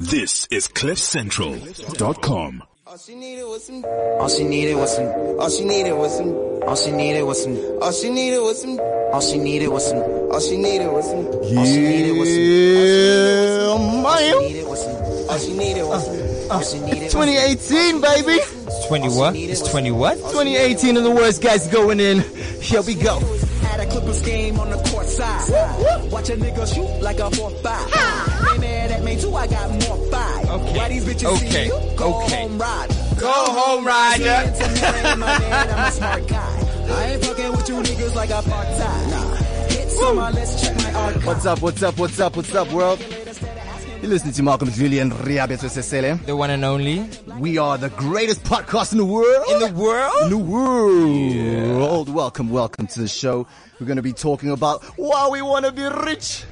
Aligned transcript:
This 0.00 0.48
is 0.50 0.66
CliffCentral.com. 0.66 2.62
All 2.86 2.96
she 2.96 3.14
needed 3.14 3.44
was 3.44 3.66
some. 3.66 3.84
All 3.84 4.28
she 4.30 4.44
needed 4.44 4.74
was 4.76 4.96
some. 4.96 5.04
All 5.38 5.50
she 5.50 5.62
needed 5.62 5.92
was 5.92 6.16
some. 6.16 6.28
All 6.66 6.74
she 6.78 6.90
needed 6.90 7.22
was 7.22 7.42
some. 7.42 7.54
All 7.82 7.92
she 7.94 8.08
needed 8.08 8.40
was 8.40 8.62
some. 8.62 8.80
All 9.12 9.20
she 9.20 9.36
needed 9.36 9.68
was 9.68 9.86
some. 9.86 9.98
All 10.00 10.40
she 10.40 10.56
needed 10.56 10.88
was 10.88 11.04
some. 11.04 11.18
All 11.26 11.64
she 11.66 11.80
needed 11.80 12.16
was 12.16 12.28
some. 12.30 12.40
Yeah, 12.40 13.68
All 13.68 14.16
she 14.16 14.32
man. 14.32 14.40
needed 14.42 14.66
was 14.66 14.80
some. 14.82 14.96
All 15.28 15.38
she 15.38 15.52
needed 15.56 15.84
was 15.84 16.04
some. 16.06 16.50
All 16.50 16.62
she 16.62 16.78
needed 16.80 17.02
was 17.02 17.12
some. 17.12 17.20
2018, 17.20 18.00
baby. 18.00 18.40
It's 18.40 18.86
20 18.86 19.08
what? 19.10 19.36
It's 19.36 19.60
20 19.70 19.90
what? 19.90 20.14
2018 20.16 20.96
and 20.96 21.04
the 21.04 21.10
worst 21.10 21.42
guys 21.42 21.66
going 21.68 22.00
in. 22.00 22.20
Here 22.62 22.80
we 22.80 22.94
go. 22.94 23.20
Clippers 24.10 24.22
game 24.22 24.58
on 24.58 24.70
the 24.70 24.76
court 24.90 25.06
side. 25.06 26.10
Watch 26.10 26.30
a 26.30 26.36
nigga 26.36 26.74
shoot 26.74 27.02
like 27.02 27.18
a 27.18 27.30
4-5. 27.30 28.52
They 28.52 28.58
mad 28.58 28.90
at 28.90 29.04
me 29.04 29.20
too, 29.20 29.34
I 29.34 29.46
got 29.46 29.70
more 29.70 30.10
five. 30.10 30.48
Okay. 30.50 30.76
Why 30.78 30.88
these 30.88 31.04
bitches 31.04 31.36
Okay. 31.36 31.50
see 31.50 31.64
you? 31.66 31.96
Go 31.96 32.14
Okay. 32.24 32.36
home 32.42 32.58
ride. 32.58 32.88
Go 33.18 33.30
home. 33.30 33.86
I'm 33.86 34.20
a 35.86 35.90
smart 35.92 36.26
guy. 36.26 36.66
I 36.90 37.04
ain't 37.12 37.24
fucking 37.24 37.52
with 37.52 37.68
you 37.68 37.74
niggas 37.76 38.14
like 38.16 38.30
a 38.30 38.42
part-time. 38.42 39.10
Nah. 39.10 39.34
Hits 39.68 40.02
on 40.02 40.16
my 40.16 40.30
list, 40.30 40.64
check 40.64 40.76
my 40.76 40.92
archive. 40.92 41.26
What's 41.26 41.46
up, 41.46 41.62
what's 41.62 41.82
up, 41.82 41.98
what's 41.98 42.20
up, 42.20 42.36
what's 42.36 42.54
up, 42.54 42.72
world? 42.72 42.98
You're 44.00 44.08
listening 44.10 44.32
to 44.34 44.42
Malcolm 44.42 44.70
Julian 44.70 45.10
Riabeto 45.10 45.68
Sesele. 45.68 46.24
The 46.24 46.34
one 46.34 46.48
and 46.50 46.64
only. 46.64 47.06
We 47.38 47.58
are 47.58 47.76
the 47.76 47.90
greatest 47.90 48.42
podcast 48.44 48.92
in 48.92 48.98
the 48.98 49.04
world. 49.04 49.44
In 49.50 49.58
the 49.58 49.78
world? 49.78 50.22
In 50.22 50.30
the 50.30 50.38
world. 50.38 52.08
Welcome, 52.08 52.48
welcome 52.48 52.86
to 52.86 53.00
the 53.00 53.08
show. 53.08 53.46
We're 53.78 53.86
going 53.86 53.96
to 53.96 54.02
be 54.02 54.14
talking 54.14 54.50
about 54.52 54.82
why 54.96 55.28
we 55.28 55.42
want 55.42 55.66
to 55.66 55.72
be 55.72 55.82
rich. 55.82 56.44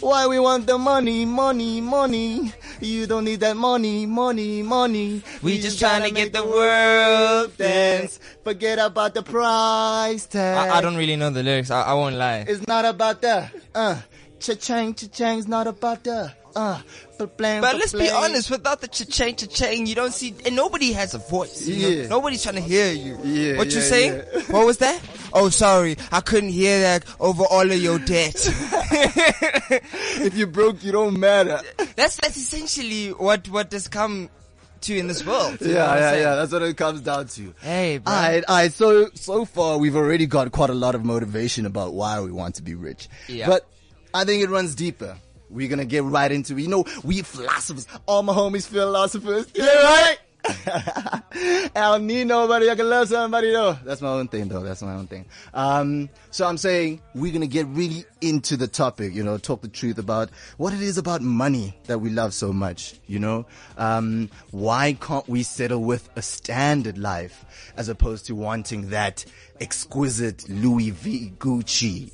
Why 0.00 0.26
we 0.26 0.40
want 0.40 0.66
the 0.66 0.78
money, 0.78 1.26
money, 1.26 1.82
money. 1.82 2.52
You 2.80 3.06
don't 3.06 3.24
need 3.24 3.40
that 3.40 3.56
money, 3.58 4.06
money, 4.06 4.62
money. 4.62 5.22
We 5.42 5.60
just 5.60 5.78
trying 5.78 6.02
to 6.02 6.10
get 6.10 6.32
the 6.32 6.44
world 6.44 7.56
dance. 7.58 8.18
Forget 8.42 8.78
about 8.78 9.12
the 9.14 9.22
price 9.22 10.24
tag. 10.26 10.70
I, 10.70 10.78
I 10.78 10.80
don't 10.80 10.96
really 10.96 11.16
know 11.16 11.28
the 11.28 11.42
lyrics. 11.42 11.70
I, 11.70 11.82
I 11.82 11.94
won't 11.94 12.16
lie. 12.16 12.46
It's 12.48 12.66
not 12.66 12.84
about 12.86 13.20
the 13.20 13.50
uh 13.74 14.00
cha-chang, 14.40 14.94
cha-chang's 14.94 15.46
not 15.46 15.66
about 15.66 16.04
the 16.04 16.32
uh 16.56 16.80
but 17.18 17.36
blam, 17.38 17.62
But 17.62 17.76
let's 17.76 17.92
be 17.94 18.10
honest, 18.10 18.50
without 18.50 18.80
the 18.82 18.88
cha-chang, 18.88 19.36
cha-chang, 19.36 19.86
you 19.86 19.94
don't 19.94 20.12
see, 20.12 20.34
and 20.44 20.54
nobody 20.54 20.92
has 20.92 21.14
a 21.14 21.18
voice. 21.18 21.66
you 21.66 22.02
know? 22.02 22.08
Nobody's 22.08 22.42
trying 22.42 22.56
to 22.56 22.60
hear 22.60 22.92
you. 22.92 23.18
Yeah, 23.24 23.56
What 23.56 23.68
you 23.70 23.78
yeah, 23.78 23.84
saying? 23.88 24.12
yeah. 24.34 24.40
What 24.52 24.66
was 24.66 24.76
that? 24.78 25.00
Oh, 25.32 25.48
sorry. 25.48 25.96
I 26.12 26.20
couldn't 26.20 26.50
hear 26.50 26.78
that 26.80 27.04
over 27.18 27.44
all 27.44 27.70
of 27.70 27.78
your 27.82 27.98
debt. 27.98 28.36
If 30.18 30.34
you're 30.36 30.46
broke, 30.46 30.82
you 30.84 30.92
don't 30.92 31.18
matter. 31.18 31.60
that's, 31.96 32.16
that's 32.16 32.36
essentially 32.36 33.10
what, 33.10 33.48
what 33.48 33.72
has 33.72 33.88
come 33.88 34.28
to 34.82 34.96
in 34.98 35.06
this 35.08 35.24
world. 35.24 35.58
Yeah, 35.60 35.68
yeah, 35.96 36.14
yeah. 36.16 36.34
That's 36.36 36.52
what 36.52 36.62
it 36.62 36.76
comes 36.76 37.00
down 37.00 37.28
to. 37.28 37.54
Hey, 37.60 37.98
bro. 37.98 38.12
Alright, 38.12 38.44
alright. 38.44 38.72
So, 38.72 39.08
so 39.14 39.44
far 39.44 39.78
we've 39.78 39.96
already 39.96 40.26
got 40.26 40.50
quite 40.52 40.70
a 40.70 40.74
lot 40.74 40.94
of 40.94 41.04
motivation 41.04 41.66
about 41.66 41.94
why 41.94 42.20
we 42.20 42.30
want 42.30 42.56
to 42.56 42.62
be 42.62 42.74
rich. 42.74 43.08
Yeah. 43.28 43.46
But 43.46 43.66
I 44.12 44.24
think 44.24 44.42
it 44.42 44.50
runs 44.50 44.74
deeper. 44.74 45.16
We're 45.56 45.68
gonna 45.68 45.86
get 45.86 46.04
right 46.04 46.30
into 46.30 46.56
it. 46.56 46.60
You 46.60 46.68
know, 46.68 46.84
we 47.02 47.22
philosophers, 47.22 47.86
all 48.04 48.22
my 48.22 48.34
homies 48.34 48.68
philosophers. 48.68 49.46
Yeah, 49.54 49.64
right? 49.82 50.18
I 50.68 51.70
don't 51.74 52.06
need 52.06 52.26
nobody. 52.26 52.70
I 52.70 52.74
can 52.74 52.88
love 52.88 53.08
somebody 53.08 53.50
though. 53.52 53.78
That's 53.84 54.02
my 54.02 54.10
own 54.10 54.28
thing 54.28 54.48
though. 54.48 54.60
That's 54.60 54.82
my 54.82 54.92
own 54.92 55.06
thing. 55.06 55.24
Um, 55.54 56.10
so 56.30 56.46
I'm 56.46 56.58
saying 56.58 57.00
we're 57.14 57.32
gonna 57.32 57.46
get 57.46 57.66
really 57.68 58.04
into 58.20 58.56
the 58.56 58.68
topic, 58.68 59.14
you 59.14 59.24
know, 59.24 59.38
talk 59.38 59.62
the 59.62 59.68
truth 59.68 59.98
about 59.98 60.28
what 60.58 60.74
it 60.74 60.82
is 60.82 60.98
about 60.98 61.22
money 61.22 61.76
that 61.84 61.98
we 61.98 62.10
love 62.10 62.34
so 62.34 62.52
much, 62.52 63.00
you 63.06 63.18
know? 63.18 63.46
Um, 63.78 64.28
why 64.50 64.92
can't 65.00 65.26
we 65.26 65.42
settle 65.42 65.82
with 65.82 66.08
a 66.16 66.22
standard 66.22 66.98
life 66.98 67.72
as 67.76 67.88
opposed 67.88 68.26
to 68.26 68.34
wanting 68.34 68.90
that 68.90 69.24
exquisite 69.60 70.48
Louis 70.50 70.90
V 70.90 71.32
Gucci 71.38 72.12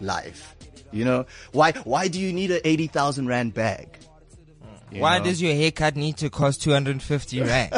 life? 0.00 0.56
You 0.90 1.04
know, 1.04 1.26
why, 1.52 1.72
why 1.72 2.08
do 2.08 2.18
you 2.18 2.32
need 2.32 2.50
an 2.50 2.60
80,000 2.64 3.26
rand 3.26 3.54
bag? 3.54 3.98
You 4.90 5.02
Why 5.02 5.18
know? 5.18 5.24
does 5.24 5.42
your 5.42 5.54
haircut 5.54 5.96
need 5.96 6.16
to 6.18 6.30
cost 6.30 6.62
250 6.62 7.40
rand? 7.42 7.72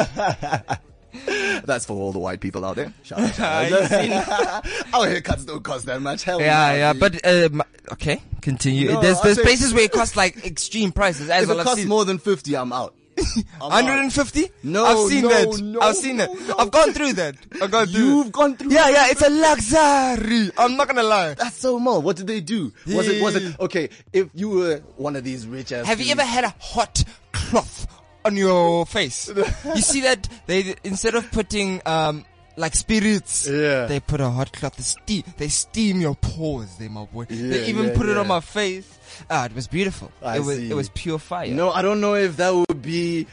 That's 1.65 1.85
for 1.85 1.93
all 1.93 2.13
the 2.13 2.19
white 2.19 2.39
people 2.39 2.63
out 2.63 2.77
there. 2.77 2.93
Shout 3.03 3.19
out, 3.19 3.35
shout 3.35 3.71
out. 3.73 4.65
Our 4.93 5.07
haircuts 5.07 5.45
don't 5.45 5.63
cost 5.63 5.85
that 5.87 6.01
much. 6.01 6.23
Hell 6.23 6.39
Yeah, 6.39 6.67
no, 6.71 6.75
yeah, 6.77 6.93
but 6.93 7.25
um, 7.27 7.63
okay, 7.91 8.21
continue. 8.41 8.93
No, 8.93 9.01
there's 9.01 9.19
there's 9.21 9.39
places 9.39 9.73
where 9.73 9.83
it 9.83 9.91
costs 9.91 10.15
like 10.15 10.45
extreme 10.45 10.93
prices. 10.93 11.29
As 11.29 11.43
if 11.43 11.49
well, 11.49 11.59
it 11.59 11.63
costs 11.63 11.85
more 11.85 12.05
than 12.05 12.17
50, 12.17 12.55
I'm 12.55 12.71
out. 12.71 12.95
I'm 13.61 13.71
out. 13.71 13.71
150? 13.71 14.49
No, 14.63 14.85
I've 14.85 15.09
seen 15.09 15.23
no, 15.23 15.29
that. 15.29 15.61
no, 15.61 15.79
I've 15.81 15.95
seen 15.95 16.17
no, 16.17 16.33
that. 16.35 16.55
I've 16.59 16.71
gone 16.71 16.93
through 16.93 17.13
that. 17.13 17.35
I've 17.61 17.71
gone 17.71 17.87
through. 17.87 18.01
You've 18.01 18.31
gone 18.31 18.55
through. 18.57 18.71
Yeah, 18.71 18.89
yeah, 18.89 19.07
it's 19.09 19.21
a 19.21 19.29
luxury. 19.29 20.51
I'm 20.57 20.75
not 20.75 20.87
gonna 20.87 21.03
lie. 21.03 21.33
That's 21.33 21.57
so 21.57 21.79
more. 21.79 22.01
What 22.01 22.17
did 22.17 22.27
they 22.27 22.41
do? 22.41 22.71
Was 22.87 23.07
it, 23.07 23.21
was 23.21 23.35
it, 23.35 23.59
okay, 23.59 23.89
if 24.13 24.29
you 24.33 24.49
were 24.49 24.77
one 24.97 25.15
of 25.15 25.23
these 25.23 25.47
rich 25.47 25.71
ass 25.71 25.85
Have 25.85 26.01
you 26.01 26.11
ever 26.11 26.23
had 26.23 26.43
a 26.43 26.53
hot 26.59 27.03
cloth 27.31 27.87
on 28.25 28.35
your 28.35 28.85
face? 28.85 29.29
you 29.65 29.81
see 29.81 30.01
that 30.01 30.27
they 30.47 30.75
instead 30.83 31.15
of 31.15 31.31
putting 31.31 31.81
um 31.85 32.25
like 32.57 32.75
spirits, 32.75 33.47
Yeah. 33.47 33.85
they 33.85 33.99
put 33.99 34.21
a 34.21 34.29
hot 34.29 34.51
cloth. 34.51 34.75
They 34.75 34.83
steam, 34.83 35.23
they 35.37 35.47
steam 35.47 36.01
your 36.01 36.15
pores, 36.15 36.75
They 36.77 36.87
my 36.87 37.05
boy. 37.05 37.25
Yeah, 37.29 37.49
they 37.49 37.65
even 37.67 37.87
yeah, 37.87 37.95
put 37.95 38.09
it 38.09 38.17
on 38.17 38.27
my 38.27 38.39
face. 38.41 38.99
Ah, 39.29 39.45
it 39.45 39.55
was 39.55 39.67
beautiful. 39.67 40.11
I 40.21 40.37
it 40.37 40.39
was 40.43 40.57
see. 40.57 40.69
it 40.69 40.73
was 40.73 40.89
pure 40.89 41.19
fire. 41.19 41.47
No, 41.53 41.71
I 41.71 41.81
don't 41.81 42.01
know 42.01 42.15
if 42.15 42.37
that 42.37 42.49
would 42.53 42.81
be 42.81 43.27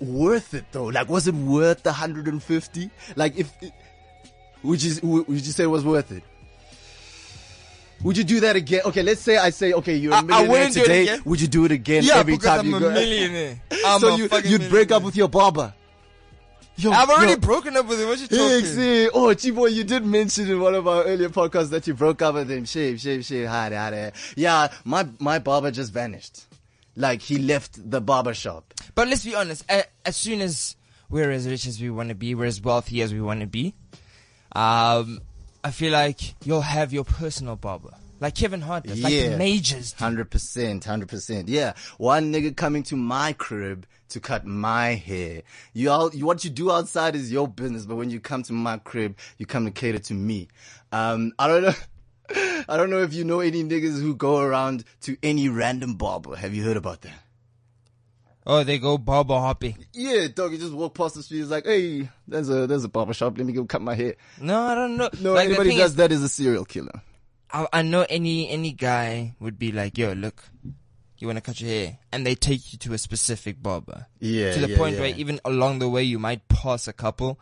worth 0.00 0.54
it 0.54 0.64
though. 0.72 0.86
Like, 0.86 1.08
was 1.08 1.26
it 1.26 1.34
worth 1.34 1.82
the 1.82 1.90
150? 1.90 2.90
Like, 3.16 3.36
if, 3.38 3.52
would 4.62 4.82
you, 4.82 5.24
would 5.26 5.28
you 5.28 5.52
say 5.52 5.64
it 5.64 5.68
was 5.68 5.84
worth 5.84 6.12
it? 6.12 6.22
Would 8.02 8.18
you 8.18 8.24
do 8.24 8.40
that 8.40 8.54
again? 8.54 8.82
Okay, 8.84 9.02
let's 9.02 9.22
say 9.22 9.38
I 9.38 9.50
say, 9.50 9.72
okay, 9.72 9.96
you're 9.96 10.12
a 10.12 10.22
millionaire 10.22 10.68
it 10.68 10.72
today. 10.72 11.18
Would 11.24 11.40
you 11.40 11.48
do 11.48 11.64
it 11.64 11.72
again 11.72 12.02
yeah, 12.04 12.16
every 12.16 12.36
time 12.36 12.60
I'm 12.60 12.66
you 12.66 12.76
a 12.76 12.80
millionaire. 12.92 13.60
I'm 13.86 14.00
so 14.00 14.16
you, 14.16 14.28
you'd 14.44 14.68
break 14.68 14.92
up 14.92 15.02
with 15.02 15.16
your 15.16 15.28
barber. 15.28 15.72
Yo, 16.76 16.90
I've 16.90 17.08
already 17.08 17.32
yo, 17.32 17.38
broken 17.38 17.76
up 17.76 17.86
with 17.86 18.00
him. 18.00 18.08
What 18.08 18.20
you 18.20 18.26
talking? 18.26 18.64
see, 18.64 19.08
oh, 19.08 19.28
Chibo, 19.34 19.72
you 19.72 19.84
did 19.84 20.04
mention 20.04 20.50
in 20.50 20.60
one 20.60 20.74
of 20.74 20.88
our 20.88 21.04
earlier 21.04 21.28
podcasts 21.28 21.70
that 21.70 21.86
you 21.86 21.94
broke 21.94 22.20
up 22.22 22.34
with 22.34 22.50
him. 22.50 22.64
Shave, 22.64 23.00
shave, 23.00 23.24
shave, 23.24 23.48
hide, 23.48 23.72
hide. 23.72 24.12
Yeah, 24.36 24.72
my, 24.84 25.08
my 25.18 25.38
barber 25.38 25.70
just 25.70 25.92
vanished. 25.92 26.44
Like, 26.96 27.22
he 27.22 27.38
left 27.38 27.90
the 27.90 28.00
barber 28.00 28.34
shop. 28.34 28.74
But 28.94 29.08
let's 29.08 29.24
be 29.24 29.34
honest. 29.34 29.64
As 30.04 30.16
soon 30.16 30.40
as 30.40 30.76
we're 31.08 31.30
as 31.30 31.46
rich 31.46 31.66
as 31.66 31.80
we 31.80 31.90
want 31.90 32.08
to 32.08 32.14
be, 32.14 32.34
we're 32.34 32.46
as 32.46 32.60
wealthy 32.60 33.02
as 33.02 33.12
we 33.12 33.20
want 33.20 33.40
to 33.40 33.46
be. 33.46 33.74
Um, 34.54 35.20
I 35.62 35.70
feel 35.70 35.92
like 35.92 36.34
you'll 36.44 36.60
have 36.60 36.92
your 36.92 37.04
personal 37.04 37.56
barber, 37.56 37.90
like 38.20 38.34
Kevin 38.34 38.60
Hart 38.60 38.84
does, 38.84 39.02
like 39.02 39.12
the 39.12 39.36
majors. 39.36 39.92
Hundred 39.94 40.30
percent, 40.30 40.84
hundred 40.84 41.08
percent. 41.08 41.48
Yeah, 41.48 41.72
one 41.98 42.32
nigga 42.32 42.54
coming 42.54 42.82
to 42.84 42.96
my 42.96 43.32
crib 43.32 43.86
to 44.14 44.20
cut 44.20 44.46
my 44.46 44.94
hair. 44.94 45.42
You 45.72 45.90
all, 45.90 46.14
you, 46.14 46.24
what 46.24 46.44
you 46.44 46.50
do 46.50 46.70
outside 46.70 47.16
is 47.16 47.32
your 47.32 47.48
business, 47.48 47.84
but 47.84 47.96
when 47.96 48.10
you 48.10 48.20
come 48.20 48.44
to 48.44 48.52
my 48.52 48.78
crib, 48.78 49.18
you 49.38 49.44
come 49.44 49.64
to 49.64 49.72
cater 49.72 49.98
to 49.98 50.14
me. 50.14 50.48
Um, 50.92 51.32
I 51.36 51.48
don't 51.48 51.62
know. 51.64 51.74
I 52.68 52.76
don't 52.76 52.90
know 52.90 53.02
if 53.02 53.12
you 53.12 53.24
know 53.24 53.40
any 53.40 53.64
niggas 53.64 54.00
who 54.00 54.14
go 54.14 54.38
around 54.38 54.84
to 55.02 55.16
any 55.22 55.48
random 55.48 55.94
barber. 55.94 56.36
Have 56.36 56.54
you 56.54 56.62
heard 56.62 56.76
about 56.76 57.02
that? 57.02 57.12
Oh, 58.46 58.62
they 58.62 58.78
go 58.78 58.98
barber 58.98 59.34
hopping. 59.34 59.84
Yeah, 59.92 60.28
dog. 60.32 60.52
You 60.52 60.58
just 60.58 60.72
walk 60.72 60.94
past 60.94 61.16
the 61.16 61.22
street. 61.22 61.40
It's 61.40 61.50
like, 61.50 61.66
hey, 61.66 62.08
there's 62.28 62.48
a 62.48 62.66
there's 62.66 62.84
a 62.84 62.88
barber 62.88 63.14
shop. 63.14 63.36
Let 63.36 63.46
me 63.46 63.52
go 63.52 63.64
cut 63.64 63.82
my 63.82 63.94
hair. 63.94 64.14
No, 64.40 64.62
I 64.62 64.74
don't 64.74 64.96
know. 64.96 65.10
No, 65.20 65.32
like, 65.32 65.46
anybody 65.46 65.76
does 65.76 65.92
is, 65.92 65.96
that 65.96 66.12
is 66.12 66.22
a 66.22 66.28
serial 66.28 66.64
killer. 66.64 67.02
I, 67.52 67.66
I 67.72 67.82
know 67.82 68.06
any 68.08 68.48
any 68.48 68.72
guy 68.72 69.34
would 69.40 69.58
be 69.58 69.72
like, 69.72 69.98
"Yo, 69.98 70.12
look, 70.12 70.44
you 71.24 71.28
want 71.28 71.38
to 71.38 71.42
cut 71.42 71.60
your 71.60 71.70
hair," 71.70 71.98
and 72.12 72.26
they 72.26 72.34
take 72.34 72.72
you 72.72 72.78
to 72.80 72.92
a 72.92 72.98
specific 72.98 73.62
barber. 73.62 74.06
Yeah, 74.20 74.52
to 74.52 74.60
the 74.60 74.68
yeah, 74.68 74.76
point 74.76 74.94
yeah. 74.94 75.00
where 75.00 75.14
even 75.16 75.40
along 75.44 75.78
the 75.78 75.88
way 75.88 76.02
you 76.02 76.18
might 76.18 76.46
pass 76.48 76.86
a 76.86 76.92
couple 76.92 77.40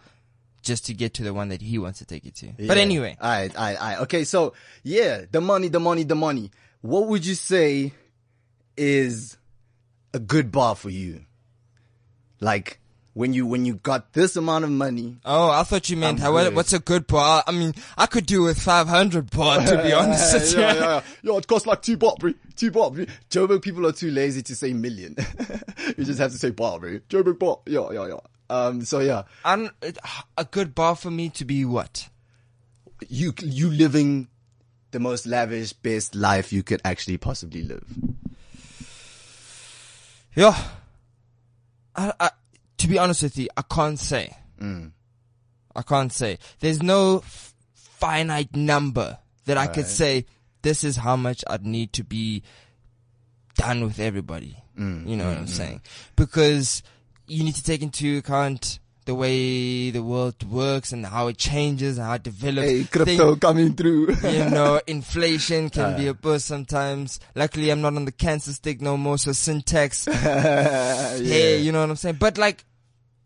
just 0.63 0.87
to 0.87 0.95
get 0.95 1.15
to 1.15 1.25
the 1.25 1.35
one 1.35 1.49
that 1.49 1.61
he 1.61 1.79
wants 1.79 1.99
to 1.99 2.05
take 2.05 2.25
you 2.25 2.31
to. 2.31 2.53
But 2.67 2.79
anyway, 2.79 3.17
All 3.21 3.31
right, 3.31 3.55
all 3.57 3.65
right, 3.65 3.77
all 3.77 3.89
right. 3.89 3.99
Okay, 4.03 4.25
so 4.25 4.55
yeah, 4.83 5.25
the 5.31 5.41
money, 5.41 5.69
the 5.69 5.81
money, 5.81 6.05
the 6.05 6.15
money. 6.15 6.51
What 6.81 7.09
would 7.09 7.27
you 7.27 7.35
say 7.35 7.93
is 8.77 9.37
a 10.15 10.19
good 10.19 10.51
bar 10.51 10.75
for 10.75 10.91
you? 10.91 11.25
Like 12.41 12.81
when 13.15 13.33
you 13.33 13.47
when 13.47 13.65
you 13.67 13.75
got 13.75 14.13
this 14.13 14.37
amount 14.37 14.65
of 14.65 14.71
money. 14.71 15.17
Oh, 15.25 15.51
I 15.51 15.63
thought 15.65 15.91
you 15.91 15.97
meant 15.97 16.21
how, 16.21 16.33
what's 16.51 16.73
a 16.73 16.79
good 16.79 17.07
bar? 17.07 17.45
I 17.47 17.53
mean, 17.53 17.75
I 17.97 18.07
could 18.07 18.27
do 18.27 18.43
with 18.43 18.59
500 18.61 19.31
bar, 19.31 19.67
to 19.67 19.83
be 19.83 19.93
honest. 19.95 20.57
yeah, 20.57 20.75
yeah, 20.75 20.81
yeah. 20.81 21.03
Yo, 21.23 21.37
it 21.39 21.47
costs 21.47 21.67
like 21.67 21.83
two 21.83 21.97
bar, 21.97 22.15
bro. 22.19 22.33
Two 22.57 22.71
bar, 22.71 22.91
bro. 22.91 23.05
Joburg 23.31 23.63
people 23.63 23.87
are 23.87 23.93
too 23.93 24.11
lazy 24.11 24.43
to 24.43 24.57
say 24.57 24.73
million. 24.73 25.17
you 25.99 26.05
just 26.05 26.19
have 26.19 26.33
to 26.33 26.39
say 26.39 26.51
bar, 26.51 26.79
bro. 26.81 26.99
Joburg 27.09 27.39
bar. 27.39 27.59
Yeah, 27.67 27.91
yeah, 27.93 28.07
yeah. 28.09 28.21
Um, 28.51 28.83
so 28.85 29.01
yeah, 29.01 29.23
And 29.45 29.71
a 30.37 30.45
good 30.45 30.75
bar 30.75 30.95
for 30.97 31.11
me 31.11 31.29
to 31.31 31.45
be 31.45 31.65
what? 31.65 32.09
you 33.09 33.33
you 33.43 33.71
living 33.71 34.29
the 34.91 35.01
most 35.01 35.27
lavish, 35.27 35.73
best 35.73 36.15
life 36.15 36.53
you 36.53 36.63
could 36.63 36.81
actually 36.85 37.17
possibly 37.17 37.63
live. 37.63 37.85
Yeah. 40.35 40.57
I, 41.97 42.13
I, 42.21 42.31
to 42.83 42.89
be 42.89 42.99
honest 42.99 43.23
with 43.23 43.39
you, 43.39 43.49
I 43.57 43.63
can't 43.63 43.99
say. 43.99 44.37
Mm. 44.61 44.93
I 45.75 45.83
can't 45.83 46.13
say. 46.13 46.39
There's 46.61 46.83
no 46.83 47.19
f- 47.19 47.55
finite 47.75 48.55
number 48.55 49.19
that 49.47 49.57
I 49.57 49.67
could 49.67 49.87
say. 49.87 50.27
This 50.63 50.85
is 50.85 50.97
how 50.97 51.17
much 51.17 51.43
I'd 51.49 51.67
need 51.67 51.93
to 51.95 52.05
be 52.05 52.43
done 53.57 53.83
with 53.85 53.99
everybody. 53.99 54.57
Mm, 54.79 55.09
You 55.09 55.17
know 55.17 55.29
what 55.29 55.39
I'm 55.39 55.47
saying? 55.49 55.81
Because 56.17 56.83
you 57.27 57.43
need 57.45 57.55
to 57.57 57.63
take 57.65 57.83
into 57.83 58.19
account 58.19 58.79
the 59.05 59.15
way 59.17 59.91
the 59.91 60.03
world 60.03 60.49
works 60.49 60.93
and 60.93 61.05
how 61.05 61.27
it 61.27 61.37
changes 61.37 61.99
and 61.99 62.07
how 62.07 62.15
it 62.15 62.23
develops. 62.23 62.69
Hey, 62.69 62.83
Thing- 62.85 63.05
crypto 63.05 63.35
coming 63.37 63.75
through. 63.75 64.15
you 64.25 64.45
know, 64.51 64.81
inflation 64.87 65.69
can 65.71 65.95
Uh. 65.95 65.97
be 65.99 66.07
a 66.07 66.15
buzz 66.15 66.45
sometimes. 66.45 67.19
Luckily, 67.35 67.71
I'm 67.71 67.81
not 67.81 67.97
on 67.97 68.05
the 68.05 68.13
cancer 68.13 68.53
stick 68.53 68.81
no 68.81 68.97
more, 68.97 69.19
so 69.19 69.33
sin 69.33 69.63
tax. 69.63 70.07
yeah. 70.11 71.17
Hey, 71.19 71.59
you 71.61 71.73
know 71.73 71.81
what 71.81 71.91
I'm 71.91 71.97
saying? 71.97 72.17
But 72.21 72.39
like, 72.39 72.65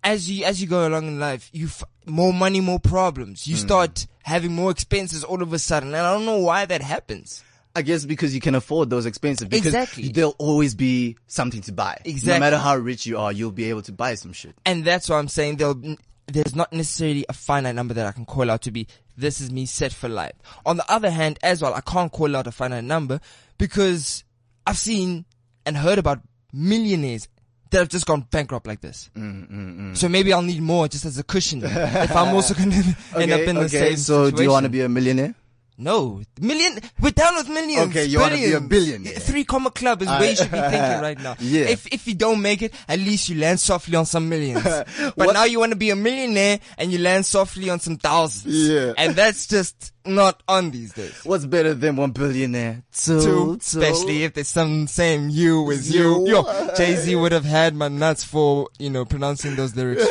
as 0.06 0.30
you 0.30 0.44
as 0.44 0.62
you 0.62 0.68
go 0.68 0.86
along 0.86 1.08
in 1.08 1.18
life, 1.18 1.50
you 1.52 1.66
f- 1.66 1.84
more 2.06 2.32
money, 2.32 2.60
more 2.60 2.78
problems. 2.78 3.46
You 3.46 3.56
hmm. 3.56 3.66
start 3.66 4.06
having 4.22 4.54
more 4.54 4.70
expenses 4.70 5.24
all 5.24 5.42
of 5.42 5.52
a 5.52 5.58
sudden, 5.58 5.88
and 5.88 6.06
I 6.06 6.14
don't 6.14 6.24
know 6.24 6.38
why 6.38 6.64
that 6.64 6.80
happens. 6.80 7.42
I 7.74 7.82
guess 7.82 8.06
because 8.06 8.34
you 8.34 8.40
can 8.40 8.54
afford 8.54 8.88
those 8.88 9.04
expenses. 9.04 9.48
Because 9.48 9.66
Exactly. 9.66 10.08
there'll 10.08 10.34
always 10.38 10.74
be 10.74 11.16
something 11.26 11.60
to 11.62 11.72
buy. 11.72 12.00
Exactly. 12.06 12.32
No 12.32 12.40
matter 12.40 12.56
how 12.56 12.76
rich 12.76 13.04
you 13.04 13.18
are, 13.18 13.30
you'll 13.30 13.50
be 13.50 13.68
able 13.68 13.82
to 13.82 13.92
buy 13.92 14.14
some 14.14 14.32
shit. 14.32 14.54
And 14.64 14.82
that's 14.82 15.10
why 15.10 15.18
I'm 15.18 15.28
saying 15.28 15.56
there'll, 15.56 15.96
there's 16.26 16.56
not 16.56 16.72
necessarily 16.72 17.26
a 17.28 17.34
finite 17.34 17.74
number 17.74 17.92
that 17.92 18.06
I 18.06 18.12
can 18.12 18.24
call 18.24 18.50
out 18.50 18.62
to 18.62 18.70
be, 18.70 18.86
this 19.18 19.42
is 19.42 19.52
me 19.52 19.66
set 19.66 19.92
for 19.92 20.08
life. 20.08 20.32
On 20.64 20.78
the 20.78 20.90
other 20.90 21.10
hand, 21.10 21.38
as 21.42 21.60
well, 21.60 21.74
I 21.74 21.82
can't 21.82 22.10
call 22.10 22.34
out 22.34 22.46
a 22.46 22.50
finite 22.50 22.84
number 22.84 23.20
because 23.58 24.24
I've 24.66 24.78
seen 24.78 25.26
and 25.66 25.76
heard 25.76 25.98
about 25.98 26.22
millionaires 26.54 27.28
that 27.70 27.78
have 27.78 27.88
just 27.88 28.06
gone 28.06 28.22
bankrupt 28.30 28.66
like 28.66 28.80
this. 28.80 29.10
Mm, 29.16 29.96
So 29.96 30.08
maybe 30.08 30.32
I'll 30.32 30.42
need 30.42 30.62
more 30.62 30.88
just 30.88 31.04
as 31.04 31.18
a 31.18 31.22
cushion 31.24 31.62
if 31.64 32.14
I'm 32.16 32.34
also 32.34 32.54
going 32.54 32.70
to 32.70 32.96
end 33.18 33.32
up 33.32 33.40
in 33.40 33.56
the 33.56 33.68
same 33.68 33.96
situation. 33.96 33.96
so 33.98 34.30
do 34.30 34.42
you 34.42 34.50
want 34.50 34.64
to 34.64 34.70
be 34.70 34.80
a 34.82 34.88
millionaire? 34.88 35.34
No, 35.78 36.22
million. 36.40 36.78
We're 37.02 37.10
down 37.10 37.36
with 37.36 37.50
millions. 37.50 37.90
Okay, 37.90 38.06
you 38.06 38.18
wanna 38.18 38.36
be 38.36 38.50
a 38.54 38.60
billionaire. 38.62 39.12
Three 39.18 39.44
comma 39.44 39.70
club 39.70 40.00
is 40.00 40.08
where 40.08 40.30
you 40.30 40.34
should 40.34 40.50
be 40.50 40.56
thinking 40.72 41.00
right 41.02 41.20
now. 41.20 41.36
Yeah. 41.38 41.66
If 41.66 41.86
if 41.92 42.06
you 42.08 42.14
don't 42.14 42.40
make 42.40 42.62
it, 42.62 42.72
at 42.88 42.98
least 42.98 43.28
you 43.28 43.38
land 43.38 43.60
softly 43.60 43.94
on 43.94 44.06
some 44.06 44.26
millions. 44.26 44.62
but 44.64 45.12
What- 45.16 45.34
now 45.34 45.44
you 45.44 45.58
want 45.58 45.72
to 45.72 45.76
be 45.76 45.90
a 45.90 45.96
millionaire 45.96 46.60
and 46.78 46.90
you 46.90 46.96
land 46.98 47.26
softly 47.26 47.68
on 47.68 47.80
some 47.80 47.98
thousands. 47.98 48.46
Yeah. 48.70 48.94
And 48.96 49.14
that's 49.14 49.46
just 49.48 49.92
not 50.06 50.42
on 50.48 50.70
these 50.70 50.92
days. 50.92 51.12
What's 51.24 51.46
better 51.46 51.74
than 51.74 51.96
one 51.96 52.10
billionaire? 52.12 52.82
Two, 52.92 53.20
Two, 53.20 53.24
two. 53.24 53.58
especially 53.60 54.24
if 54.24 54.34
there's 54.34 54.48
some 54.48 54.86
same 54.86 55.28
you 55.28 55.62
with 55.62 55.90
you. 55.92 56.26
You. 56.26 56.42
Yo, 56.44 56.74
Jay 56.76 56.94
Z 56.96 57.14
would 57.16 57.32
have 57.32 57.44
had 57.44 57.74
my 57.74 57.88
nuts 57.88 58.24
for 58.24 58.68
you 58.78 58.90
know 58.90 59.04
pronouncing 59.04 59.56
those 59.56 59.74
lyrics. 59.76 60.06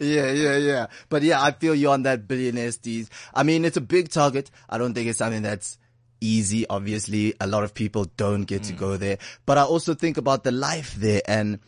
yeah, 0.00 0.30
yeah, 0.30 0.56
yeah. 0.56 0.86
But 1.08 1.22
yeah, 1.22 1.42
I 1.42 1.52
feel 1.52 1.74
you're 1.74 1.92
on 1.92 2.02
that 2.04 2.26
billionaire 2.28 2.68
steez. 2.70 3.08
I 3.34 3.42
mean, 3.42 3.64
it's 3.64 3.76
a 3.76 3.80
big 3.82 4.10
target. 4.10 4.50
I 4.68 4.78
don't 4.78 4.94
think 4.94 5.08
it's 5.08 5.18
something 5.18 5.42
that's 5.42 5.78
easy. 6.20 6.66
Obviously, 6.68 7.34
a 7.40 7.46
lot 7.46 7.64
of 7.64 7.74
people 7.74 8.04
don't 8.16 8.42
get 8.42 8.62
Mm. 8.62 8.66
to 8.68 8.72
go 8.74 8.96
there. 8.96 9.18
But 9.46 9.58
I 9.58 9.62
also 9.62 9.94
think 9.94 10.16
about 10.18 10.44
the 10.44 10.52
life 10.52 10.94
there 10.94 11.22
and 11.26 11.58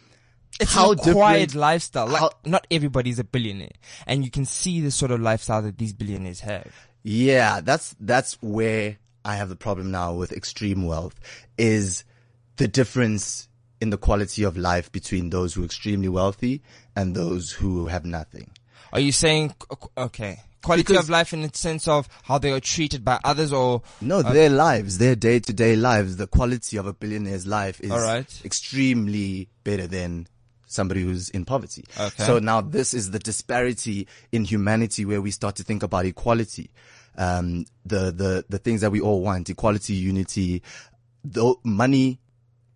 It's 0.60 0.74
how 0.74 0.92
an 0.92 0.98
acquired 1.00 1.54
lifestyle. 1.54 2.06
Like, 2.08 2.20
how- 2.20 2.30
not 2.44 2.66
everybody's 2.70 3.18
a 3.18 3.24
billionaire, 3.24 3.72
and 4.06 4.22
you 4.24 4.30
can 4.30 4.44
see 4.44 4.80
the 4.82 4.90
sort 4.90 5.10
of 5.10 5.20
lifestyle 5.20 5.62
that 5.62 5.78
these 5.78 5.94
billionaires 5.94 6.40
have. 6.40 6.70
Yeah, 7.02 7.60
that's 7.60 7.94
that's 8.00 8.34
where 8.42 8.98
I 9.24 9.36
have 9.36 9.48
the 9.48 9.56
problem 9.56 9.90
now 9.90 10.14
with 10.14 10.32
extreme 10.32 10.84
wealth 10.86 11.18
is 11.58 12.04
the 12.56 12.68
difference 12.68 13.48
in 13.80 13.90
the 13.90 13.98
quality 13.98 14.44
of 14.44 14.56
life 14.56 14.90
between 14.92 15.30
those 15.30 15.54
who 15.54 15.62
are 15.62 15.64
extremely 15.64 16.08
wealthy 16.08 16.62
and 16.94 17.14
those 17.14 17.50
who 17.50 17.86
have 17.86 18.04
nothing. 18.04 18.50
Are 18.92 19.00
you 19.00 19.12
saying 19.12 19.54
okay 19.96 20.40
quality 20.62 20.84
Because- 20.84 21.04
of 21.06 21.10
life 21.10 21.32
in 21.32 21.42
the 21.42 21.50
sense 21.52 21.88
of 21.88 22.08
how 22.22 22.38
they 22.38 22.52
are 22.52 22.60
treated 22.60 23.04
by 23.04 23.18
others, 23.24 23.52
or 23.52 23.82
No, 24.00 24.20
uh, 24.20 24.32
their 24.32 24.48
lives, 24.48 24.98
their 24.98 25.16
day 25.16 25.40
to 25.40 25.52
day 25.52 25.76
lives, 25.76 26.16
the 26.16 26.26
quality 26.26 26.76
of 26.76 26.86
a 26.86 26.92
billionaire's 26.92 27.46
life 27.46 27.80
is 27.80 27.90
right. 27.90 28.40
extremely 28.44 29.48
better 29.64 29.86
than 29.86 30.28
somebody 30.66 31.02
who's 31.02 31.28
in 31.30 31.44
poverty. 31.44 31.84
Okay. 32.00 32.24
So 32.24 32.38
now 32.38 32.60
this 32.62 32.94
is 32.94 33.10
the 33.10 33.18
disparity 33.18 34.06
in 34.30 34.44
humanity 34.44 35.04
where 35.04 35.20
we 35.20 35.30
start 35.30 35.56
to 35.56 35.62
think 35.62 35.82
about 35.82 36.06
equality. 36.06 36.70
Um, 37.16 37.66
the, 37.84 38.10
the, 38.10 38.44
the 38.48 38.58
things 38.58 38.80
that 38.80 38.90
we 38.90 39.00
all 39.00 39.20
want, 39.20 39.50
equality, 39.50 39.94
unity, 39.94 40.62
the 41.24 41.54
money 41.62 42.20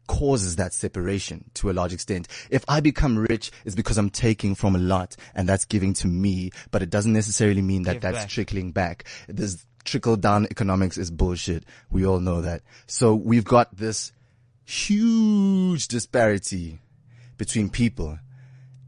causes 0.06 0.56
that 0.56 0.72
separation 0.72 1.50
to 1.54 1.70
a 1.70 1.72
large 1.72 1.92
extent. 1.92 2.28
If 2.50 2.64
I 2.68 2.80
become 2.80 3.18
rich, 3.18 3.50
it's 3.64 3.74
because 3.74 3.98
I'm 3.98 4.10
taking 4.10 4.54
from 4.54 4.76
a 4.76 4.78
lot 4.78 5.16
and 5.34 5.48
that's 5.48 5.64
giving 5.64 5.94
to 5.94 6.06
me, 6.06 6.50
but 6.70 6.82
it 6.82 6.90
doesn't 6.90 7.12
necessarily 7.12 7.62
mean 7.62 7.82
that 7.82 7.94
Give 7.94 8.02
that's 8.02 8.18
back. 8.18 8.28
trickling 8.28 8.72
back. 8.72 9.04
This 9.28 9.66
trickle 9.84 10.16
down 10.16 10.46
economics 10.50 10.98
is 10.98 11.10
bullshit. 11.10 11.64
We 11.90 12.06
all 12.06 12.20
know 12.20 12.42
that. 12.42 12.62
So 12.86 13.14
we've 13.14 13.44
got 13.44 13.76
this 13.76 14.12
huge 14.64 15.88
disparity 15.88 16.78
between 17.38 17.70
people. 17.70 18.18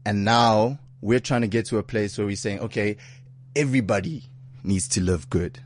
And 0.05 0.25
now 0.25 0.79
we're 1.01 1.19
trying 1.19 1.41
to 1.41 1.47
get 1.47 1.65
to 1.67 1.77
a 1.77 1.83
place 1.83 2.17
where 2.17 2.27
we're 2.27 2.35
saying, 2.35 2.59
okay, 2.59 2.97
everybody 3.55 4.23
needs 4.63 4.87
to 4.89 5.01
live 5.01 5.29
good. 5.29 5.59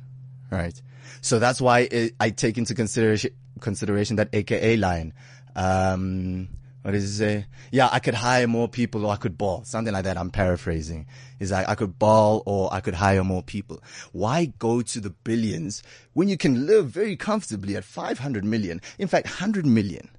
Right. 0.52 0.80
So 1.22 1.40
that's 1.40 1.62
why 1.62 1.82
it, 1.92 2.16
I 2.20 2.30
take 2.30 2.58
into 2.58 2.76
consideration, 2.76 3.32
consideration 3.60 4.18
that 4.18 4.30
AKA 4.34 4.78
line. 4.78 5.14
Um, 5.56 6.50
what 6.82 6.92
does 6.92 7.06
it 7.06 7.16
say? 7.16 7.46
Yeah, 7.72 7.88
I 7.92 8.00
could 8.00 8.14
hire 8.14 8.48
more 8.48 8.68
people 8.68 9.06
or 9.06 9.14
I 9.14 9.16
could 9.16 9.38
ball. 9.38 9.64
Something 9.64 9.94
like 9.94 10.04
that. 10.04 10.18
I'm 10.18 10.30
paraphrasing. 10.30 11.08
Is 11.40 11.52
like 11.52 11.68
I 11.70 11.76
could 11.76 11.98
ball 11.98 12.44
or 12.46 12.74
I 12.74 12.82
could 12.82 12.94
hire 12.94 13.24
more 13.24 13.42
people. 13.42 13.82
Why 14.12 14.52
go 14.60 14.82
to 14.82 15.00
the 15.00 15.10
billions 15.10 15.82
when 16.14 16.28
you 16.28 16.38
can 16.38 16.66
live 16.66 16.90
very 16.90 17.16
comfortably 17.16 17.76
at 17.78 17.86
500 17.86 18.44
million? 18.44 18.82
In 19.00 19.08
fact, 19.08 19.28
100 19.28 19.66
million, 19.66 20.10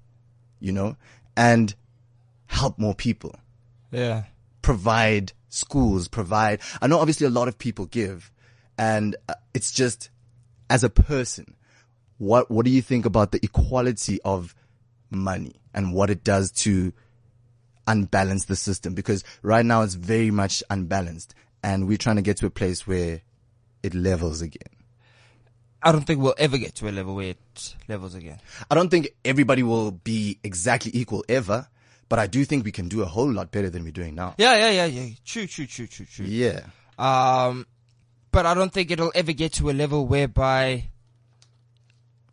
you 0.59 0.73
know, 0.73 0.97
and 1.37 1.75
help 2.47 2.79
more 2.79 2.95
people 2.95 3.35
yeah, 3.95 4.25
provide 4.63 5.33
schools, 5.49 6.09
provide. 6.09 6.61
I 6.83 6.87
know 6.87 6.99
obviously 6.99 7.27
a 7.27 7.31
lot 7.31 7.49
of 7.49 7.59
people 7.59 7.87
give, 7.87 8.33
and 8.79 9.17
uh, 9.29 9.35
it's 9.53 9.73
just 9.73 10.11
as 10.71 10.85
a 10.85 10.91
person, 10.91 11.55
what 12.19 12.51
what 12.51 12.65
do 12.65 12.71
you 12.71 12.83
think 12.83 13.07
about 13.07 13.33
the 13.33 13.41
equality 13.43 14.21
of 14.25 14.55
money 15.11 15.55
and 15.73 15.93
what 15.93 16.11
it 16.11 16.25
does 16.25 16.51
to 16.53 16.93
unbalance 17.87 18.47
the 18.47 18.57
system? 18.57 18.95
Because 18.95 19.25
right 19.43 19.65
now 19.65 19.83
it's 19.83 19.95
very 19.95 20.31
much 20.31 20.63
unbalanced, 20.71 21.35
and 21.63 21.87
we're 21.87 21.99
trying 21.99 22.17
to 22.17 22.23
get 22.23 22.39
to 22.39 22.47
a 22.47 22.51
place 22.51 22.87
where 22.87 23.23
it 23.83 23.95
levels 23.95 24.41
again. 24.41 24.71
I 25.83 25.93
don't 25.93 26.07
think 26.07 26.21
we'll 26.23 26.35
ever 26.39 26.57
get 26.57 26.75
to 26.77 26.89
a 26.89 26.93
level 26.93 27.15
where 27.15 27.31
it 27.31 27.75
levels 27.89 28.15
again. 28.15 28.41
I 28.71 28.75
don't 28.75 28.89
think 28.89 29.11
everybody 29.23 29.63
will 29.63 29.91
be 29.91 30.39
exactly 30.43 30.91
equal 30.95 31.25
ever, 31.29 31.69
but 32.09 32.19
I 32.19 32.27
do 32.27 32.43
think 32.47 32.65
we 32.65 32.73
can 32.73 32.89
do 32.89 33.03
a 33.03 33.05
whole 33.05 33.31
lot 33.31 33.51
better 33.51 33.69
than 33.69 33.85
we're 33.85 33.93
doing 33.93 34.15
now. 34.15 34.35
Yeah, 34.39 34.57
yeah, 34.57 34.71
yeah, 34.71 34.87
yeah. 34.87 35.15
True, 35.27 35.47
true, 35.47 35.67
true, 35.67 35.87
true, 35.87 36.07
true. 36.07 36.25
Yeah. 36.25 36.61
Um, 36.99 37.67
but 38.35 38.45
I 38.47 38.53
don't 38.55 38.73
think 38.73 38.91
it'll 38.91 39.13
ever 39.15 39.33
get 39.33 39.53
to 39.55 39.71
a 39.71 39.73
level 39.73 40.07
whereby, 40.07 40.91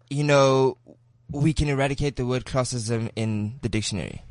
you 0.09 0.23
know, 0.23 0.77
we 1.29 1.53
can 1.53 1.69
eradicate 1.69 2.15
the 2.17 2.25
word 2.25 2.43
classism 2.45 3.09
in 3.15 3.59
the 3.61 3.69
dictionary. 3.69 4.23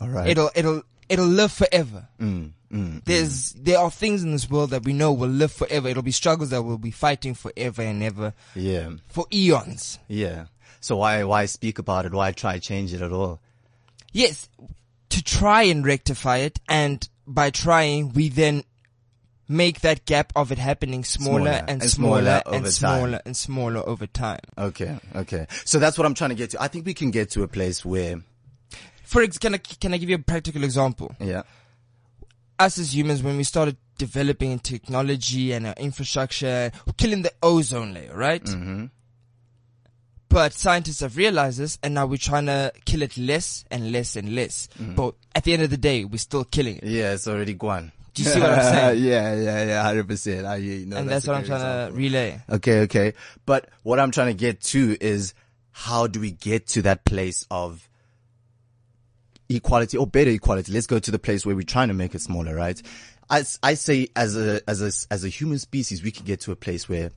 All 0.00 0.08
right. 0.08 0.28
It'll, 0.28 0.50
it'll, 0.54 0.82
it'll 1.08 1.26
live 1.26 1.52
forever. 1.52 2.06
Mm, 2.20 2.52
mm. 2.72 3.04
There's, 3.04 3.52
there 3.54 3.78
are 3.78 3.90
things 3.90 4.22
in 4.22 4.32
this 4.32 4.48
world 4.48 4.70
that 4.70 4.84
we 4.84 4.92
know 4.92 5.12
will 5.12 5.28
live 5.28 5.52
forever. 5.52 5.88
It'll 5.88 6.02
be 6.02 6.12
struggles 6.12 6.50
that 6.50 6.62
we'll 6.62 6.78
be 6.78 6.90
fighting 6.92 7.34
forever 7.34 7.82
and 7.82 8.02
ever 8.02 8.32
Yeah. 8.54 8.90
for 9.08 9.26
eons. 9.32 9.98
Yeah. 10.08 10.46
So 10.80 10.96
why 10.98 11.24
why 11.24 11.46
speak 11.46 11.80
about 11.80 12.06
it? 12.06 12.12
Why 12.12 12.30
try 12.30 12.60
change 12.60 12.94
it 12.94 13.02
at 13.02 13.10
all? 13.10 13.40
Yes, 14.12 14.48
to 15.08 15.24
try 15.24 15.62
and 15.64 15.84
rectify 15.84 16.38
it, 16.38 16.60
and 16.68 17.06
by 17.26 17.50
trying, 17.50 18.12
we 18.12 18.28
then 18.28 18.62
make 19.48 19.80
that 19.82 20.04
gap 20.06 20.32
of 20.36 20.50
it 20.52 20.58
happening 20.58 21.04
smaller, 21.04 21.40
Smaller 21.44 21.50
and, 21.68 21.82
and 21.82 21.90
smaller, 21.90 22.20
smaller 22.22 22.42
and 22.56 22.66
smaller 22.72 23.10
time. 23.12 23.20
and 23.26 23.36
smaller 23.36 23.88
over 23.88 24.06
time. 24.06 24.40
Okay, 24.58 24.98
okay. 25.14 25.46
So 25.64 25.78
that's 25.78 25.96
what 25.98 26.06
I'm 26.06 26.14
trying 26.14 26.30
to 26.30 26.36
get 26.36 26.50
to. 26.50 26.62
I 26.62 26.68
think 26.68 26.86
we 26.86 26.94
can 26.94 27.10
get 27.10 27.30
to 27.32 27.42
a 27.42 27.48
place 27.48 27.84
where 27.84 28.22
For 29.04 29.22
ex- 29.22 29.38
can 29.38 29.54
I 29.54 29.58
can 29.58 29.94
I 29.94 29.98
give 29.98 30.08
you 30.08 30.16
a 30.16 30.20
practical 30.20 30.64
example? 30.64 31.14
yeah. 31.20 31.42
Us 32.58 32.78
as 32.78 32.96
humans, 32.96 33.22
when 33.22 33.36
we 33.36 33.44
started 33.44 33.76
developing 33.98 34.58
technology 34.58 35.52
and 35.52 35.66
our 35.66 35.74
infrastructure, 35.76 36.72
we're 36.86 36.94
killing 36.96 37.20
the 37.20 37.30
ozone 37.42 37.92
layer, 37.92 38.16
right? 38.16 38.42
Mm-hmm. 38.42 38.86
But 40.30 40.52
scientists 40.54 41.00
have 41.00 41.16
realized 41.18 41.58
this, 41.58 41.78
and 41.82 41.92
now 41.94 42.06
we're 42.06 42.16
trying 42.16 42.46
to 42.46 42.72
kill 42.84 43.02
it 43.02 43.16
less 43.16 43.64
and 43.70 43.92
less 43.92 44.16
and 44.16 44.34
less. 44.34 44.68
But 44.78 45.14
at 45.34 45.44
the 45.44 45.52
end 45.52 45.62
of 45.62 45.70
the 45.70 45.76
day, 45.76 46.04
we're 46.04 46.16
still 46.18 46.44
killing 46.44 46.76
it. 46.78 46.84
Yeah, 46.84 47.12
it's 47.12 47.28
already 47.28 47.52
gone. 47.54 47.92
Do 48.16 48.22
you 48.22 48.30
see 48.30 48.40
what 48.40 48.50
I'm 48.50 48.62
saying? 48.62 49.04
yeah, 49.04 49.34
yeah, 49.34 49.64
yeah, 49.66 49.82
hundred 49.82 50.08
percent. 50.08 50.46
I 50.46 50.56
you. 50.56 50.86
No, 50.86 50.96
and 50.96 51.08
that's, 51.08 51.26
a 51.26 51.30
what 51.30 51.36
I'm 51.36 51.44
trying 51.44 51.60
example. 51.60 51.96
to 51.96 52.02
relay. 52.02 52.40
Okay, 52.48 52.80
okay. 52.80 53.12
But 53.44 53.68
what 53.82 54.00
I'm 54.00 54.10
trying 54.10 54.28
to 54.28 54.40
get 54.40 54.62
to 54.62 54.96
is 54.98 55.34
how 55.70 56.06
do 56.06 56.18
we 56.18 56.30
get 56.30 56.66
to 56.68 56.82
that 56.82 57.04
place 57.04 57.46
of 57.50 57.86
equality 59.50 59.98
or 59.98 60.06
better 60.06 60.30
equality. 60.30 60.72
Let's 60.72 60.86
go 60.86 60.98
to 60.98 61.10
the 61.10 61.18
place 61.18 61.44
where 61.44 61.54
we're 61.54 61.62
trying 61.62 61.88
to 61.88 61.94
make 61.94 62.14
it 62.14 62.22
smaller, 62.22 62.54
right? 62.54 62.80
I, 63.28 63.44
I 63.62 63.74
say 63.74 64.08
as 64.16 64.34
a, 64.34 64.60
as 64.68 64.80
a, 64.80 65.12
as 65.12 65.24
a 65.24 65.28
human 65.28 65.58
species, 65.58 66.02
we 66.02 66.10
can 66.10 66.24
get 66.24 66.40
to 66.40 66.52
a 66.52 66.56
place 66.56 66.88
where 66.88 67.10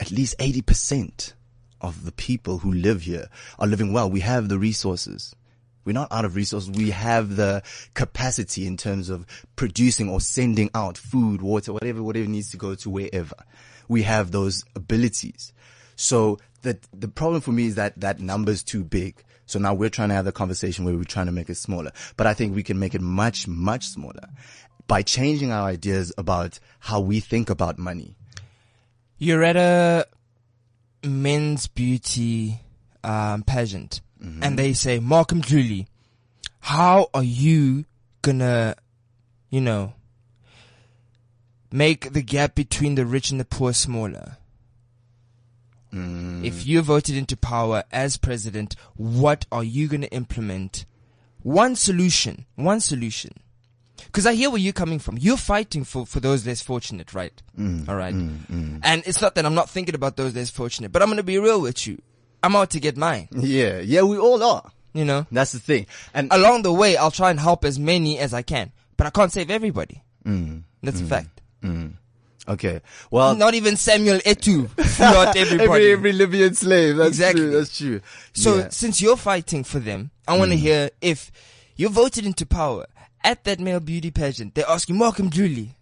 at 0.00 0.10
least 0.10 0.36
80% 0.38 1.34
of 1.80 2.04
the 2.04 2.12
people 2.12 2.58
who 2.58 2.72
live 2.72 3.02
here 3.02 3.28
are 3.58 3.68
living 3.68 3.92
well. 3.92 4.10
We 4.10 4.20
have 4.20 4.48
the 4.48 4.58
resources. 4.58 5.34
We're 5.84 5.92
not 5.92 6.12
out 6.12 6.24
of 6.24 6.36
resources. 6.36 6.70
We 6.70 6.90
have 6.90 7.36
the 7.36 7.62
capacity 7.94 8.66
in 8.66 8.76
terms 8.76 9.08
of 9.08 9.26
producing 9.56 10.08
or 10.08 10.20
sending 10.20 10.70
out 10.74 10.96
food, 10.96 11.42
water, 11.42 11.72
whatever, 11.72 12.02
whatever 12.02 12.28
needs 12.28 12.50
to 12.50 12.56
go 12.56 12.74
to 12.76 12.90
wherever. 12.90 13.36
We 13.88 14.02
have 14.02 14.30
those 14.30 14.64
abilities. 14.74 15.52
So 15.96 16.38
the, 16.62 16.78
the 16.92 17.08
problem 17.08 17.40
for 17.40 17.52
me 17.52 17.66
is 17.66 17.74
that 17.74 17.98
that 18.00 18.20
number's 18.20 18.62
too 18.62 18.84
big. 18.84 19.22
So 19.46 19.58
now 19.58 19.74
we're 19.74 19.90
trying 19.90 20.08
to 20.10 20.14
have 20.14 20.24
the 20.24 20.32
conversation 20.32 20.84
where 20.84 20.94
we're 20.94 21.04
trying 21.04 21.26
to 21.26 21.32
make 21.32 21.50
it 21.50 21.56
smaller. 21.56 21.92
But 22.16 22.26
I 22.26 22.34
think 22.34 22.54
we 22.54 22.62
can 22.62 22.78
make 22.78 22.94
it 22.94 23.00
much, 23.00 23.46
much 23.46 23.86
smaller 23.86 24.28
by 24.86 25.02
changing 25.02 25.52
our 25.52 25.68
ideas 25.68 26.12
about 26.16 26.58
how 26.78 27.00
we 27.00 27.20
think 27.20 27.50
about 27.50 27.78
money. 27.78 28.16
You're 29.18 29.44
at 29.44 29.56
a 29.56 30.06
men's 31.04 31.66
beauty 31.66 32.60
um, 33.04 33.42
pageant, 33.42 34.00
Mm-hmm. 34.22 34.42
and 34.42 34.58
they 34.58 34.72
say, 34.72 35.00
Malcolm 35.00 35.42
Julie, 35.42 35.88
how 36.60 37.08
are 37.12 37.24
you 37.24 37.86
gonna, 38.22 38.76
you 39.50 39.60
know, 39.60 39.94
make 41.72 42.12
the 42.12 42.22
gap 42.22 42.54
between 42.54 42.94
the 42.94 43.04
rich 43.04 43.30
and 43.30 43.40
the 43.40 43.44
poor 43.44 43.72
smaller? 43.72 44.36
Mm. 45.92 46.44
If 46.44 46.66
you're 46.66 46.82
voted 46.82 47.16
into 47.16 47.36
power 47.36 47.82
as 47.90 48.16
president, 48.16 48.76
what 48.94 49.44
are 49.50 49.64
you 49.64 49.88
gonna 49.88 50.06
implement? 50.06 50.86
One 51.42 51.74
solution, 51.74 52.46
one 52.54 52.80
solution. 52.80 53.32
Cause 54.12 54.26
I 54.26 54.34
hear 54.34 54.50
where 54.50 54.60
you're 54.60 54.72
coming 54.72 54.98
from. 54.98 55.18
You're 55.18 55.36
fighting 55.36 55.84
for, 55.84 56.06
for 56.06 56.20
those 56.20 56.46
less 56.46 56.60
fortunate, 56.62 57.12
right? 57.12 57.40
Mm. 57.58 57.88
All 57.88 57.96
right. 57.96 58.14
Mm, 58.14 58.80
and 58.82 59.02
it's 59.06 59.20
not 59.20 59.34
that 59.34 59.46
I'm 59.46 59.54
not 59.54 59.70
thinking 59.70 59.94
about 59.94 60.16
those 60.16 60.34
less 60.34 60.50
fortunate, 60.50 60.92
but 60.92 61.02
I'm 61.02 61.08
going 61.08 61.18
to 61.18 61.22
be 61.22 61.38
real 61.38 61.60
with 61.60 61.86
you. 61.86 62.00
I'm 62.42 62.56
out 62.56 62.70
to 62.70 62.80
get 62.80 62.96
mine, 62.96 63.28
Yeah. 63.32 63.78
Yeah, 63.80 64.02
we 64.02 64.18
all 64.18 64.42
are. 64.42 64.70
you 64.94 65.04
know? 65.04 65.26
That's 65.30 65.52
the 65.52 65.60
thing. 65.60 65.86
And 66.14 66.32
Along 66.32 66.62
the 66.62 66.72
way, 66.72 66.96
I'll 66.96 67.10
try 67.10 67.30
and 67.30 67.38
help 67.40 67.64
as 67.64 67.78
many 67.78 68.18
as 68.18 68.34
I 68.34 68.42
can, 68.42 68.72
but 68.96 69.06
I 69.06 69.10
can't 69.10 69.32
save 69.32 69.50
everybody. 69.50 70.02
Mm, 70.26 70.62
that's 70.82 71.00
a 71.00 71.04
mm, 71.04 71.08
fact. 71.08 71.40
Mm. 71.62 71.92
okay. 72.48 72.80
Well, 73.10 73.34
Not 73.36 73.54
even 73.54 73.76
Samuel 73.76 74.18
Eto'o, 74.20 74.68
not 75.00 75.36
everybody. 75.36 75.64
every 75.70 75.92
every 75.92 76.12
Libyan 76.12 76.54
slave. 76.54 76.96
That's 76.96 77.08
Exactly. 77.10 77.42
true. 77.42 77.50
That's 77.52 77.78
true. 77.78 78.00
So 78.34 78.58
Yeah. 78.58 78.68
since 78.70 79.00
you're 79.00 79.16
fighting 79.16 79.64
for 79.64 79.78
them, 79.78 80.10
I 80.28 80.36
want 80.36 80.50
to 80.50 80.56
hear 80.56 80.90
if 81.00 81.30
you're 81.76 81.90
voted 81.90 82.26
into 82.26 82.44
power 82.46 82.86
at 83.24 83.44
that 83.44 83.60
male 83.60 83.80
beauty 83.80 84.10
pageant, 84.10 84.54
they 84.54 84.64
ask 84.64 84.88
you, 84.88 84.94
Malcolm 84.96 85.30
Julie, 85.30 85.76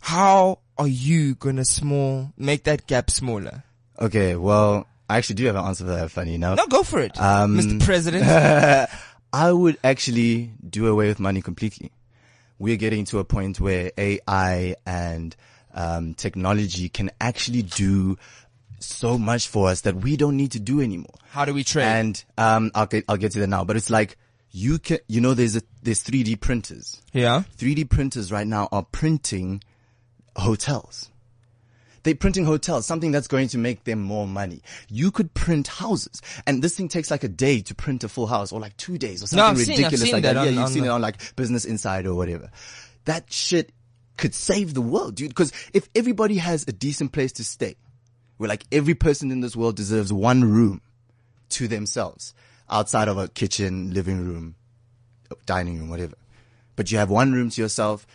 how 0.00 0.58
are 0.76 0.86
you 0.88 1.34
gonna 1.34 1.64
small, 1.64 2.32
make 2.36 2.64
that 2.64 2.86
gap 2.86 3.10
smaller? 3.10 3.64
okay. 3.98 4.36
Well, 4.36 4.86
I 5.08 5.18
actually 5.18 5.36
do 5.36 5.46
have 5.46 5.56
an 5.56 5.64
answer 5.64 5.84
for 5.84 5.90
that. 5.90 6.10
Funny 6.10 6.34
enough. 6.34 6.56
No, 6.56 6.66
go 6.66 6.82
for 6.82 7.00
it, 7.00 7.18
Um, 7.20 7.56
Mr. 7.58 7.82
President. 7.84 8.24
I 9.32 9.52
would 9.52 9.76
actually 9.84 10.52
do 10.68 10.86
away 10.86 11.08
with 11.08 11.18
money 11.20 11.42
completely. 11.42 11.90
We're 12.58 12.76
getting 12.76 13.04
to 13.06 13.18
a 13.18 13.24
point 13.24 13.58
where 13.60 13.90
AI 13.98 14.76
and 14.86 15.34
um, 15.74 16.14
technology 16.14 16.88
can 16.88 17.10
actually 17.20 17.62
do 17.62 18.16
so 18.78 19.18
much 19.18 19.48
for 19.48 19.68
us 19.68 19.80
that 19.82 19.96
we 19.96 20.16
don't 20.16 20.36
need 20.36 20.52
to 20.52 20.60
do 20.60 20.80
anymore. 20.80 21.14
How 21.30 21.44
do 21.44 21.52
we 21.52 21.64
trade? 21.64 21.84
And 21.84 22.24
um, 22.38 22.70
I'll 22.74 22.86
get 22.86 23.04
I'll 23.08 23.16
get 23.16 23.32
to 23.32 23.40
that 23.40 23.48
now. 23.48 23.64
But 23.64 23.76
it's 23.76 23.90
like 23.90 24.16
you 24.52 24.78
can 24.78 24.98
you 25.08 25.20
know 25.20 25.34
there's 25.34 25.56
a 25.56 25.62
there's 25.82 26.04
3D 26.04 26.38
printers. 26.40 27.02
yeah. 27.12 27.42
3D 27.58 27.88
printers 27.90 28.30
right 28.30 28.46
now 28.46 28.68
are 28.70 28.84
printing 28.92 29.62
hotels. 30.36 31.10
They're 32.04 32.14
printing 32.14 32.44
hotels, 32.44 32.86
something 32.86 33.10
that's 33.10 33.26
going 33.26 33.48
to 33.48 33.58
make 33.58 33.84
them 33.84 34.00
more 34.00 34.26
money. 34.28 34.60
You 34.88 35.10
could 35.10 35.34
print 35.34 35.66
houses, 35.66 36.22
and 36.46 36.62
this 36.62 36.76
thing 36.76 36.88
takes 36.88 37.10
like 37.10 37.24
a 37.24 37.28
day 37.28 37.60
to 37.62 37.74
print 37.74 38.04
a 38.04 38.08
full 38.08 38.26
house, 38.28 38.52
or 38.52 38.60
like 38.60 38.76
two 38.76 38.96
days, 38.98 39.22
or 39.22 39.26
something 39.26 39.44
I've 39.44 39.58
ridiculous 39.58 40.00
seen 40.02 40.12
like 40.12 40.22
that 40.22 40.34
that. 40.34 40.42
yeah, 40.44 40.48
on- 40.48 40.54
you've 40.54 40.62
on 40.64 40.70
seen 40.70 40.82
the- 40.82 40.88
it 40.90 40.92
on 40.92 41.00
like 41.02 41.34
Business 41.36 41.64
Insider 41.64 42.10
or 42.10 42.14
whatever. 42.14 42.50
That 43.06 43.32
shit 43.32 43.72
could 44.16 44.34
save 44.34 44.74
the 44.74 44.80
world, 44.80 45.16
dude. 45.16 45.30
Because 45.30 45.52
if 45.72 45.88
everybody 45.94 46.36
has 46.36 46.64
a 46.68 46.72
decent 46.72 47.12
place 47.12 47.32
to 47.32 47.44
stay, 47.44 47.74
where 48.36 48.48
like 48.48 48.64
every 48.70 48.94
person 48.94 49.30
in 49.32 49.40
this 49.40 49.56
world 49.56 49.74
deserves 49.76 50.12
one 50.12 50.44
room 50.44 50.80
to 51.50 51.66
themselves, 51.68 52.34
outside 52.70 53.08
of 53.08 53.16
a 53.18 53.28
kitchen, 53.28 53.92
living 53.94 54.24
room, 54.24 54.54
dining 55.46 55.78
room, 55.78 55.88
whatever. 55.88 56.14
But 56.76 56.90
you 56.92 56.98
have 56.98 57.08
one 57.10 57.32
room 57.32 57.50
to 57.50 57.62
yourself. 57.62 58.06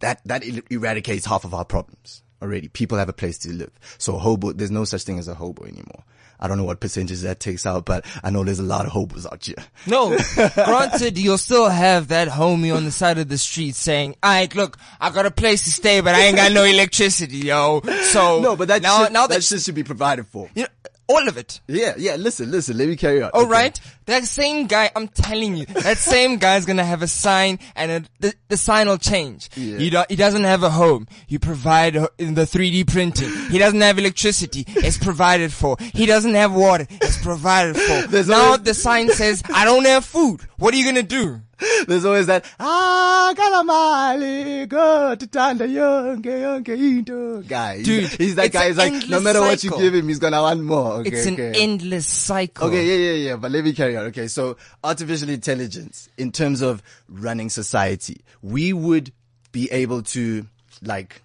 That 0.00 0.20
that 0.26 0.44
er- 0.46 0.62
eradicates 0.70 1.26
half 1.26 1.44
of 1.44 1.54
our 1.54 1.64
problems 1.64 2.22
already. 2.42 2.68
People 2.68 2.98
have 2.98 3.08
a 3.08 3.12
place 3.14 3.38
to 3.38 3.52
live. 3.52 3.70
So 3.98 4.18
hobo, 4.18 4.52
there's 4.52 4.70
no 4.70 4.84
such 4.84 5.04
thing 5.04 5.18
as 5.18 5.28
a 5.28 5.34
hobo 5.34 5.64
anymore. 5.64 6.04
I 6.40 6.48
don't 6.48 6.58
know 6.58 6.64
what 6.64 6.80
percentage 6.80 7.20
that 7.20 7.38
takes 7.38 7.64
out, 7.66 7.84
but 7.84 8.04
I 8.24 8.30
know 8.30 8.42
there's 8.42 8.58
a 8.58 8.64
lot 8.64 8.84
of 8.84 8.90
hobos 8.90 9.26
out 9.26 9.44
here. 9.44 9.54
No, 9.86 10.18
granted, 10.54 11.16
you'll 11.16 11.38
still 11.38 11.68
have 11.68 12.08
that 12.08 12.26
homie 12.26 12.74
on 12.74 12.84
the 12.84 12.90
side 12.90 13.18
of 13.18 13.28
the 13.28 13.38
street 13.38 13.76
saying, 13.76 14.16
"Alright, 14.24 14.52
look, 14.56 14.76
I 15.00 15.10
got 15.10 15.24
a 15.24 15.30
place 15.30 15.62
to 15.64 15.70
stay, 15.70 16.00
but 16.00 16.16
I 16.16 16.22
ain't 16.22 16.36
got 16.36 16.50
no 16.50 16.64
electricity, 16.76 17.38
yo." 17.38 17.80
So 18.10 18.40
No, 18.40 18.56
but 18.56 18.66
that 18.68 18.82
now, 18.82 19.04
shit, 19.04 19.12
now 19.12 19.28
that 19.28 19.40
that, 19.42 19.60
should 19.60 19.74
be 19.76 19.84
provided 19.84 20.26
for. 20.26 20.50
you 20.56 20.62
know, 20.62 20.68
all 21.12 21.28
of 21.28 21.36
it. 21.36 21.60
Yeah, 21.68 21.94
yeah. 21.96 22.16
Listen, 22.16 22.50
listen. 22.50 22.76
Let 22.78 22.88
me 22.88 22.96
carry 22.96 23.22
on. 23.22 23.30
All 23.34 23.42
Okay. 23.42 23.50
right, 23.50 23.80
that 24.06 24.24
same 24.24 24.66
guy, 24.66 24.90
I'm 24.96 25.08
telling 25.08 25.56
you, 25.56 25.66
that 25.66 25.98
same 26.14 26.38
guy's 26.38 26.64
gonna 26.64 26.84
have 26.84 27.02
a 27.02 27.06
sign, 27.08 27.58
and 27.76 27.90
a, 27.92 28.04
the 28.20 28.34
the 28.48 28.56
sign 28.56 28.88
will 28.88 28.98
change. 28.98 29.50
Yeah. 29.56 29.78
You 29.78 29.90
don't, 29.90 30.10
he 30.10 30.16
doesn't 30.16 30.44
have 30.44 30.62
a 30.62 30.70
home. 30.70 31.06
You 31.28 31.38
provide 31.38 31.96
in 32.18 32.34
the 32.34 32.42
3D 32.42 32.86
printing. 32.90 33.30
He 33.50 33.58
doesn't 33.58 33.80
have 33.80 33.98
electricity. 33.98 34.64
It's 34.68 34.98
provided 34.98 35.52
for. 35.52 35.76
He 35.94 36.06
doesn't 36.06 36.34
have 36.34 36.52
water. 36.54 36.86
It's 36.90 37.18
provided 37.22 37.76
for. 37.76 38.02
There's 38.08 38.28
now 38.28 38.44
always- 38.46 38.62
the 38.62 38.74
sign 38.74 39.08
says, 39.10 39.42
"I 39.54 39.64
don't 39.64 39.84
have 39.86 40.04
food." 40.04 40.40
What 40.58 40.74
are 40.74 40.76
you 40.76 40.84
gonna 40.84 41.02
do? 41.02 41.40
There's 41.86 42.04
always 42.04 42.26
that, 42.26 42.44
ah, 42.60 43.32
kalamali, 43.36 44.68
go 44.68 45.14
to 45.14 45.26
tanda 45.26 45.66
yonke, 45.66 46.22
yonke 46.24 46.68
into. 46.70 47.42
Guy. 47.42 47.76
He's- 47.78 47.86
Dude, 47.86 48.20
he's 48.20 48.34
that 48.36 48.52
guy. 48.52 48.68
He's 48.68 48.76
like, 48.76 49.08
no 49.08 49.20
matter 49.20 49.40
what 49.40 49.62
you 49.64 49.70
give 49.70 49.94
him, 49.94 50.08
he's 50.08 50.18
gonna 50.18 50.40
want 50.42 50.62
more. 50.62 50.92
Okay, 51.00 51.10
it's 51.10 51.26
an 51.26 51.34
okay. 51.34 51.52
endless 51.62 52.06
cycle. 52.06 52.68
Okay, 52.68 52.84
yeah, 52.86 53.10
yeah, 53.12 53.28
yeah. 53.30 53.36
But 53.36 53.50
let 53.52 53.64
me 53.64 53.72
carry 53.72 53.96
on. 53.96 54.06
Okay, 54.06 54.28
so 54.28 54.56
artificial 54.84 55.28
intelligence, 55.28 56.08
in 56.16 56.32
terms 56.32 56.60
of 56.62 56.82
running 57.08 57.48
society, 57.50 58.20
we 58.42 58.72
would 58.72 59.12
be 59.52 59.70
able 59.70 60.02
to 60.02 60.46
like 60.82 61.22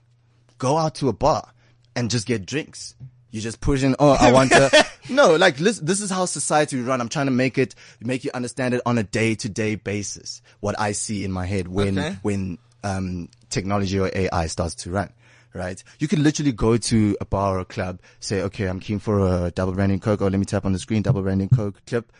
go 0.57 0.77
out 0.77 0.95
to 0.95 1.09
a 1.09 1.13
bar 1.13 1.51
and 1.95 2.09
just 2.11 2.25
get 2.27 2.45
drinks. 2.45 2.95
You 3.31 3.41
just 3.41 3.59
push 3.59 3.83
in. 3.83 3.95
Oh, 3.99 4.15
I 4.19 4.31
want 4.31 4.51
to. 4.51 4.85
no, 5.09 5.35
like 5.35 5.59
listen, 5.59 5.85
this 5.85 6.01
is 6.01 6.09
how 6.09 6.25
society 6.25 6.79
run. 6.81 7.01
I'm 7.01 7.09
trying 7.09 7.25
to 7.27 7.31
make 7.31 7.57
it, 7.57 7.75
make 7.99 8.23
you 8.23 8.31
understand 8.33 8.73
it 8.73 8.81
on 8.85 8.97
a 8.97 9.03
day 9.03 9.35
to 9.35 9.49
day 9.49 9.75
basis. 9.75 10.41
What 10.61 10.79
I 10.79 10.93
see 10.93 11.23
in 11.25 11.31
my 11.31 11.45
head 11.45 11.67
when 11.67 11.99
Okay. 11.99 12.17
when 12.21 12.57
um, 12.83 13.29
technology 13.49 13.99
or 13.99 14.09
AI 14.13 14.47
starts 14.47 14.75
to 14.75 14.91
run. 14.91 15.11
Right? 15.53 15.83
You 15.99 16.07
can 16.07 16.21
literally 16.21 16.51
go 16.51 16.77
to 16.77 17.17
a 17.19 17.25
bar 17.25 17.57
or 17.57 17.59
a 17.61 17.65
club, 17.65 17.99
say, 18.19 18.41
okay, 18.43 18.65
I'm 18.67 18.79
keen 18.79 18.99
for 18.99 19.19
a 19.45 19.49
double 19.49 19.73
branding 19.73 19.99
Coke, 19.99 20.21
or 20.21 20.29
let 20.29 20.37
me 20.39 20.45
tap 20.45 20.65
on 20.65 20.73
the 20.73 20.77
screen, 20.77 21.01
double 21.01 21.23
branding 21.23 21.49
Coke 21.49 21.83
clip, 21.87 22.11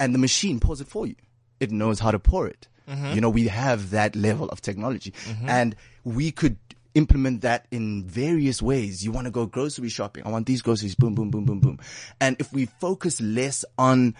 and 0.00 0.12
the 0.12 0.18
machine 0.18 0.58
pours 0.58 0.80
it 0.80 0.88
for 0.88 1.06
you. 1.06 1.14
It 1.60 1.70
knows 1.70 2.00
how 2.00 2.10
to 2.10 2.18
pour 2.18 2.48
it. 2.48 2.66
You 2.86 3.20
know, 3.22 3.30
we 3.30 3.46
have 3.48 3.90
that 3.90 4.14
level 4.14 4.48
of 4.50 4.60
technology 4.60 5.14
and 5.46 5.74
we 6.02 6.30
could 6.32 6.56
implement 6.94 7.42
that 7.42 7.66
in 7.70 8.04
various 8.04 8.62
ways. 8.62 9.04
You 9.04 9.12
want 9.12 9.26
to 9.26 9.30
go 9.30 9.46
grocery 9.46 9.88
shopping. 9.88 10.24
I 10.26 10.30
want 10.30 10.46
these 10.46 10.62
groceries. 10.62 10.94
Boom, 10.94 11.14
boom, 11.14 11.30
boom, 11.30 11.44
boom, 11.44 11.60
boom. 11.60 11.78
And 12.20 12.36
if 12.38 12.52
we 12.52 12.66
focus 12.66 13.20
less 13.20 13.64
on 13.78 14.14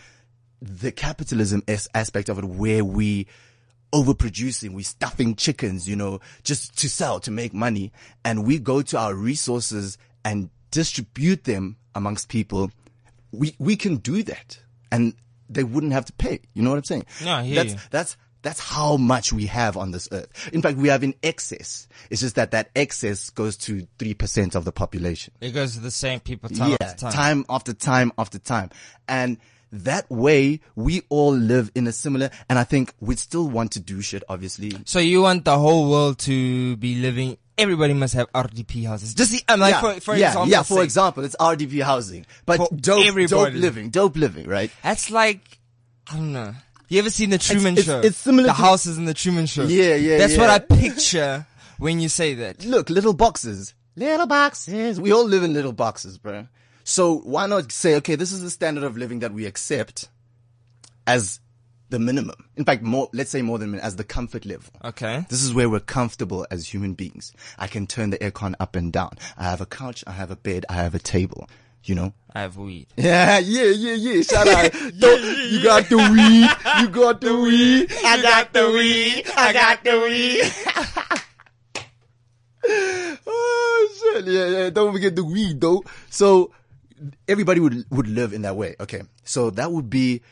the 0.60 0.92
capitalism 0.92 1.62
as- 1.68 1.88
aspect 1.94 2.28
of 2.28 2.38
it 2.38 2.44
where 2.44 2.84
we 2.84 3.26
overproducing, 3.92 4.72
we 4.72 4.82
stuffing 4.82 5.36
chickens, 5.36 5.88
you 5.88 5.94
know, 5.94 6.20
just 6.42 6.76
to 6.78 6.88
sell, 6.88 7.20
to 7.20 7.30
make 7.30 7.54
money. 7.54 7.92
And 8.24 8.44
we 8.44 8.58
go 8.58 8.82
to 8.82 8.98
our 8.98 9.14
resources 9.14 9.98
and 10.24 10.50
distribute 10.70 11.44
them 11.44 11.76
amongst 11.94 12.28
people. 12.28 12.70
We, 13.30 13.54
we 13.58 13.76
can 13.76 13.96
do 13.96 14.22
that 14.24 14.58
and 14.90 15.14
they 15.48 15.62
wouldn't 15.62 15.92
have 15.92 16.06
to 16.06 16.12
pay. 16.14 16.40
You 16.54 16.62
know 16.62 16.70
what 16.70 16.78
I'm 16.78 16.84
saying? 16.84 17.06
No, 17.24 17.32
I 17.32 17.42
hear 17.44 17.54
that's, 17.56 17.72
you. 17.74 17.80
that's, 17.90 18.16
that's 18.44 18.60
how 18.60 18.96
much 18.96 19.32
we 19.32 19.46
have 19.46 19.76
on 19.76 19.90
this 19.90 20.08
earth. 20.12 20.50
In 20.52 20.62
fact, 20.62 20.78
we 20.78 20.88
have 20.88 21.02
in 21.02 21.14
excess. 21.22 21.88
It's 22.10 22.20
just 22.20 22.36
that 22.36 22.52
that 22.52 22.70
excess 22.76 23.30
goes 23.30 23.56
to 23.58 23.86
3% 23.98 24.54
of 24.54 24.64
the 24.64 24.70
population 24.72 25.32
It 25.40 25.50
goes 25.50 25.74
to 25.74 25.80
the 25.80 25.90
same 25.90 26.20
people 26.20 26.48
time 26.50 26.70
yeah, 26.70 26.76
after 26.80 27.00
time. 27.00 27.12
time 27.12 27.44
after 27.48 27.72
time 27.72 28.12
after 28.16 28.38
time. 28.38 28.70
And 29.08 29.38
that 29.72 30.08
way, 30.08 30.60
we 30.76 31.02
all 31.08 31.32
live 31.34 31.72
in 31.74 31.88
a 31.88 31.92
similar, 31.92 32.30
and 32.48 32.60
I 32.60 32.64
think 32.64 32.94
we'd 33.00 33.18
still 33.18 33.48
want 33.48 33.72
to 33.72 33.80
do 33.80 34.00
shit, 34.02 34.22
obviously. 34.28 34.72
So 34.84 35.00
you 35.00 35.22
want 35.22 35.44
the 35.44 35.58
whole 35.58 35.90
world 35.90 36.18
to 36.20 36.76
be 36.76 36.94
living? 36.96 37.38
Everybody 37.58 37.92
must 37.94 38.14
have 38.14 38.30
RDP 38.32 38.86
houses. 38.86 39.14
Just 39.14 39.32
the, 39.32 39.42
I'm 39.48 39.58
like 39.58 39.74
yeah, 39.74 39.80
for 39.80 40.00
for 40.00 40.16
yeah, 40.16 40.28
example. 40.28 40.48
yeah, 40.50 40.62
for 40.62 40.74
sake. 40.74 40.84
example, 40.84 41.24
it's 41.24 41.36
RDP 41.40 41.82
housing, 41.82 42.24
but 42.46 42.58
For 42.58 42.68
dope, 42.74 43.16
dope 43.28 43.52
living, 43.54 43.90
dope 43.90 44.16
living, 44.16 44.46
right? 44.48 44.70
That's 44.82 45.10
like, 45.10 45.40
I 46.10 46.16
don't 46.16 46.32
know. 46.32 46.54
You 46.94 47.00
ever 47.00 47.10
seen 47.10 47.30
the 47.30 47.38
Truman 47.38 47.72
it's- 47.72 47.86
Show? 47.86 48.00
it's 48.02 48.16
similar 48.16 48.46
The 48.46 48.52
houses 48.52 48.98
in 48.98 49.04
the 49.04 49.14
Truman 49.14 49.46
Show. 49.46 49.64
Yeah, 49.64 49.96
yeah, 49.96 50.16
That's 50.18 50.36
what. 50.36 50.48
I 50.48 50.60
picture 50.60 51.44
when 51.78 51.98
you 51.98 52.08
say 52.08 52.34
that. 52.34 52.64
Look, 52.64 52.88
little 52.88 53.14
boxes. 53.14 53.74
Little 53.96 54.28
boxes. 54.28 55.00
We 55.00 55.10
all 55.12 55.24
live 55.26 55.42
in 55.42 55.54
little 55.54 55.72
boxes, 55.72 56.18
bro. 56.18 56.46
So 56.84 57.16
why 57.18 57.46
not 57.46 57.72
say, 57.72 57.96
okay, 57.96 58.14
this 58.14 58.30
is 58.30 58.42
the 58.42 58.50
standard 58.50 58.84
of 58.84 58.96
living 58.96 59.18
that 59.20 59.32
we 59.32 59.44
accept 59.44 60.08
as 61.04 61.40
the 61.90 61.98
minimum. 61.98 62.48
In 62.56 62.64
fact, 62.64 62.84
more, 62.84 63.08
let's 63.12 63.30
say 63.30 63.42
more 63.42 63.58
than 63.58 63.74
as 63.74 63.96
the 63.96 64.04
comfort 64.04 64.46
level. 64.46 64.70
Okay. 64.84 65.26
This 65.28 65.42
is 65.42 65.52
where 65.52 65.68
we're 65.68 65.80
comfortable 65.80 66.46
as 66.48 66.68
human 66.72 66.94
beings. 66.94 67.32
I 67.58 67.66
can 67.66 67.88
turn 67.88 68.10
the 68.10 68.18
aircon 68.18 68.54
up 68.60 68.76
and 68.76 68.92
down. 68.92 69.18
I 69.36 69.44
have 69.44 69.60
a 69.60 69.66
couch, 69.66 70.04
I 70.06 70.12
have 70.12 70.30
a 70.30 70.36
bed, 70.36 70.64
I 70.68 70.74
have 70.74 70.94
a 70.94 71.00
table. 71.00 71.48
You 71.84 71.94
know? 71.94 72.12
I 72.34 72.40
have 72.40 72.56
weed. 72.56 72.86
Yeah, 72.96 73.38
yeah, 73.38 73.64
yeah, 73.70 73.94
yeah. 73.94 74.22
Shout 74.22 74.48
out. 74.48 74.72
Don't- 74.98 75.52
You 75.52 75.62
got 75.62 75.88
the 75.88 75.96
weed. 75.98 76.48
You 76.80 76.88
got 76.88 77.20
the 77.20 77.36
weed. 77.36 77.92
I 78.04 78.22
got 78.22 78.52
the 78.52 78.70
weed. 78.70 79.24
I 79.36 79.52
got 79.52 79.84
the 79.84 80.00
weed. 80.00 81.20
oh 83.26 83.88
shit. 84.14 84.26
Yeah, 84.26 84.46
yeah. 84.48 84.70
Don't 84.70 84.92
forget 84.92 85.14
the 85.16 85.24
weed 85.24 85.60
though. 85.60 85.84
So 86.10 86.52
everybody 87.28 87.60
would 87.60 87.84
would 87.90 88.08
live 88.08 88.32
in 88.32 88.42
that 88.42 88.56
way. 88.56 88.76
Okay. 88.80 89.02
So 89.24 89.50
that 89.50 89.70
would 89.72 89.90
be 89.90 90.22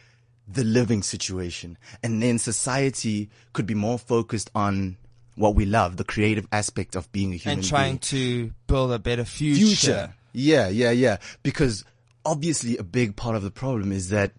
the 0.49 0.65
living 0.65 1.03
situation. 1.03 1.79
And 2.03 2.23
then 2.23 2.39
society 2.39 3.31
could 3.53 3.67
be 3.67 3.75
more 3.75 3.99
focused 3.99 4.51
on 4.55 4.97
what 5.35 5.55
we 5.55 5.65
love, 5.65 5.97
the 5.97 6.05
creative 6.05 6.47
aspect 6.53 6.95
of 6.95 7.11
being 7.13 7.33
a 7.33 7.37
human 7.37 7.61
And 7.61 7.67
trying 7.69 7.93
being 7.93 7.99
to 8.01 8.53
build 8.67 8.93
a 8.93 8.99
better 8.99 9.25
future. 9.25 9.67
future. 9.67 10.15
Yeah, 10.33 10.69
yeah, 10.69 10.91
yeah. 10.91 11.19
Because 11.43 11.85
obviously 12.25 12.77
a 12.79 12.83
big 12.83 13.17
part 13.17 13.37
of 13.37 13.43
the 13.43 13.51
problem 13.51 13.93
is 13.93 14.09
that 14.11 14.33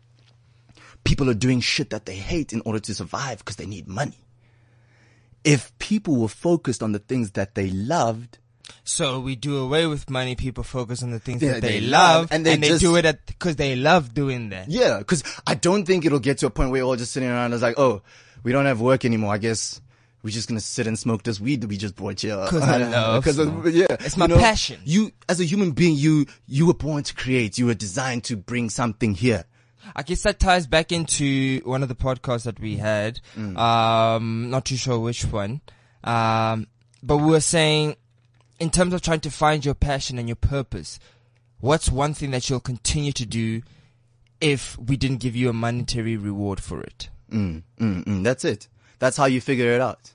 people 1.03 1.29
are 1.29 1.33
doing 1.35 1.59
shit 1.59 1.89
that 1.89 2.05
they 2.05 2.15
hate 2.15 2.53
in 2.53 2.61
order 2.65 2.79
to 2.79 2.93
survive 2.95 3.39
because 3.39 3.57
they 3.57 3.65
need 3.65 3.87
money. 3.87 4.17
If 5.43 5.77
people 5.79 6.15
were 6.15 6.29
focused 6.29 6.81
on 6.81 6.93
the 6.93 6.99
things 6.99 7.31
that 7.31 7.55
they 7.55 7.69
loved, 7.69 8.37
So 8.85 9.19
we 9.19 9.35
do 9.35 9.57
away 9.57 9.85
with 9.87 10.09
money. 10.09 10.35
People 10.35 10.63
focus 10.63 11.03
on 11.03 11.11
the 11.11 11.19
things 11.19 11.41
Yeah, 11.41 11.53
that 11.53 11.61
they, 11.61 11.79
they 11.79 11.81
love, 11.81 12.21
love, 12.21 12.27
and 12.31 12.45
they 12.45 12.57
just- 12.57 12.79
do 12.81 12.95
it 12.95 13.19
because 13.27 13.57
they 13.57 13.75
love 13.75 14.13
doing 14.13 14.49
that. 14.49 14.69
yeah, 14.71 14.99
because 14.99 15.21
I 15.45 15.55
don't 15.55 15.85
think 15.85 16.05
it'll 16.05 16.19
get 16.19 16.37
to 16.39 16.45
a 16.47 16.49
point 16.49 16.71
where 16.71 16.81
we're 16.83 16.87
all 16.87 16.95
just 16.95 17.11
sitting 17.11 17.29
around 17.29 17.45
and 17.45 17.53
it's 17.55 17.63
like, 17.63 17.77
oh, 17.77 18.01
we 18.41 18.51
don't 18.53 18.65
have 18.65 18.79
work 18.79 19.03
anymore. 19.03 19.33
I 19.33 19.37
guess 19.37 19.81
we're 20.23 20.29
just 20.31 20.47
gonna 20.47 20.59
sit 20.59 20.87
and 20.87 20.97
smoke 20.97 21.23
this 21.23 21.39
weed 21.39 21.61
that 21.61 21.67
we 21.67 21.77
just 21.77 21.95
brought 21.95 22.21
here. 22.21 22.45
'Cause 22.47 22.63
I 22.63 22.77
love 22.77 23.23
Because 23.23 23.35
smoke. 23.35 23.65
yeah, 23.71 23.85
It's 23.99 24.17
my 24.17 24.25
you 24.25 24.29
know, 24.29 24.39
passion. 24.39 24.79
You, 24.85 25.11
as 25.29 25.39
a 25.39 25.43
human 25.45 25.71
being, 25.71 25.95
you 25.95 26.25
you 26.47 26.65
were 26.65 26.73
born 26.73 27.03
to 27.03 27.13
create. 27.13 27.57
You 27.57 27.65
were 27.67 27.73
designed 27.73 28.23
to 28.25 28.35
bring 28.37 28.69
something 28.69 29.13
here. 29.15 29.43
I 29.95 30.01
guess 30.03 30.23
that 30.23 30.39
ties 30.39 30.65
back 30.65 30.93
into 30.93 31.59
one 31.65 31.83
of 31.83 31.89
the 31.89 31.95
podcasts 31.95 32.43
that 32.43 32.57
we 32.59 32.77
had. 32.77 33.19
Mm. 33.37 33.57
Um, 33.57 34.49
not 34.49 34.63
too 34.65 34.77
sure 34.77 34.97
which 34.97 35.25
one. 35.25 35.59
Um, 36.05 36.67
but 37.03 37.17
we 37.17 37.25
were 37.31 37.41
saying, 37.41 37.97
in 38.59 38.69
terms 38.69 38.93
of 38.93 39.01
trying 39.01 39.19
to 39.21 39.29
find 39.29 39.65
your 39.65 39.73
passion 39.75 40.17
and 40.17 40.29
your 40.29 40.37
purpose, 40.37 40.99
what's 41.59 41.89
one 41.91 42.13
thing 42.13 42.31
that 42.31 42.49
you'll 42.49 42.61
continue 42.61 43.11
to 43.11 43.25
do 43.25 43.61
if 44.39 44.77
we 44.79 44.95
didn't 44.95 45.17
give 45.17 45.35
you 45.35 45.49
a 45.49 45.53
monetary 45.53 46.15
reward 46.15 46.61
for 46.61 46.81
it? 46.81 47.09
Mm, 47.29 47.63
mm, 47.77 48.05
mm. 48.05 48.23
That's 48.23 48.45
it. 48.45 48.69
That's 48.99 49.17
how 49.17 49.25
you 49.25 49.41
figure 49.41 49.73
it 49.73 49.81
out. 49.81 50.12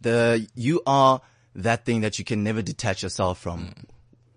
The 0.00 0.48
you 0.54 0.82
are 0.86 1.20
that 1.54 1.84
thing 1.84 2.02
that 2.02 2.18
you 2.18 2.24
can 2.24 2.42
never 2.42 2.62
detach 2.62 3.02
yourself 3.02 3.38
from. 3.38 3.66
Mm. 3.66 3.84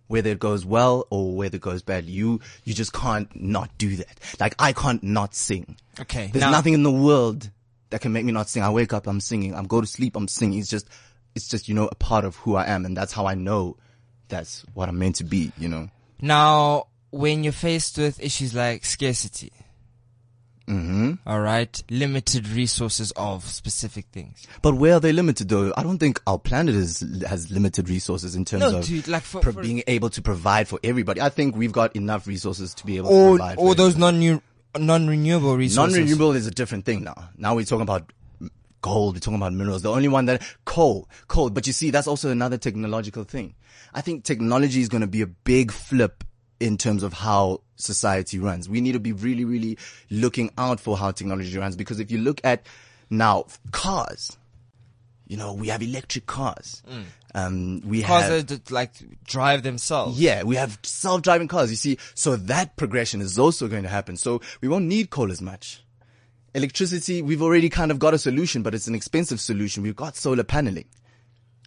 Whether 0.07 0.31
it 0.31 0.39
goes 0.39 0.65
well 0.65 1.07
or 1.09 1.35
whether 1.35 1.55
it 1.55 1.61
goes 1.61 1.81
bad, 1.81 2.05
you 2.05 2.41
you 2.65 2.73
just 2.73 2.93
can't 2.93 3.29
not 3.35 3.75
do 3.77 3.95
that. 3.95 4.19
Like 4.39 4.53
I 4.59 4.73
can't 4.73 5.01
not 5.01 5.33
sing. 5.33 5.77
Okay. 5.99 6.29
There's 6.31 6.41
now- 6.43 6.51
nothing 6.51 6.73
in 6.73 6.83
the 6.83 6.91
world 6.91 7.49
that 7.89 8.01
can 8.01 8.11
make 8.11 8.25
me 8.25 8.31
not 8.31 8.49
sing. 8.49 8.63
I 8.63 8.69
wake 8.69 8.91
up, 8.93 9.07
I'm 9.07 9.19
singing. 9.21 9.55
I'm 9.55 9.65
go 9.65 9.79
to 9.81 9.87
sleep, 9.87 10.15
I'm 10.15 10.27
singing. 10.27 10.59
It's 10.59 10.69
just 10.69 10.87
it's 11.35 11.47
just 11.47 11.67
you 11.67 11.73
know 11.73 11.87
a 11.91 11.95
part 11.95 12.25
of 12.25 12.35
who 12.37 12.55
I 12.55 12.65
am, 12.65 12.85
and 12.85 12.95
that's 12.95 13.13
how 13.13 13.25
I 13.25 13.35
know 13.35 13.77
that's 14.27 14.65
what 14.73 14.89
I'm 14.89 14.99
meant 14.99 15.15
to 15.17 15.23
be. 15.23 15.51
You 15.57 15.69
know. 15.69 15.89
Now, 16.21 16.87
when 17.11 17.43
you're 17.43 17.53
faced 17.53 17.97
with 17.97 18.21
issues 18.21 18.53
like 18.53 18.85
scarcity, 18.85 19.51
hmm 20.67 21.13
all 21.27 21.41
right, 21.41 21.83
limited 21.89 22.47
resources 22.47 23.11
of 23.17 23.43
specific 23.45 24.05
things. 24.11 24.45
But 24.61 24.75
where 24.75 24.93
are 24.95 24.99
they 24.99 25.11
limited 25.11 25.49
though? 25.49 25.73
I 25.75 25.83
don't 25.83 25.97
think 25.97 26.21
our 26.25 26.39
planet 26.39 26.73
is 26.75 27.03
has 27.27 27.51
limited 27.51 27.89
resources 27.89 28.35
in 28.35 28.45
terms 28.45 28.71
No, 28.71 28.77
of 28.79 28.85
dude, 28.85 29.07
like 29.07 29.23
for- 29.23 29.41
pro- 29.41 29.51
for- 29.53 29.61
being 29.61 29.83
able 29.87 30.09
to 30.11 30.21
provide 30.21 30.67
for 30.67 30.79
everybody. 30.83 31.19
I 31.21 31.29
think 31.29 31.55
we've 31.55 31.73
got 31.73 31.95
enough 31.95 32.27
resources 32.27 32.73
to 32.75 32.85
be 32.85 32.97
able 32.97 33.09
to 33.09 33.15
Or, 33.15 33.29
provide. 33.37 33.57
or 33.57 33.75
those 33.75 33.97
non 33.97 34.41
non-renewable 34.77 35.55
resources. 35.57 35.93
non-renewable 35.95 36.31
is 36.31 36.47
a 36.47 36.51
different 36.51 36.85
thing 36.85 37.03
now. 37.03 37.29
Now 37.37 37.55
we're 37.55 37.65
talking 37.65 37.81
about 37.83 38.11
gold. 38.81 39.15
We're 39.15 39.19
talking 39.19 39.35
about 39.37 39.53
minerals. 39.53 39.81
The 39.81 39.91
only 39.91 40.07
one 40.07 40.25
that 40.25 40.41
coal, 40.65 41.07
coal. 41.27 41.49
But 41.49 41.67
you 41.67 41.73
see, 41.73 41.89
that's 41.91 42.07
also 42.07 42.29
another 42.31 42.57
technological 42.57 43.23
thing. 43.23 43.53
I 43.93 44.01
think 44.01 44.23
technology 44.23 44.81
is 44.81 44.89
going 44.89 45.01
to 45.01 45.07
be 45.07 45.21
a 45.21 45.27
big 45.27 45.71
flip 45.71 46.23
in 46.63 46.77
terms 46.77 47.03
of 47.03 47.11
how 47.11 47.59
society 47.75 48.39
runs. 48.39 48.69
We 48.69 48.79
need 48.79 48.93
to 48.93 48.99
be 48.99 49.11
really, 49.11 49.43
really 49.43 49.77
looking 50.09 50.49
out 50.57 50.79
for 50.79 50.97
how 50.97 51.11
technology 51.11 51.57
runs 51.57 51.75
because 51.75 51.99
if 51.99 52.09
you 52.09 52.19
look 52.19 52.39
at 52.45 52.65
now 53.09 53.45
cars, 53.71 54.37
you 55.27 55.35
know, 55.35 55.53
we 55.53 55.67
have 55.67 55.81
electric 55.81 56.25
cars. 56.25 56.81
Um, 57.35 57.81
we 57.85 58.01
Cars 58.03 58.23
have 58.29 58.47
that 58.47 58.71
like 58.71 58.91
drive 59.25 59.63
themselves. 59.63 60.19
yeah, 60.19 60.43
we 60.43 60.55
have 60.55 60.77
self-driving 60.83 61.47
cars. 61.49 61.69
You 61.71 61.75
see, 61.75 61.97
so 62.13 62.35
that 62.37 62.75
progression 62.77 63.19
is 63.21 63.37
also 63.37 63.67
going 63.67 63.83
to 63.83 63.89
happen. 63.89 64.15
So 64.17 64.39
we 64.61 64.67
won't 64.69 64.85
need 64.85 65.09
coal 65.09 65.31
as 65.31 65.41
much. 65.41 65.83
Electricity, 66.55 67.21
we've 67.23 67.41
already 67.41 67.67
kind 67.69 67.89
of 67.91 67.97
got 67.99 68.13
a 68.13 68.17
solution, 68.19 68.61
but 68.61 68.75
it's 68.75 68.87
an 68.87 68.95
expensive 68.95 69.41
solution. 69.41 69.81
We've 69.83 69.95
got 69.95 70.15
solar 70.15 70.43
paneling. 70.43 70.85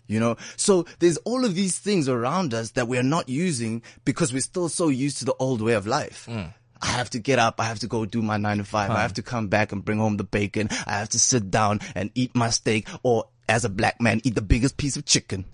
You 0.09 0.21
know, 0.21 0.37
so 0.57 0.87
there's 1.01 1.17
all 1.19 1.45
of 1.45 1.55
these 1.57 1.79
things 1.79 2.09
around 2.09 2.55
us 2.55 2.71
that 2.73 2.87
we're 2.87 3.03
not 3.03 3.29
using 3.29 3.83
because 4.05 4.33
we're 4.33 4.41
still 4.41 4.69
so 4.69 4.89
used 4.89 5.19
to 5.19 5.25
the 5.25 5.35
old 5.41 5.61
way 5.61 5.73
of 5.75 5.87
life. 5.87 6.29
I 6.29 6.87
have 6.87 7.11
to 7.11 7.19
get 7.19 7.39
up. 7.39 7.59
I 7.61 7.65
have 7.65 7.79
to 7.81 7.87
go 7.89 8.05
do 8.05 8.23
my 8.23 8.37
nine 8.37 8.59
to 8.59 8.65
five. 8.65 8.91
I 8.91 9.03
have 9.03 9.15
to 9.15 9.23
come 9.23 9.49
back 9.49 9.73
and 9.73 9.85
bring 9.85 9.99
home 9.99 10.17
the 10.17 10.25
bacon. 10.25 10.69
I 10.87 10.93
have 10.99 11.09
to 11.11 11.19
sit 11.19 11.51
down 11.51 11.81
and 11.95 12.11
eat 12.15 12.35
my 12.37 12.51
steak 12.51 12.87
or 13.03 13.25
as 13.49 13.65
a 13.65 13.69
black 13.69 14.01
man, 14.01 14.21
eat 14.25 14.35
the 14.35 14.43
biggest 14.43 14.77
piece 14.77 14.97
of 14.97 15.05
chicken 15.07 15.45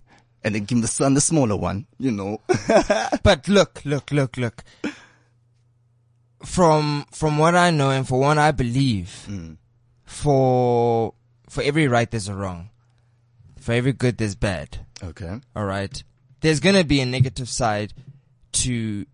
and 0.45 0.55
then 0.55 0.65
give 0.65 0.83
the 0.83 0.89
son 0.89 1.15
the 1.15 1.21
smaller 1.21 1.57
one, 1.57 1.87
you 1.99 2.11
know. 2.11 2.41
But 3.23 3.47
look, 3.49 3.81
look, 3.85 4.11
look, 4.11 4.37
look. 4.37 4.65
From 6.45 7.07
from 7.13 7.39
what 7.39 7.55
I 7.55 7.71
know 7.71 7.91
and 7.91 8.07
for 8.07 8.19
what 8.19 8.37
I 8.37 8.51
believe, 8.51 9.27
Mm. 9.31 9.57
for 10.05 11.15
for 11.49 11.63
every 11.63 11.87
right 11.87 12.11
there's 12.11 12.29
a 12.29 12.35
wrong. 12.35 12.71
For 13.63 13.73
every 13.73 13.93
good 13.93 14.19
there's 14.19 14.35
bad. 14.35 14.79
okay. 15.03 15.41
All 15.57 15.65
right. 15.65 16.03
There's 16.41 16.61
gonna 16.61 16.85
be 16.85 17.01
a 17.01 17.07
negative 17.07 17.49
side 17.49 17.93
to 18.53 19.07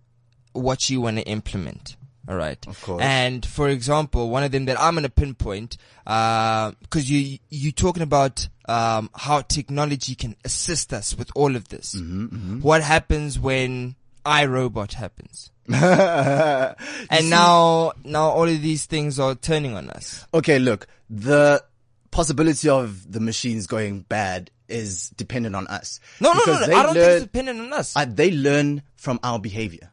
what 0.52 0.88
you 0.90 1.00
want 1.02 1.18
to 1.18 1.22
implement. 1.24 1.96
All 2.28 2.37
right. 2.37 2.66
Of 2.66 2.82
course. 2.82 3.02
And 3.02 3.44
for 3.44 3.68
example, 3.68 4.28
one 4.30 4.42
of 4.42 4.50
them 4.50 4.64
that 4.66 4.80
I'm 4.80 4.94
gonna 4.94 5.08
pinpoint, 5.08 5.76
because 6.04 7.11
you 7.11 7.38
you 7.50 7.72
talking 7.72 8.02
about 8.02 8.48
um, 8.66 9.08
how 9.14 9.40
technology 9.42 10.14
can 10.14 10.37
assist 10.44 10.92
us 10.92 11.16
with 11.16 11.30
all 11.34 11.54
of 11.56 11.68
this. 11.68 11.94
Mm-hmm, 11.94 12.61
What 12.61 12.82
happens 12.82 13.38
when 13.38 13.94
iRobot 14.26 14.92
happens? 14.94 15.50
and 15.68 16.76
And 17.11 17.30
now 17.30 17.92
now 18.04 18.28
all 18.30 18.48
of 18.48 18.62
these 18.62 18.87
things 18.87 19.18
are 19.20 19.34
turning 19.34 19.76
on 19.76 19.90
us. 19.90 20.26
okay, 20.32 20.58
look, 20.58 20.87
the 21.11 21.62
possibility 22.11 22.68
of 22.68 23.11
the 23.11 23.21
machines 23.21 23.66
going 23.66 24.01
bad 24.03 24.51
is 24.68 25.11
dependent 25.11 25.55
on 25.57 25.66
us. 25.66 26.01
No, 26.21 26.33
no, 26.33 26.40
no, 26.47 26.66
no. 26.66 26.77
I 26.77 26.83
don't 26.83 26.94
think 26.94 26.97
learn- 26.97 27.16
it's 27.16 27.23
dependent 27.25 27.61
on 27.61 27.73
us. 27.73 27.97
uh, 27.97 28.05
they 28.09 28.31
learn 28.31 28.83
from 28.97 29.18
our 29.23 29.38
behavior. 29.38 29.90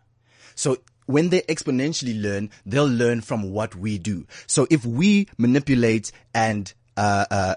So 0.56 0.78
when 1.06 1.30
they 1.30 1.41
exponentially 1.41 2.19
learn, 2.21 2.49
they'll 2.65 2.86
learn 2.88 3.21
from 3.21 3.51
what 3.51 3.75
we 3.75 3.97
do. 3.97 4.25
So 4.47 4.67
if 4.69 4.86
we 4.86 5.28
manipulate 5.38 6.12
and 6.34 6.73
uh, 6.97 7.25
uh, 7.30 7.56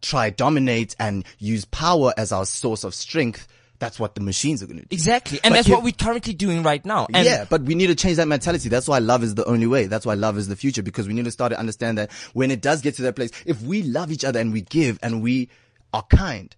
try 0.00 0.30
dominate 0.30 0.94
and 0.98 1.24
use 1.38 1.64
power 1.64 2.12
as 2.16 2.32
our 2.32 2.46
source 2.46 2.84
of 2.84 2.94
strength, 2.94 3.48
that's 3.82 3.98
what 3.98 4.14
the 4.14 4.20
machines 4.20 4.62
are 4.62 4.66
going 4.66 4.78
to 4.78 4.86
do. 4.86 4.94
exactly. 4.94 5.40
And 5.42 5.50
But 5.50 5.56
that's 5.56 5.68
what 5.68 5.82
we're 5.82 5.90
currently 5.90 6.34
doing 6.34 6.62
right 6.62 6.84
now. 6.86 7.08
And 7.12 7.26
yeah, 7.26 7.46
but 7.50 7.62
we 7.62 7.74
need 7.74 7.88
to 7.88 7.96
change 7.96 8.16
that 8.18 8.28
mentality. 8.28 8.68
That's 8.68 8.86
why 8.86 9.00
love 9.00 9.24
is 9.24 9.34
the 9.34 9.44
only 9.44 9.66
way. 9.66 9.86
That's 9.86 10.06
why 10.06 10.14
love 10.14 10.38
is 10.38 10.46
the 10.46 10.54
future 10.54 10.84
because 10.84 11.08
we 11.08 11.14
need 11.14 11.24
to 11.24 11.32
start 11.32 11.50
to 11.50 11.58
understand 11.58 11.98
that 11.98 12.12
when 12.32 12.52
it 12.52 12.60
does 12.62 12.80
get 12.80 12.94
to 12.96 13.02
that 13.02 13.16
place, 13.16 13.32
if 13.44 13.60
we 13.60 13.82
love 13.82 14.12
each 14.12 14.24
other 14.24 14.38
and 14.38 14.52
we 14.52 14.60
give 14.60 15.00
and 15.02 15.20
we 15.20 15.48
are 15.92 16.04
kind, 16.04 16.54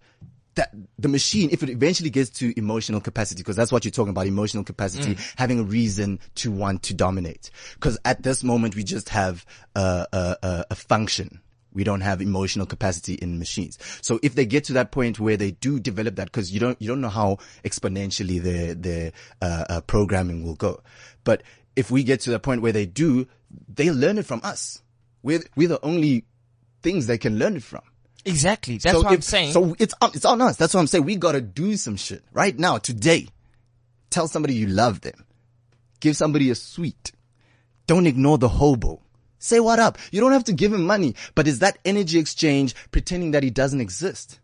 that 0.53 0.71
the 0.99 1.07
machine, 1.07 1.49
if 1.51 1.63
it 1.63 1.69
eventually 1.71 2.11
gets 2.11 2.29
to 2.29 2.53
emotional 2.59 3.01
capacity, 3.01 3.41
because 3.41 3.55
that's 3.55 3.71
what 3.71 3.85
you're 3.85 3.91
talking 3.91 4.11
about, 4.11 4.27
emotional 4.27 4.63
capacity, 4.63 5.15
mm. 5.15 5.33
having 5.35 5.59
a 5.59 5.63
reason 5.63 6.19
to 6.35 6.51
want 6.51 6.83
to 6.83 6.93
dominate. 6.93 7.49
Because 7.73 7.97
at 8.05 8.21
this 8.21 8.43
moment, 8.43 8.75
we 8.75 8.83
just 8.83 9.09
have 9.09 9.47
a, 9.75 10.05
a, 10.13 10.37
a, 10.43 10.65
a 10.69 10.75
function. 10.75 11.41
We 11.75 11.83
don't 11.83 12.01
have 12.01 12.21
emotional 12.21 12.65
capacity 12.65 13.13
in 13.15 13.37
machines. 13.37 13.77
So 14.01 14.19
if 14.23 14.33
they 14.33 14.45
get 14.45 14.63
to 14.65 14.73
that 14.73 14.91
point 14.91 15.19
where 15.19 15.37
they 15.37 15.51
do 15.51 15.79
develop 15.79 16.15
that, 16.15 16.25
because 16.25 16.51
you 16.51 16.59
don't 16.59 16.81
you 16.81 16.87
don't 16.87 17.01
know 17.01 17.09
how 17.09 17.37
exponentially 17.63 18.41
their 18.41 18.73
their 18.73 19.11
uh, 19.41 19.65
uh, 19.69 19.81
programming 19.81 20.43
will 20.43 20.55
go, 20.55 20.81
but 21.23 21.43
if 21.75 21.91
we 21.91 22.03
get 22.03 22.21
to 22.21 22.31
the 22.31 22.39
point 22.39 22.61
where 22.61 22.71
they 22.71 22.85
do, 22.85 23.27
they'll 23.67 23.93
learn 23.93 24.17
it 24.17 24.25
from 24.25 24.41
us. 24.43 24.81
We're, 25.23 25.41
we're 25.55 25.67
the 25.67 25.83
only 25.83 26.25
things 26.81 27.07
they 27.07 27.17
can 27.17 27.37
learn 27.37 27.57
it 27.57 27.63
from. 27.63 27.81
Exactly. 28.23 28.77
That's 28.77 28.95
So 28.95 29.03
what 29.03 29.11
I'm 29.11 29.21
saying. 29.21 29.51
So 29.53 29.75
it's 29.77 29.93
it's 30.13 30.25
on 30.25 30.41
us. 30.41 30.55
That's 30.55 30.73
what 30.73 30.79
I'm 30.79 30.87
saying. 30.87 31.03
We 31.05 31.15
gotta 31.15 31.41
do 31.41 31.75
some 31.77 31.95
shit 31.95 32.23
right 32.33 32.57
now, 32.57 32.77
today. 32.79 33.27
Tell 34.09 34.27
somebody 34.27 34.55
you 34.55 34.67
love 34.67 35.01
them. 35.01 35.25
Give 35.99 36.15
somebody 36.17 36.49
a 36.49 36.55
sweet. 36.55 37.11
Don't 37.85 38.07
ignore 38.07 38.37
the 38.37 38.49
hobo. 38.49 39.01
Say 39.45 39.59
what 39.59 39.77
up. 39.77 39.99
You 40.11 40.21
don't 40.21 40.31
have 40.31 40.45
to 40.45 40.53
give 40.53 40.73
him 40.73 40.85
money, 40.87 41.13
but 41.35 41.47
is 41.47 41.59
that 41.59 41.77
energy 41.85 42.17
exchange 42.17 42.73
pretending 42.89 43.29
that 43.31 43.43
he 43.43 43.51
doesn't 43.51 43.79
exist? 43.79 44.39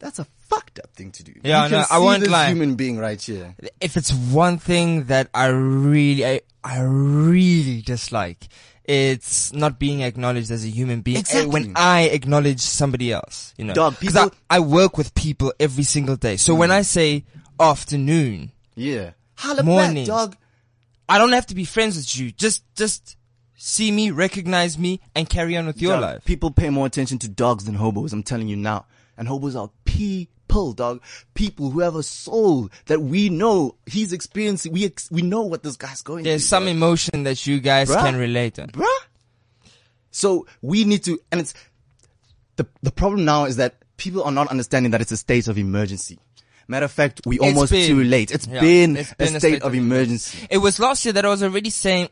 That's 0.00 0.18
a 0.18 0.26
fucked 0.48 0.80
up 0.80 0.90
thing 0.94 1.12
to 1.12 1.22
do. 1.22 1.32
Yeah, 1.44 1.68
no, 1.68 1.84
I 1.88 1.98
won't 1.98 2.20
this 2.20 2.28
lie. 2.30 2.48
human 2.48 2.74
being 2.74 2.98
right 2.98 3.20
here. 3.22 3.54
if 3.80 3.96
it's 3.96 4.12
one 4.12 4.58
thing 4.58 5.04
that 5.04 5.28
I 5.32 5.46
really, 5.46 6.26
I, 6.26 6.40
I 6.64 6.80
really 6.82 7.80
dislike, 7.80 8.48
it's 8.82 9.52
not 9.52 9.78
being 9.78 10.00
acknowledged 10.02 10.50
as 10.50 10.64
a 10.64 10.68
human 10.68 11.00
being. 11.02 11.18
Exactly. 11.18 11.48
Eh, 11.48 11.52
When 11.52 11.72
I 11.76 12.02
acknowledge 12.08 12.58
somebody 12.60 13.12
else, 13.12 13.54
you 13.56 13.64
know, 13.64 13.72
Dog, 13.74 13.98
people- 14.00 14.32
I, 14.50 14.56
I 14.56 14.60
work 14.60 14.98
with 14.98 15.14
people 15.14 15.54
every 15.60 15.84
single 15.84 16.16
day. 16.16 16.36
So 16.38 16.56
when 16.56 16.72
I 16.72 16.82
say 16.82 17.24
afternoon, 17.60 18.50
Yeah. 18.74 19.12
Holla 19.36 19.62
Morning. 19.62 20.04
back, 20.04 20.06
dog. 20.08 20.36
I 21.08 21.18
don't 21.18 21.32
have 21.32 21.46
to 21.46 21.54
be 21.54 21.64
friends 21.64 21.96
with 21.96 22.16
you. 22.16 22.32
Just, 22.32 22.64
just 22.74 23.16
see 23.56 23.90
me, 23.90 24.10
recognize 24.10 24.78
me, 24.78 25.00
and 25.14 25.28
carry 25.28 25.56
on 25.56 25.66
with 25.66 25.80
your 25.80 25.92
Dog, 25.94 26.02
life. 26.02 26.24
People 26.24 26.50
pay 26.50 26.70
more 26.70 26.86
attention 26.86 27.18
to 27.18 27.28
dogs 27.28 27.64
than 27.64 27.74
hobos. 27.74 28.12
I'm 28.12 28.22
telling 28.22 28.48
you 28.48 28.56
now. 28.56 28.86
And 29.16 29.28
hobos 29.28 29.54
are 29.54 29.70
people, 29.84 30.72
dog. 30.72 31.00
People 31.34 31.70
who 31.70 31.80
have 31.80 31.94
a 31.94 32.02
soul 32.02 32.68
that 32.86 33.00
we 33.00 33.28
know 33.28 33.76
he's 33.86 34.12
experiencing. 34.12 34.72
We 34.72 34.84
ex- 34.86 35.10
we 35.10 35.22
know 35.22 35.42
what 35.42 35.62
this 35.62 35.76
guy's 35.76 36.02
going 36.02 36.24
through. 36.24 36.30
There's 36.30 36.42
through. 36.42 36.48
some 36.48 36.64
dog. 36.64 36.76
emotion 36.76 37.22
that 37.24 37.46
you 37.46 37.60
guys 37.60 37.90
Bruh. 37.90 38.00
can 38.02 38.16
relate 38.16 38.58
on. 38.58 38.68
bruh. 38.68 38.86
So 40.10 40.46
we 40.62 40.84
need 40.84 41.04
to, 41.04 41.18
and 41.32 41.40
it's 41.40 41.54
the 42.56 42.66
the 42.82 42.90
problem 42.92 43.24
now 43.24 43.44
is 43.44 43.56
that 43.56 43.76
people 43.96 44.22
are 44.24 44.32
not 44.32 44.48
understanding 44.48 44.92
that 44.92 45.00
it's 45.00 45.12
a 45.12 45.16
state 45.16 45.48
of 45.48 45.58
emergency. 45.58 46.18
Matter 46.66 46.86
of 46.86 46.92
fact, 46.92 47.20
we 47.26 47.38
almost 47.38 47.72
been- 47.72 47.86
too 47.86 48.02
late. 48.02 48.30
It's 48.30 48.46
yeah, 48.46 48.60
been, 48.60 48.96
it's 48.96 49.12
a, 49.12 49.16
been 49.16 49.38
state 49.38 49.62
of 49.62 49.74
emergency. 49.74 50.46
It 50.50 50.58
was 50.58 50.80
last 50.80 51.04
year 51.04 51.12
that 51.12 51.24
I 51.24 51.28
was 51.28 51.42
already 51.42 51.68
saying 51.70 52.08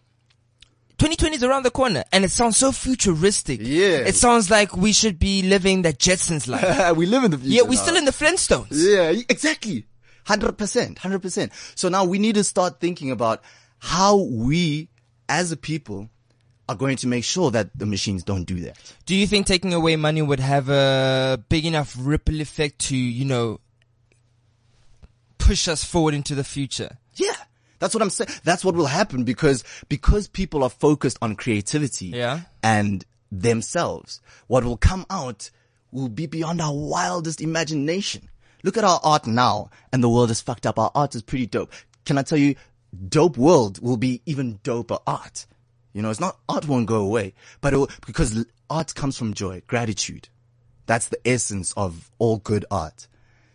2020 1.02 1.34
is 1.34 1.42
around 1.42 1.64
the 1.64 1.70
corner 1.72 2.04
and 2.12 2.24
it 2.24 2.30
sounds 2.30 2.56
so 2.56 2.70
futuristic. 2.70 3.58
Yeah. 3.60 4.06
It 4.06 4.14
sounds 4.14 4.48
like 4.52 4.76
we 4.76 4.92
should 4.92 5.18
be 5.18 5.42
living 5.42 5.82
the 5.82 5.92
Jetsons 5.92 6.46
life. 6.46 6.96
we 6.96 7.06
live 7.06 7.24
in 7.24 7.32
the 7.32 7.38
future. 7.38 7.56
yeah, 7.56 7.62
we're 7.62 7.70
now. 7.70 7.82
still 7.82 7.96
in 7.96 8.04
the 8.04 8.12
Flintstones. 8.12 8.68
Yeah, 8.70 9.10
exactly. 9.28 9.84
100%, 10.26 10.94
100%. 10.94 11.50
So 11.74 11.88
now 11.88 12.04
we 12.04 12.20
need 12.20 12.36
to 12.36 12.44
start 12.44 12.78
thinking 12.78 13.10
about 13.10 13.42
how 13.80 14.16
we, 14.16 14.90
as 15.28 15.50
a 15.50 15.56
people, 15.56 16.08
are 16.68 16.76
going 16.76 16.96
to 16.98 17.08
make 17.08 17.24
sure 17.24 17.50
that 17.50 17.76
the 17.76 17.84
machines 17.84 18.22
don't 18.22 18.44
do 18.44 18.60
that. 18.60 18.76
Do 19.04 19.16
you 19.16 19.26
think 19.26 19.48
taking 19.48 19.74
away 19.74 19.96
money 19.96 20.22
would 20.22 20.38
have 20.38 20.68
a 20.68 21.42
big 21.48 21.66
enough 21.66 21.96
ripple 21.98 22.40
effect 22.40 22.78
to, 22.90 22.96
you 22.96 23.24
know, 23.24 23.58
push 25.38 25.66
us 25.66 25.82
forward 25.82 26.14
into 26.14 26.36
the 26.36 26.44
future? 26.44 26.98
Yeah. 27.16 27.34
That's 27.82 27.94
what 27.94 28.02
I'm 28.02 28.10
saying. 28.10 28.30
That's 28.44 28.64
what 28.64 28.76
will 28.76 28.86
happen 28.86 29.24
because, 29.24 29.64
because 29.88 30.28
people 30.28 30.62
are 30.62 30.70
focused 30.70 31.18
on 31.20 31.34
creativity 31.34 32.06
Yeah. 32.06 32.42
and 32.62 33.04
themselves. 33.32 34.20
What 34.46 34.62
will 34.62 34.76
come 34.76 35.04
out 35.10 35.50
will 35.90 36.08
be 36.08 36.26
beyond 36.26 36.60
our 36.60 36.72
wildest 36.72 37.40
imagination. 37.40 38.28
Look 38.62 38.76
at 38.76 38.84
our 38.84 39.00
art 39.02 39.26
now 39.26 39.70
and 39.92 40.00
the 40.00 40.08
world 40.08 40.30
is 40.30 40.40
fucked 40.40 40.64
up. 40.64 40.78
Our 40.78 40.92
art 40.94 41.16
is 41.16 41.22
pretty 41.22 41.46
dope. 41.46 41.72
Can 42.04 42.18
I 42.18 42.22
tell 42.22 42.38
you, 42.38 42.54
dope 43.08 43.36
world 43.36 43.82
will 43.82 43.96
be 43.96 44.22
even 44.26 44.58
doper 44.58 45.00
art. 45.04 45.46
You 45.92 46.02
know, 46.02 46.10
it's 46.10 46.20
not, 46.20 46.38
art 46.48 46.68
won't 46.68 46.86
go 46.86 47.00
away, 47.00 47.34
but 47.60 47.74
it 47.74 47.78
will, 47.78 47.90
because 48.06 48.46
art 48.70 48.94
comes 48.94 49.18
from 49.18 49.34
joy, 49.34 49.62
gratitude. 49.66 50.28
That's 50.86 51.08
the 51.08 51.18
essence 51.26 51.72
of 51.76 52.12
all 52.20 52.36
good 52.38 52.64
art. 52.70 53.08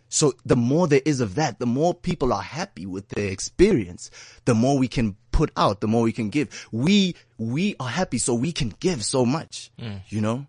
So 0.08 0.34
the 0.44 0.56
more 0.56 0.88
there 0.88 1.02
is 1.04 1.20
of 1.20 1.34
that, 1.34 1.58
the 1.58 1.66
more 1.66 1.94
people 1.94 2.32
are 2.32 2.42
happy 2.42 2.86
with 2.86 3.08
their 3.08 3.30
experience, 3.30 4.10
the 4.44 4.54
more 4.54 4.78
we 4.78 4.88
can 4.88 5.16
put 5.32 5.50
out, 5.56 5.80
the 5.80 5.88
more 5.88 6.02
we 6.02 6.12
can 6.12 6.30
give. 6.30 6.68
We, 6.72 7.14
we 7.36 7.76
are 7.78 7.88
happy 7.88 8.18
so 8.18 8.34
we 8.34 8.52
can 8.52 8.74
give 8.80 9.04
so 9.04 9.26
much, 9.26 9.70
mm. 9.78 10.00
you 10.08 10.20
know? 10.20 10.46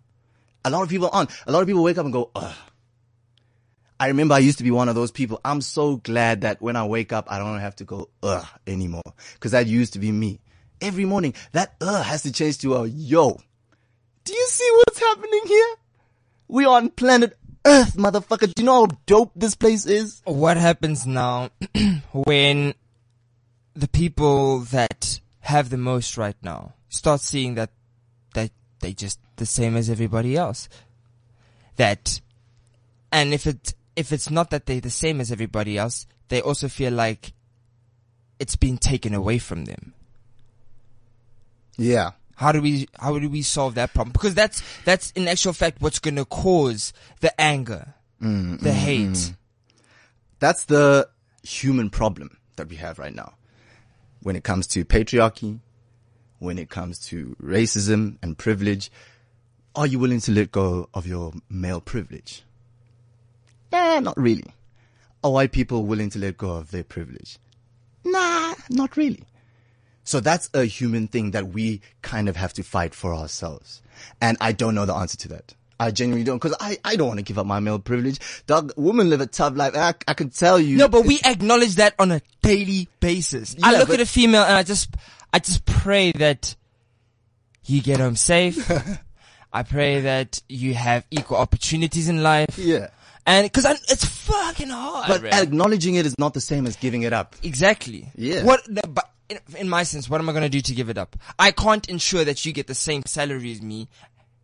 A 0.64 0.70
lot 0.70 0.82
of 0.82 0.88
people 0.88 1.10
aren't. 1.12 1.30
A 1.46 1.52
lot 1.52 1.60
of 1.62 1.66
people 1.66 1.82
wake 1.82 1.98
up 1.98 2.04
and 2.04 2.12
go, 2.12 2.30
ugh. 2.34 2.54
I 3.98 4.08
remember 4.08 4.34
I 4.34 4.38
used 4.38 4.58
to 4.58 4.64
be 4.64 4.70
one 4.70 4.88
of 4.88 4.94
those 4.94 5.10
people. 5.10 5.40
I'm 5.44 5.60
so 5.60 5.96
glad 5.96 6.40
that 6.40 6.62
when 6.62 6.74
I 6.74 6.86
wake 6.86 7.12
up, 7.12 7.30
I 7.30 7.38
don't 7.38 7.60
have 7.60 7.76
to 7.76 7.84
go, 7.84 8.08
ugh, 8.22 8.46
anymore. 8.66 9.02
Cause 9.40 9.52
that 9.52 9.66
used 9.66 9.92
to 9.92 9.98
be 9.98 10.10
me. 10.10 10.40
Every 10.80 11.04
morning, 11.04 11.34
that 11.52 11.74
ugh 11.82 12.02
has 12.04 12.22
to 12.22 12.32
change 12.32 12.58
to 12.58 12.76
a 12.76 12.86
yo. 12.86 13.38
Do 14.24 14.32
you 14.32 14.46
see 14.48 14.70
what's 14.76 14.98
happening 15.00 15.42
here? 15.46 15.74
We 16.48 16.64
are 16.64 16.76
on 16.76 16.88
planet 16.88 17.36
Earth, 17.64 17.94
motherfucker. 17.96 18.52
Do 18.52 18.62
you 18.62 18.64
know 18.64 18.86
how 18.86 18.98
dope 19.06 19.32
this 19.36 19.54
place 19.54 19.86
is? 19.86 20.22
What 20.24 20.56
happens 20.56 21.06
now 21.06 21.50
when 22.12 22.74
the 23.74 23.88
people 23.88 24.60
that 24.60 25.20
have 25.40 25.70
the 25.70 25.76
most 25.76 26.16
right 26.16 26.36
now 26.42 26.74
start 26.88 27.20
seeing 27.20 27.54
that 27.54 27.70
that 28.34 28.50
they 28.80 28.92
just 28.92 29.20
the 29.36 29.46
same 29.46 29.76
as 29.76 29.90
everybody 29.90 30.36
else? 30.36 30.68
That 31.76 32.20
and 33.12 33.34
if 33.34 33.46
it 33.46 33.74
if 33.96 34.12
it's 34.12 34.30
not 34.30 34.50
that 34.50 34.66
they're 34.66 34.80
the 34.80 34.90
same 34.90 35.20
as 35.20 35.30
everybody 35.30 35.76
else, 35.76 36.06
they 36.28 36.40
also 36.40 36.68
feel 36.68 36.92
like 36.92 37.32
it's 38.38 38.56
being 38.56 38.78
taken 38.78 39.12
away 39.14 39.38
from 39.38 39.66
them. 39.66 39.92
Yeah. 41.76 42.12
How 42.40 42.52
do 42.52 42.62
we 42.62 42.88
how 42.98 43.18
do 43.18 43.28
we 43.28 43.42
solve 43.42 43.74
that 43.74 43.92
problem? 43.92 44.12
Because 44.12 44.34
that's 44.34 44.62
that's 44.86 45.10
in 45.10 45.28
actual 45.28 45.52
fact 45.52 45.82
what's 45.82 45.98
gonna 45.98 46.24
cause 46.24 46.94
the 47.20 47.38
anger, 47.38 47.92
the 48.18 48.72
hate. 48.72 49.34
That's 50.38 50.64
the 50.64 51.10
human 51.42 51.90
problem 51.90 52.38
that 52.56 52.70
we 52.70 52.76
have 52.76 52.98
right 52.98 53.14
now. 53.14 53.34
When 54.22 54.36
it 54.36 54.42
comes 54.42 54.66
to 54.68 54.86
patriarchy, 54.86 55.60
when 56.38 56.58
it 56.58 56.70
comes 56.70 56.98
to 57.08 57.36
racism 57.42 58.16
and 58.22 58.38
privilege, 58.38 58.90
are 59.76 59.86
you 59.86 59.98
willing 59.98 60.20
to 60.20 60.32
let 60.32 60.50
go 60.50 60.88
of 60.94 61.06
your 61.06 61.34
male 61.50 61.82
privilege? 61.82 62.42
Eh, 63.70 64.00
not 64.00 64.16
really. 64.16 64.54
Are 65.22 65.30
white 65.30 65.52
people 65.52 65.84
willing 65.84 66.08
to 66.08 66.18
let 66.18 66.38
go 66.38 66.52
of 66.52 66.70
their 66.70 66.84
privilege? 66.84 67.38
Nah, 68.02 68.54
not 68.70 68.96
really. 68.96 69.24
So 70.10 70.18
that's 70.18 70.50
a 70.54 70.64
human 70.64 71.06
thing 71.06 71.30
that 71.30 71.50
we 71.50 71.82
kind 72.02 72.28
of 72.28 72.34
have 72.34 72.52
to 72.54 72.64
fight 72.64 72.96
for 72.96 73.14
ourselves. 73.14 73.80
And 74.20 74.36
I 74.40 74.50
don't 74.50 74.74
know 74.74 74.84
the 74.84 74.92
answer 74.92 75.16
to 75.18 75.28
that. 75.28 75.54
I 75.78 75.92
genuinely 75.92 76.24
don't, 76.24 76.40
cause 76.40 76.52
I, 76.58 76.78
I 76.84 76.96
don't 76.96 77.06
want 77.06 77.18
to 77.18 77.22
give 77.22 77.38
up 77.38 77.46
my 77.46 77.60
male 77.60 77.78
privilege. 77.78 78.18
Dog, 78.48 78.72
women 78.76 79.08
live 79.08 79.20
a 79.20 79.26
tough 79.26 79.54
life. 79.54 79.76
I, 79.76 79.94
I 80.08 80.14
can 80.14 80.30
tell 80.30 80.58
you. 80.58 80.76
No, 80.78 80.88
but 80.88 81.06
we 81.06 81.20
acknowledge 81.24 81.76
that 81.76 81.94
on 82.00 82.10
a 82.10 82.20
daily 82.42 82.88
basis. 82.98 83.54
I 83.62 83.78
look 83.78 83.86
but- 83.86 83.94
at 83.94 84.00
a 84.00 84.06
female 84.06 84.42
and 84.42 84.56
I 84.56 84.64
just, 84.64 84.96
I 85.32 85.38
just 85.38 85.64
pray 85.64 86.10
that 86.10 86.56
you 87.66 87.80
get 87.80 88.00
home 88.00 88.16
safe. 88.16 88.68
I 89.52 89.62
pray 89.62 90.00
that 90.00 90.42
you 90.48 90.74
have 90.74 91.06
equal 91.12 91.36
opportunities 91.36 92.08
in 92.08 92.20
life. 92.24 92.58
Yeah. 92.58 92.88
And 93.30 93.52
cause 93.52 93.64
it's 93.64 94.04
fucking 94.04 94.70
hard. 94.70 95.06
But 95.06 95.22
man. 95.22 95.32
acknowledging 95.34 95.94
it 95.94 96.04
is 96.04 96.18
not 96.18 96.34
the 96.34 96.40
same 96.40 96.66
as 96.66 96.74
giving 96.74 97.02
it 97.02 97.12
up. 97.12 97.36
Exactly. 97.44 98.08
Yeah. 98.16 98.42
What, 98.42 98.62
but 98.68 99.08
in, 99.28 99.38
in 99.56 99.68
my 99.68 99.84
sense, 99.84 100.10
what 100.10 100.20
am 100.20 100.28
I 100.28 100.32
going 100.32 100.42
to 100.42 100.48
do 100.48 100.60
to 100.60 100.74
give 100.74 100.90
it 100.90 100.98
up? 100.98 101.14
I 101.38 101.52
can't 101.52 101.88
ensure 101.88 102.24
that 102.24 102.44
you 102.44 102.52
get 102.52 102.66
the 102.66 102.74
same 102.74 103.02
salary 103.06 103.52
as 103.52 103.62
me. 103.62 103.88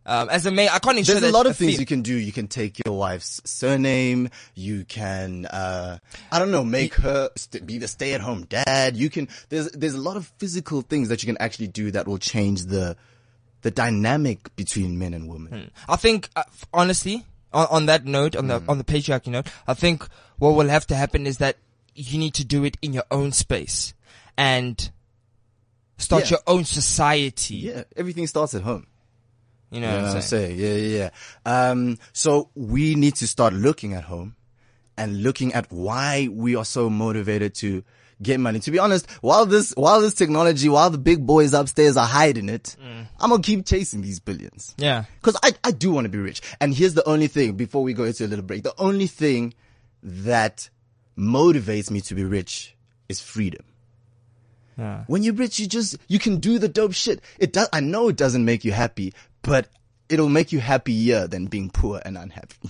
Um, 0.05 0.29
as 0.29 0.45
a 0.45 0.51
male, 0.51 0.69
I 0.71 0.79
can't 0.79 0.97
ensure 0.97 1.19
There's 1.19 1.33
a 1.33 1.35
lot 1.35 1.47
of 1.47 1.57
things 1.57 1.75
fe- 1.75 1.81
you 1.81 1.85
can 1.85 2.01
do. 2.01 2.15
You 2.15 2.31
can 2.31 2.47
take 2.47 2.79
your 2.85 2.97
wife's 2.97 3.41
surname. 3.43 4.29
You 4.55 4.85
can, 4.85 5.45
uh, 5.47 5.97
I 6.31 6.39
don't 6.39 6.51
know, 6.51 6.63
make 6.63 6.93
her 6.93 7.29
st- 7.35 7.65
be 7.65 7.79
the 7.79 7.89
stay-at-home 7.89 8.45
dad. 8.45 8.95
You 8.95 9.09
can, 9.09 9.27
there's, 9.49 9.69
there's 9.71 9.95
a 9.95 9.99
lot 9.99 10.15
of 10.15 10.27
physical 10.37 10.81
things 10.81 11.09
that 11.09 11.21
you 11.21 11.27
can 11.27 11.37
actually 11.41 11.67
do 11.67 11.91
that 11.91 12.07
will 12.07 12.19
change 12.19 12.67
the, 12.67 12.95
the 13.63 13.71
dynamic 13.71 14.55
between 14.55 14.97
men 14.97 15.13
and 15.13 15.27
women. 15.27 15.71
I 15.89 15.97
think, 15.97 16.29
uh, 16.37 16.43
honestly, 16.73 17.25
on, 17.53 17.67
on 17.69 17.85
that 17.87 18.05
note, 18.05 18.35
on 18.35 18.47
the 18.47 18.61
on 18.67 18.77
the 18.77 18.83
patriarchy 18.83 19.27
note, 19.27 19.47
I 19.67 19.73
think 19.73 20.07
what 20.37 20.51
will 20.51 20.69
have 20.69 20.85
to 20.87 20.95
happen 20.95 21.25
is 21.27 21.37
that 21.39 21.57
you 21.95 22.19
need 22.19 22.33
to 22.35 22.45
do 22.45 22.63
it 22.63 22.77
in 22.81 22.93
your 22.93 23.05
own 23.09 23.31
space 23.31 23.93
and 24.37 24.89
start 25.97 26.23
Yeah. 26.25 26.31
your 26.31 26.39
own 26.47 26.63
society. 26.65 27.55
Yeah, 27.55 27.83
everything 27.95 28.27
starts 28.27 28.53
at 28.53 28.61
home. 28.61 28.87
You 29.71 29.81
know 29.81 29.87
You 29.89 29.97
know 29.97 30.03
what 30.07 30.15
I'm 30.15 30.21
saying? 30.21 30.57
saying? 30.57 30.59
Yeah, 30.59 30.87
yeah, 30.87 31.09
yeah. 31.45 31.69
Um, 31.71 31.97
so 32.13 32.49
we 32.55 32.95
need 32.95 33.15
to 33.15 33.27
start 33.27 33.53
looking 33.53 33.93
at 33.93 34.05
home 34.05 34.35
and 34.97 35.21
looking 35.23 35.53
at 35.53 35.71
why 35.71 36.29
we 36.31 36.55
are 36.55 36.63
so 36.65 36.89
motivated 36.89 37.53
to 37.55 37.83
get 38.21 38.39
money. 38.39 38.59
To 38.59 38.71
be 38.71 38.79
honest, 38.79 39.09
while 39.21 39.45
this, 39.45 39.73
while 39.75 40.01
this 40.01 40.13
technology, 40.13 40.69
while 40.69 40.89
the 40.89 40.97
big 40.97 41.25
boys 41.25 41.53
upstairs 41.53 41.97
are 41.97 42.07
hiding 42.07 42.49
it, 42.49 42.75
mm. 42.81 43.07
I'm 43.19 43.29
gonna 43.29 43.41
keep 43.41 43.65
chasing 43.65 44.01
these 44.01 44.19
billions. 44.19 44.73
Yeah. 44.77 45.05
Cause 45.21 45.37
I, 45.43 45.51
I 45.63 45.71
do 45.71 45.91
want 45.91 46.05
to 46.05 46.09
be 46.09 46.17
rich. 46.17 46.41
And 46.59 46.73
here's 46.73 46.93
the 46.93 47.07
only 47.07 47.27
thing 47.27 47.53
before 47.53 47.83
we 47.83 47.93
go 47.93 48.03
into 48.03 48.25
a 48.25 48.27
little 48.27 48.45
break. 48.45 48.63
The 48.63 48.73
only 48.77 49.07
thing 49.07 49.53
that 50.03 50.69
motivates 51.17 51.91
me 51.91 52.01
to 52.01 52.15
be 52.15 52.23
rich 52.23 52.75
is 53.09 53.21
freedom. 53.21 53.65
Yeah. 54.77 55.03
When 55.07 55.23
you're 55.23 55.33
rich, 55.33 55.59
you 55.59 55.67
just, 55.67 55.97
you 56.07 56.19
can 56.19 56.37
do 56.37 56.59
the 56.59 56.67
dope 56.67 56.93
shit. 56.93 57.21
It 57.39 57.51
does, 57.53 57.67
I 57.73 57.79
know 57.79 58.09
it 58.09 58.15
doesn't 58.15 58.45
make 58.45 58.63
you 58.63 58.71
happy, 58.71 59.13
but 59.41 59.67
it'll 60.07 60.29
make 60.29 60.51
you 60.51 60.59
happier 60.59 61.27
than 61.27 61.47
being 61.47 61.69
poor 61.69 62.01
and 62.03 62.17
unhappy. 62.17 62.55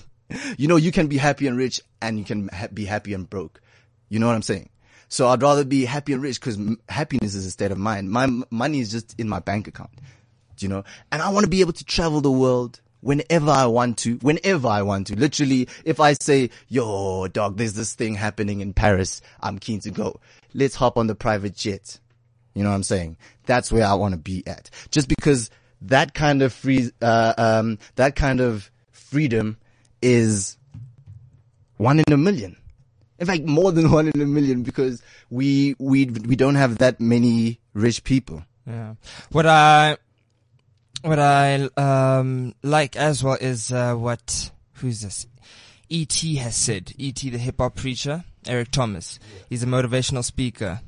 You 0.58 0.68
know, 0.68 0.76
you 0.76 0.92
can 0.92 1.06
be 1.06 1.16
happy 1.16 1.46
and 1.46 1.56
rich 1.56 1.80
and 2.02 2.18
you 2.18 2.24
can 2.26 2.48
ha- 2.48 2.68
be 2.70 2.84
happy 2.84 3.14
and 3.14 3.30
broke. 3.30 3.62
You 4.10 4.18
know 4.18 4.26
what 4.26 4.34
I'm 4.34 4.42
saying? 4.42 4.68
So 5.08 5.28
I'd 5.28 5.42
rather 5.42 5.64
be 5.64 5.84
happy 5.84 6.12
and 6.12 6.22
rich 6.22 6.40
because 6.40 6.58
happiness 6.88 7.34
is 7.34 7.46
a 7.46 7.50
state 7.50 7.70
of 7.70 7.78
mind. 7.78 8.10
My 8.10 8.28
money 8.50 8.80
is 8.80 8.90
just 8.90 9.18
in 9.18 9.28
my 9.28 9.40
bank 9.40 9.66
account, 9.66 9.90
you 10.58 10.68
know, 10.68 10.84
and 11.10 11.22
I 11.22 11.30
want 11.30 11.44
to 11.44 11.50
be 11.50 11.60
able 11.60 11.72
to 11.72 11.84
travel 11.84 12.20
the 12.20 12.30
world 12.30 12.80
whenever 13.00 13.50
I 13.50 13.66
want 13.66 13.98
to, 13.98 14.16
whenever 14.16 14.68
I 14.68 14.82
want 14.82 15.06
to. 15.08 15.16
Literally, 15.16 15.68
if 15.84 16.00
I 16.00 16.14
say, 16.14 16.50
yo, 16.68 17.28
dog, 17.28 17.56
there's 17.56 17.74
this 17.74 17.94
thing 17.94 18.14
happening 18.14 18.60
in 18.60 18.72
Paris. 18.74 19.22
I'm 19.40 19.58
keen 19.58 19.80
to 19.80 19.90
go. 19.90 20.20
Let's 20.54 20.74
hop 20.74 20.96
on 20.96 21.06
the 21.06 21.14
private 21.14 21.54
jet. 21.54 21.98
You 22.54 22.64
know 22.64 22.70
what 22.70 22.76
I'm 22.76 22.82
saying? 22.82 23.16
That's 23.46 23.70
where 23.70 23.86
I 23.86 23.94
want 23.94 24.12
to 24.12 24.18
be 24.18 24.46
at. 24.46 24.70
Just 24.90 25.08
because 25.08 25.50
that 25.82 26.12
kind 26.12 26.42
of 26.42 26.52
free, 26.52 26.90
uh, 27.00 27.34
um, 27.38 27.78
that 27.94 28.16
kind 28.16 28.40
of 28.40 28.70
freedom 28.90 29.56
is 30.02 30.56
one 31.76 32.00
in 32.00 32.12
a 32.12 32.16
million. 32.16 32.56
In 33.18 33.26
fact, 33.26 33.44
more 33.44 33.72
than 33.72 33.90
one 33.98 34.08
in 34.08 34.20
a 34.20 34.26
million 34.26 34.62
because 34.62 35.02
we, 35.30 35.74
we, 35.78 36.06
we 36.06 36.36
don't 36.36 36.54
have 36.54 36.78
that 36.78 37.00
many 37.00 37.60
rich 37.74 38.04
people. 38.04 38.42
Yeah. 38.66 38.94
What 39.30 39.46
I 39.46 39.96
what 41.02 41.18
I 41.18 41.68
um 41.76 42.54
like 42.62 42.96
as 42.96 43.22
well 43.22 43.38
is 43.40 43.72
uh 43.72 43.94
what 43.94 44.50
who's 44.74 45.00
this? 45.00 45.26
E.T. 45.88 46.34
has 46.36 46.54
said. 46.54 46.92
E.T. 46.98 47.30
the 47.30 47.38
hip 47.38 47.56
hop 47.60 47.76
preacher, 47.76 48.24
Eric 48.46 48.72
Thomas. 48.72 49.18
He's 49.48 49.62
a 49.62 49.66
motivational 49.66 50.22
speaker. 50.22 50.80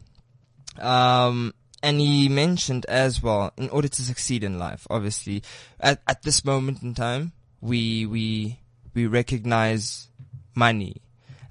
Um 0.78 1.54
and 1.82 1.98
he 1.98 2.28
mentioned 2.28 2.84
as 2.86 3.22
well, 3.22 3.52
in 3.56 3.70
order 3.70 3.88
to 3.88 4.02
succeed 4.02 4.44
in 4.44 4.58
life, 4.58 4.86
obviously, 4.90 5.42
at, 5.78 6.02
at 6.06 6.22
this 6.22 6.44
moment 6.44 6.82
in 6.82 6.92
time, 6.94 7.32
we, 7.62 8.04
we, 8.04 8.58
we 8.92 9.06
recognize 9.06 10.08
money 10.54 11.00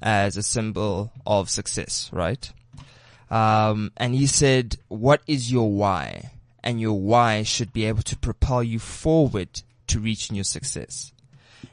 as 0.02 0.38
a 0.38 0.44
symbol 0.44 1.12
of 1.26 1.50
success, 1.50 2.10
right? 2.14 2.52
Um, 3.30 3.92
and 3.98 4.16
he 4.16 4.28
said, 4.28 4.78
what 4.88 5.22
is 5.28 5.52
your 5.52 5.72
why? 5.72 6.32
And 6.64 6.82
your 6.82 7.00
why 7.00 7.44
should 7.44 7.72
be 7.72 7.86
able 7.86 8.04
to 8.04 8.18
propel 8.18 8.64
you 8.64 8.80
forward 8.80 9.62
to 9.88 10.00
reaching 10.00 10.36
your 10.36 10.46
success. 10.46 11.14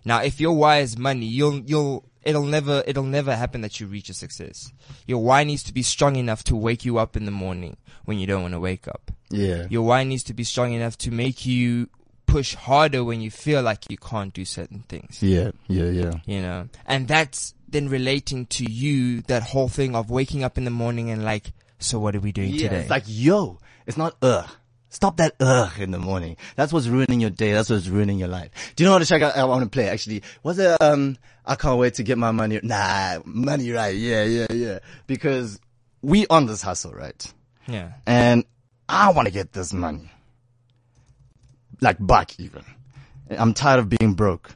Now, 0.05 0.23
if 0.23 0.41
your 0.41 0.53
why 0.53 0.79
is 0.79 0.97
money, 0.97 1.27
you'll, 1.27 1.61
you'll, 1.61 2.05
it'll 2.23 2.45
never, 2.45 2.83
it'll 2.87 3.05
never 3.05 3.35
happen 3.35 3.63
that 3.63 3.81
you 3.81 3.87
reach 3.87 4.09
a 4.09 4.15
success. 4.15 4.73
Your 5.07 5.23
why 5.23 5.45
needs 5.45 5.63
to 5.65 5.75
be 5.75 5.83
strong 5.83 6.17
enough 6.17 6.45
to 6.45 6.57
wake 6.57 6.85
you 6.85 6.99
up 6.99 7.17
in 7.17 7.25
the 7.25 7.31
morning 7.31 7.77
when 8.05 8.19
you 8.19 8.27
don't 8.27 8.43
want 8.43 8.55
to 8.55 8.61
wake 8.61 8.87
up. 8.87 9.11
Yeah. 9.31 9.67
Your 9.69 9.83
why 9.83 10.05
needs 10.05 10.23
to 10.25 10.35
be 10.35 10.45
strong 10.45 10.73
enough 10.73 10.97
to 10.99 11.11
make 11.11 11.45
you 11.45 11.89
push 12.27 12.55
harder 12.55 13.03
when 13.03 13.21
you 13.21 13.31
feel 13.31 13.63
like 13.63 13.91
you 13.91 13.97
can't 13.97 14.33
do 14.33 14.45
certain 14.45 14.85
things. 14.89 15.23
Yeah. 15.23 15.51
Yeah. 15.69 15.91
Yeah. 15.91 16.13
You 16.27 16.43
know, 16.43 16.69
and 16.87 17.09
that's 17.09 17.55
then 17.77 17.89
relating 17.91 18.47
to 18.47 18.65
you, 18.65 19.21
that 19.23 19.43
whole 19.43 19.69
thing 19.69 19.95
of 19.95 20.11
waking 20.11 20.43
up 20.43 20.57
in 20.57 20.65
the 20.65 20.71
morning 20.71 21.11
and 21.11 21.25
like, 21.25 21.53
so 21.79 21.99
what 21.99 22.17
are 22.17 22.21
we 22.21 22.33
doing 22.33 22.51
Yeah, 22.51 22.69
today? 22.69 22.81
It's 22.81 22.91
like, 22.91 23.05
yo, 23.07 23.59
it's 23.87 23.99
not 23.99 24.17
ugh. 24.23 24.49
Stop 24.89 25.19
that 25.19 25.35
ugh 25.41 25.79
in 25.79 25.91
the 25.91 25.99
morning. 25.99 26.39
That's 26.55 26.73
what's 26.73 26.87
ruining 26.89 27.21
your 27.21 27.29
day. 27.29 27.53
That's 27.53 27.69
what's 27.69 27.87
ruining 27.87 28.19
your 28.19 28.29
life. 28.29 28.51
Do 28.75 28.83
you 28.83 28.89
know 28.89 28.97
what 28.97 29.07
track 29.07 29.23
I, 29.23 29.41
I 29.41 29.45
want 29.45 29.63
to 29.65 29.69
play? 29.69 29.91
Actually, 29.91 30.23
was 30.43 30.59
it, 30.59 30.81
um, 30.81 31.19
I 31.45 31.55
can't 31.55 31.79
wait 31.79 31.95
to 31.95 32.03
get 32.03 32.17
my 32.17 32.31
money. 32.31 32.59
Nah, 32.63 33.19
money 33.27 33.71
right. 33.73 33.95
Yeah, 33.95 34.25
yeah, 34.25 34.47
yeah. 34.51 34.79
Because 35.07 35.61
we 36.01 36.27
on 36.29 36.47
this 36.47 36.63
hustle, 36.63 36.93
right? 36.93 37.33
yeah. 37.69 37.93
And 38.07 38.45
I 38.89 39.13
want 39.13 39.27
to 39.27 39.33
get 39.33 39.53
this 39.53 39.75
money. 39.75 40.11
Like 41.83 41.99
back 42.01 42.41
even. 42.41 42.65
I'm 43.29 43.53
tired 43.53 43.81
of 43.81 43.91
being 43.91 44.15
broke. 44.15 44.55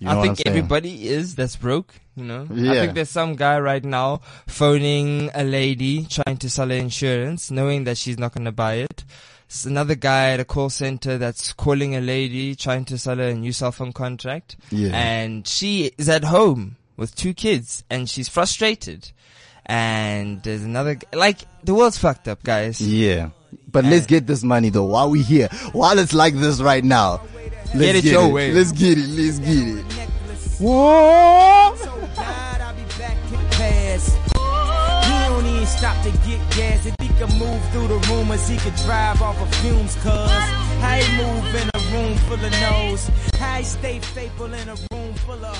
You 0.00 0.06
know 0.08 0.18
I 0.18 0.22
think 0.22 0.46
everybody 0.46 1.08
is 1.08 1.34
that's 1.34 1.56
broke, 1.56 1.94
you 2.16 2.24
know. 2.24 2.48
I 2.50 2.80
think 2.80 2.94
there's 2.94 3.10
some 3.10 3.36
guy 3.36 3.60
right 3.60 3.84
now 3.84 4.22
phoning 4.46 5.30
a 5.34 5.44
lady 5.44 6.06
trying 6.06 6.38
to 6.38 6.48
sell 6.48 6.70
her 6.70 6.74
insurance, 6.74 7.50
knowing 7.50 7.84
that 7.84 7.98
she's 7.98 8.18
not 8.18 8.32
going 8.32 8.46
to 8.46 8.52
buy 8.52 8.74
it. 8.76 9.04
It's 9.44 9.66
another 9.66 9.96
guy 9.96 10.30
at 10.30 10.40
a 10.40 10.44
call 10.46 10.70
center 10.70 11.18
that's 11.18 11.52
calling 11.52 11.96
a 11.96 12.00
lady 12.00 12.54
trying 12.54 12.86
to 12.86 12.96
sell 12.96 13.16
her 13.16 13.28
a 13.28 13.34
new 13.34 13.52
cell 13.52 13.72
phone 13.72 13.92
contract. 13.92 14.56
Yeah. 14.70 14.90
And 14.94 15.46
she 15.46 15.90
is 15.98 16.08
at 16.08 16.24
home 16.24 16.76
with 16.96 17.14
two 17.14 17.34
kids 17.34 17.84
and 17.90 18.08
she's 18.08 18.28
frustrated. 18.28 19.10
And 19.66 20.42
there's 20.42 20.62
another, 20.62 20.98
like, 21.12 21.40
the 21.62 21.74
world's 21.74 21.98
fucked 21.98 22.26
up, 22.26 22.42
guys. 22.42 22.80
Yeah. 22.80 23.30
But 23.70 23.84
let's 23.84 24.06
get 24.06 24.26
this 24.26 24.42
money 24.42 24.68
though. 24.70 24.84
While 24.84 25.10
we 25.10 25.22
here, 25.22 25.48
while 25.72 25.98
it's 25.98 26.12
like 26.12 26.34
this 26.34 26.60
right 26.60 26.84
now, 26.84 27.20
let's 27.74 27.78
Get 27.78 27.96
it 27.96 28.04
your 28.04 28.28
way. 28.28 28.52
Let's 28.52 28.72
get 28.72 28.98
it. 28.98 29.06
Let's 29.08 29.38
get 29.38 29.78
it. 29.78 29.84
God, 30.60 31.78
I'll 32.60 32.74
be 32.74 32.82
back 32.98 33.16
to 33.30 33.36
pass. 33.56 34.14
He 35.06 35.12
don't 35.28 35.46
even 35.46 35.66
stop 35.66 36.02
to 36.04 36.10
get 36.28 36.40
gas. 36.56 36.84
If 36.86 36.94
he 37.00 37.08
could 37.08 37.32
move 37.38 37.62
through 37.70 37.88
the 37.88 37.98
rumors, 38.10 38.48
he 38.48 38.56
could 38.58 38.74
drive 38.76 39.22
off 39.22 39.40
of 39.40 39.54
fumes, 39.56 39.94
cuz. 39.96 40.04
How 40.10 40.96
he 40.96 41.16
move 41.16 41.54
in 41.54 41.70
a 41.74 41.78
room 41.92 42.16
full 42.18 42.44
of 42.44 42.52
no's. 42.60 43.08
How 43.38 43.56
he 43.58 43.64
stay 43.64 43.98
faithful 44.00 44.52
in 44.52 44.68
a 44.68 44.76
room 44.92 45.14
full 45.14 45.44
of. 45.44 45.58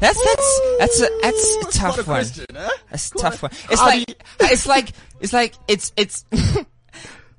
That's 0.00 0.22
that's 0.24 0.60
that's 0.78 1.00
a 1.00 1.08
that's 1.22 1.56
a 1.56 1.78
tough 1.78 1.94
a 1.94 1.96
one. 1.98 2.04
question, 2.04 2.46
huh? 2.54 2.70
That's 2.90 3.10
a 3.10 3.14
tough 3.18 3.42
one. 3.42 3.50
It's 3.70 3.80
How 3.80 3.86
like 3.86 4.22
it's 4.40 4.66
like 4.66 4.92
it's 5.20 5.32
like 5.32 5.54
it's 5.66 5.92
it's. 5.96 6.24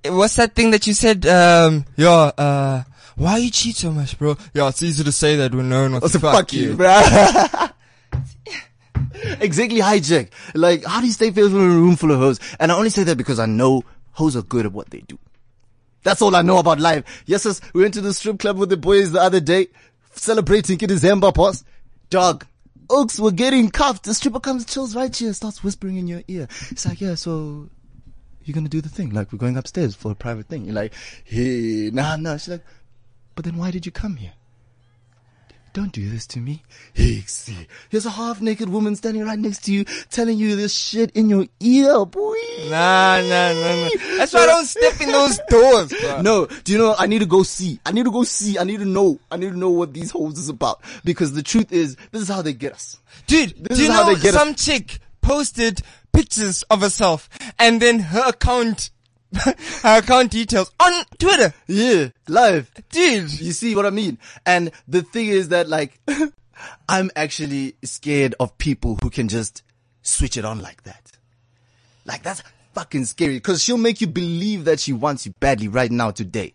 What's 0.05 0.35
that 0.37 0.55
thing 0.55 0.71
that 0.71 0.87
you 0.87 0.93
said? 0.93 1.25
Um, 1.25 1.85
yeah. 1.97 2.31
Uh, 2.37 2.83
why 3.15 3.37
you 3.37 3.51
cheat 3.51 3.75
so 3.75 3.91
much, 3.91 4.17
bro? 4.17 4.37
Yeah, 4.53 4.69
it's 4.69 4.81
easy 4.81 5.03
to 5.03 5.11
say 5.11 5.35
that 5.37 5.53
when 5.53 5.67
no 5.69 5.81
one 5.83 5.91
wants 5.93 6.11
to 6.13 6.19
So 6.19 6.31
fuck, 6.31 6.53
you. 6.53 6.75
bruh. 6.77 7.73
exactly, 9.41 9.79
hijack. 9.81 10.29
Like, 10.55 10.85
how 10.85 11.01
do 11.01 11.07
you 11.07 11.11
stay 11.13 11.31
faithful 11.31 11.59
in 11.59 11.65
a 11.65 11.73
room 11.73 11.95
full 11.97 12.11
of 12.11 12.19
hoes? 12.19 12.39
And 12.59 12.71
I 12.71 12.75
only 12.77 12.89
say 12.89 13.03
that 13.03 13.17
because 13.17 13.39
I 13.39 13.45
know 13.45 13.83
hoes 14.13 14.37
are 14.37 14.41
good 14.41 14.65
at 14.65 14.71
what 14.71 14.89
they 14.89 14.99
do. 15.01 15.17
That's 16.03 16.21
all 16.21 16.33
I 16.35 16.41
know 16.43 16.59
about 16.59 16.79
life. 16.79 17.23
Yes, 17.25 17.45
yes, 17.45 17.59
we 17.73 17.81
went 17.81 17.93
to 17.95 18.01
the 18.01 18.13
strip 18.13 18.39
club 18.39 18.57
with 18.57 18.69
the 18.69 18.77
boys 18.77 19.11
the 19.11 19.21
other 19.21 19.41
day, 19.41 19.67
celebrating 20.13 20.77
December, 20.77 21.31
boss. 21.33 21.65
Dog. 22.09 22.45
Oaks 22.89 23.19
were 23.19 23.31
getting 23.31 23.69
cuffed. 23.69 24.05
The 24.05 24.13
stripper 24.13 24.39
comes, 24.39 24.65
chills 24.65 24.95
right 24.95 25.15
here, 25.15 25.33
starts 25.33 25.63
whispering 25.63 25.97
in 25.97 26.07
your 26.07 26.23
ear. 26.27 26.47
It's 26.71 26.85
like, 26.87 27.01
yeah, 27.01 27.15
so 27.15 27.69
you're 28.49 28.55
gonna 28.55 28.67
do 28.67 28.81
the 28.81 28.89
thing. 28.89 29.11
Like, 29.11 29.31
we're 29.31 29.37
going 29.39 29.55
upstairs 29.57 29.95
for 29.95 30.11
a 30.11 30.15
private 30.15 30.47
thing. 30.47 30.65
You're 30.65 30.73
like, 30.75 30.93
hey, 31.23 31.91
nah, 31.93 32.15
nah. 32.17 32.35
She's 32.37 32.49
like, 32.49 32.65
but 33.35 33.45
then 33.45 33.55
why 33.57 33.71
did 33.71 33.85
you 33.85 33.91
come 33.91 34.15
here? 34.17 34.33
Don't 35.71 35.91
do 35.91 36.09
this 36.09 36.25
to 36.27 36.39
me. 36.39 36.63
See, 37.27 37.67
here's 37.89 38.07
a 38.07 38.09
half 38.09 38.41
naked 38.41 38.69
woman 38.69 38.95
standing 38.95 39.23
right 39.23 39.37
next 39.37 39.65
to 39.65 39.71
you, 39.73 39.85
telling 40.09 40.39
you 40.39 40.55
this 40.55 40.73
shit 40.73 41.11
in 41.11 41.29
your 41.29 41.45
ear, 41.59 42.05
boy. 42.07 42.35
Nah, 42.71 43.21
nah, 43.21 43.53
nah, 43.53 43.75
nah. 43.83 43.89
That's 44.17 44.33
why 44.33 44.41
I 44.41 44.45
don't 44.47 44.65
step 44.65 44.99
in 44.99 45.11
those 45.11 45.39
doors, 45.47 45.93
bro. 45.93 46.21
No, 46.23 46.47
do 46.63 46.71
you 46.71 46.79
know? 46.79 46.95
I 46.97 47.05
need 47.05 47.19
to 47.19 47.27
go 47.27 47.43
see. 47.43 47.79
I 47.85 47.91
need 47.91 48.05
to 48.05 48.11
go 48.11 48.23
see. 48.23 48.57
I 48.57 48.63
need 48.63 48.79
to 48.79 48.85
know. 48.85 49.19
I 49.29 49.37
need 49.37 49.51
to 49.51 49.57
know 49.57 49.69
what 49.69 49.93
these 49.93 50.09
hoes 50.09 50.39
is 50.39 50.49
about. 50.49 50.81
Because 51.05 51.33
the 51.33 51.43
truth 51.43 51.71
is, 51.71 51.95
this 52.11 52.23
is 52.23 52.27
how 52.29 52.41
they 52.41 52.53
get 52.53 52.73
us. 52.73 52.97
Dude, 53.27 53.53
This 53.63 53.77
do 53.77 53.83
you 53.83 53.89
is 53.91 53.95
how 53.95 54.07
know 54.07 54.15
they 54.15 54.19
get 54.21 54.33
us. 54.33 54.41
some 54.41 54.55
chick 54.55 54.97
posted 55.21 55.81
pictures 56.23 56.63
of 56.63 56.81
herself 56.81 57.29
and 57.57 57.81
then 57.81 57.99
her 57.99 58.27
account, 58.29 58.89
her 59.35 59.99
account 59.99 60.31
details 60.31 60.69
on 60.79 60.91
Twitter, 61.17 61.53
Yeah, 61.65 62.09
live. 62.27 62.69
dude. 62.89 63.31
You 63.39 63.53
see 63.53 63.73
what 63.73 63.85
I 63.85 63.89
mean? 63.89 64.17
And 64.45 64.71
the 64.85 65.01
thing 65.01 65.27
is 65.27 65.47
that 65.49 65.69
like, 65.69 65.97
I'm 66.89 67.09
actually 67.15 67.75
scared 67.83 68.35
of 68.37 68.57
people 68.57 68.97
who 69.01 69.09
can 69.09 69.29
just 69.29 69.63
switch 70.01 70.35
it 70.35 70.43
on 70.43 70.59
like 70.61 70.83
that. 70.83 71.09
Like 72.05 72.21
that's 72.21 72.43
fucking 72.73 73.05
scary 73.05 73.39
cause 73.39 73.63
she'll 73.63 73.77
make 73.77 74.01
you 74.01 74.07
believe 74.07 74.65
that 74.65 74.79
she 74.81 74.91
wants 74.93 75.25
you 75.25 75.33
badly 75.39 75.69
right 75.69 75.89
now 75.91 76.11
today. 76.11 76.53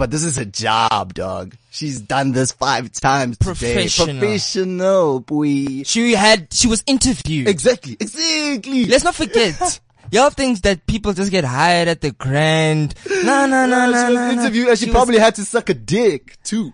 But 0.00 0.10
this 0.10 0.24
is 0.24 0.38
a 0.38 0.46
job, 0.46 1.12
dog. 1.12 1.54
She's 1.70 2.00
done 2.00 2.32
this 2.32 2.52
five 2.52 2.90
times 2.90 3.36
today. 3.36 3.50
Professional. 3.50 4.18
Professional, 4.18 5.20
boy. 5.20 5.82
She 5.84 6.12
had, 6.14 6.50
she 6.54 6.68
was 6.68 6.82
interviewed. 6.86 7.46
Exactly, 7.46 7.98
exactly. 8.00 8.86
Let's 8.86 9.04
not 9.04 9.14
forget. 9.14 9.78
Y'all 10.10 10.30
think 10.30 10.62
that 10.62 10.86
people 10.86 11.12
just 11.12 11.30
get 11.30 11.44
hired 11.44 11.86
at 11.86 12.00
the 12.00 12.12
grand. 12.12 12.94
No, 13.10 13.44
no, 13.44 13.66
no, 13.66 13.66
no, 13.66 13.86
she 13.88 13.92
no. 13.92 14.06
was 14.06 14.14
no. 14.14 14.30
interviewed 14.30 14.68
and 14.70 14.78
she, 14.78 14.86
was- 14.86 14.94
probably 14.94 15.18
had 15.18 15.34
to 15.34 15.44
suck 15.44 15.68
a 15.68 15.74
dick 15.74 16.38
too. 16.44 16.72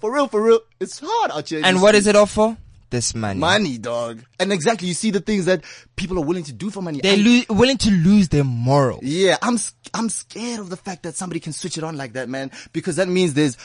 For 0.00 0.12
real, 0.12 0.26
for 0.26 0.42
real. 0.42 0.58
It's 0.80 0.98
hard 1.00 1.30
out 1.30 1.48
here. 1.48 1.60
And 1.62 1.80
what 1.80 1.94
is 1.94 2.08
it 2.08 2.16
all 2.16 2.26
for? 2.26 2.56
This 2.94 3.12
money. 3.12 3.40
Money, 3.40 3.76
dog. 3.78 4.22
And 4.38 4.52
exactly, 4.52 4.86
you 4.86 4.94
see 4.94 5.10
the 5.10 5.18
things 5.20 5.46
that 5.46 5.64
people 5.96 6.16
are 6.16 6.24
willing 6.24 6.44
to 6.44 6.52
do 6.52 6.70
for 6.70 6.80
money. 6.80 7.00
They're 7.02 7.16
lo- 7.16 7.42
willing 7.50 7.76
to 7.78 7.90
lose 7.90 8.28
their 8.28 8.44
moral. 8.44 9.00
yeah, 9.02 9.36
I'm, 9.42 9.54
s- 9.54 9.74
I'm 9.92 10.08
scared 10.08 10.60
of 10.60 10.70
the 10.70 10.76
fact 10.76 11.02
that 11.02 11.16
somebody 11.16 11.40
can 11.40 11.52
switch 11.52 11.76
it 11.76 11.82
on 11.82 11.96
like 11.96 12.12
that, 12.12 12.28
man. 12.28 12.52
Because 12.72 12.94
that 12.96 13.08
means 13.08 13.34
there's 13.34 13.56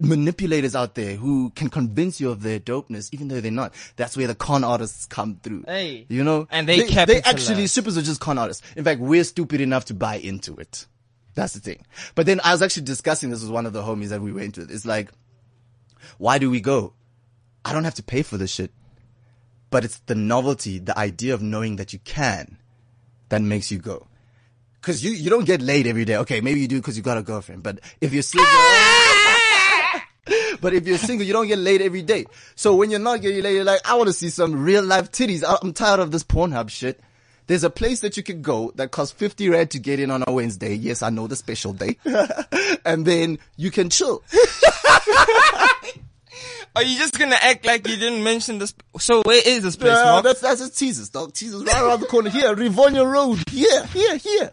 manipulators 0.00 0.74
out 0.74 0.94
there 0.94 1.14
who 1.16 1.50
can 1.50 1.68
convince 1.68 2.22
you 2.22 2.30
of 2.30 2.42
their 2.42 2.58
dopeness, 2.58 3.10
even 3.12 3.28
though 3.28 3.42
they're 3.42 3.50
not. 3.50 3.74
That's 3.96 4.16
where 4.16 4.26
the 4.26 4.34
con 4.34 4.64
artists 4.64 5.04
come 5.04 5.38
through. 5.42 5.64
Hey. 5.66 6.06
You 6.08 6.24
know? 6.24 6.48
And 6.50 6.66
they 6.66 6.80
they, 6.80 6.88
capitalize. 6.88 7.26
actually, 7.26 7.66
strippers 7.66 7.98
are 7.98 8.02
just 8.02 8.18
con 8.22 8.38
artists. 8.38 8.62
In 8.76 8.84
fact, 8.84 9.02
we're 9.02 9.24
stupid 9.24 9.60
enough 9.60 9.84
to 9.86 9.94
buy 9.94 10.14
into 10.16 10.56
it. 10.56 10.86
That's 11.34 11.52
the 11.52 11.60
thing. 11.60 11.84
But 12.14 12.24
then 12.24 12.40
I 12.42 12.52
was 12.52 12.62
actually 12.62 12.84
discussing 12.84 13.28
this 13.28 13.42
with 13.42 13.50
one 13.50 13.66
of 13.66 13.74
the 13.74 13.82
homies 13.82 14.08
that 14.08 14.22
we 14.22 14.32
went 14.32 14.56
with. 14.56 14.70
It's 14.70 14.86
like, 14.86 15.10
why 16.16 16.38
do 16.38 16.48
we 16.48 16.62
go? 16.62 16.94
I 17.64 17.72
don't 17.72 17.84
have 17.84 17.94
to 17.94 18.02
pay 18.02 18.22
for 18.22 18.36
this 18.36 18.52
shit. 18.52 18.70
But 19.70 19.84
it's 19.84 19.98
the 20.00 20.14
novelty, 20.14 20.78
the 20.78 20.98
idea 20.98 21.34
of 21.34 21.42
knowing 21.42 21.76
that 21.76 21.92
you 21.92 22.00
can 22.00 22.58
that 23.28 23.40
makes 23.40 23.70
you 23.70 23.78
go. 23.78 24.06
Cause 24.82 25.04
you, 25.04 25.12
you 25.12 25.30
don't 25.30 25.44
get 25.44 25.60
laid 25.60 25.86
every 25.86 26.04
day. 26.04 26.16
Okay, 26.16 26.40
maybe 26.40 26.60
you 26.60 26.68
do 26.68 26.80
cause 26.80 26.96
you 26.96 27.02
got 27.02 27.18
a 27.18 27.22
girlfriend, 27.22 27.62
but 27.62 27.80
if 28.00 28.14
you're 28.14 28.22
single, 28.22 28.46
but 30.60 30.72
if 30.72 30.86
you're 30.86 30.98
single, 30.98 31.26
you 31.26 31.34
don't 31.34 31.46
get 31.46 31.58
laid 31.58 31.82
every 31.82 32.02
day. 32.02 32.24
So 32.54 32.74
when 32.74 32.90
you're 32.90 32.98
not 32.98 33.20
getting 33.20 33.42
laid, 33.42 33.56
you're 33.56 33.64
like, 33.64 33.86
I 33.88 33.96
want 33.96 34.08
to 34.08 34.14
see 34.14 34.30
some 34.30 34.64
real 34.64 34.82
life 34.82 35.12
titties. 35.12 35.44
I'm 35.62 35.74
tired 35.74 36.00
of 36.00 36.10
this 36.10 36.24
Pornhub 36.24 36.70
shit. 36.70 37.00
There's 37.46 37.64
a 37.64 37.70
place 37.70 38.00
that 38.00 38.16
you 38.16 38.22
can 38.22 38.42
go 38.42 38.72
that 38.76 38.90
costs 38.90 39.12
50 39.12 39.50
rand 39.50 39.72
to 39.72 39.80
get 39.80 40.00
in 40.00 40.10
on 40.10 40.24
a 40.26 40.32
Wednesday. 40.32 40.74
Yes, 40.74 41.02
I 41.02 41.10
know 41.10 41.26
the 41.26 41.36
special 41.36 41.72
day. 41.72 41.98
and 42.84 43.04
then 43.04 43.38
you 43.56 43.70
can 43.70 43.90
chill. 43.90 44.22
Are 46.76 46.82
you 46.82 46.96
just 46.98 47.18
gonna 47.18 47.38
act 47.40 47.66
like 47.66 47.86
you 47.88 47.96
didn't 47.96 48.22
mention 48.22 48.58
this? 48.58 48.74
So 48.98 49.22
where 49.24 49.42
is 49.44 49.62
this 49.62 49.76
place, 49.76 49.92
Mark? 49.92 50.24
that's, 50.24 50.40
that's 50.40 50.60
just 50.60 50.78
Jesus, 50.78 51.08
dog. 51.08 51.34
Jesus 51.34 51.62
right 51.64 51.82
around 51.82 52.00
the 52.00 52.06
corner 52.06 52.30
here, 52.30 52.54
Rivonia 52.54 53.10
Road. 53.10 53.42
Here, 53.50 53.84
here, 53.86 54.16
here. 54.16 54.52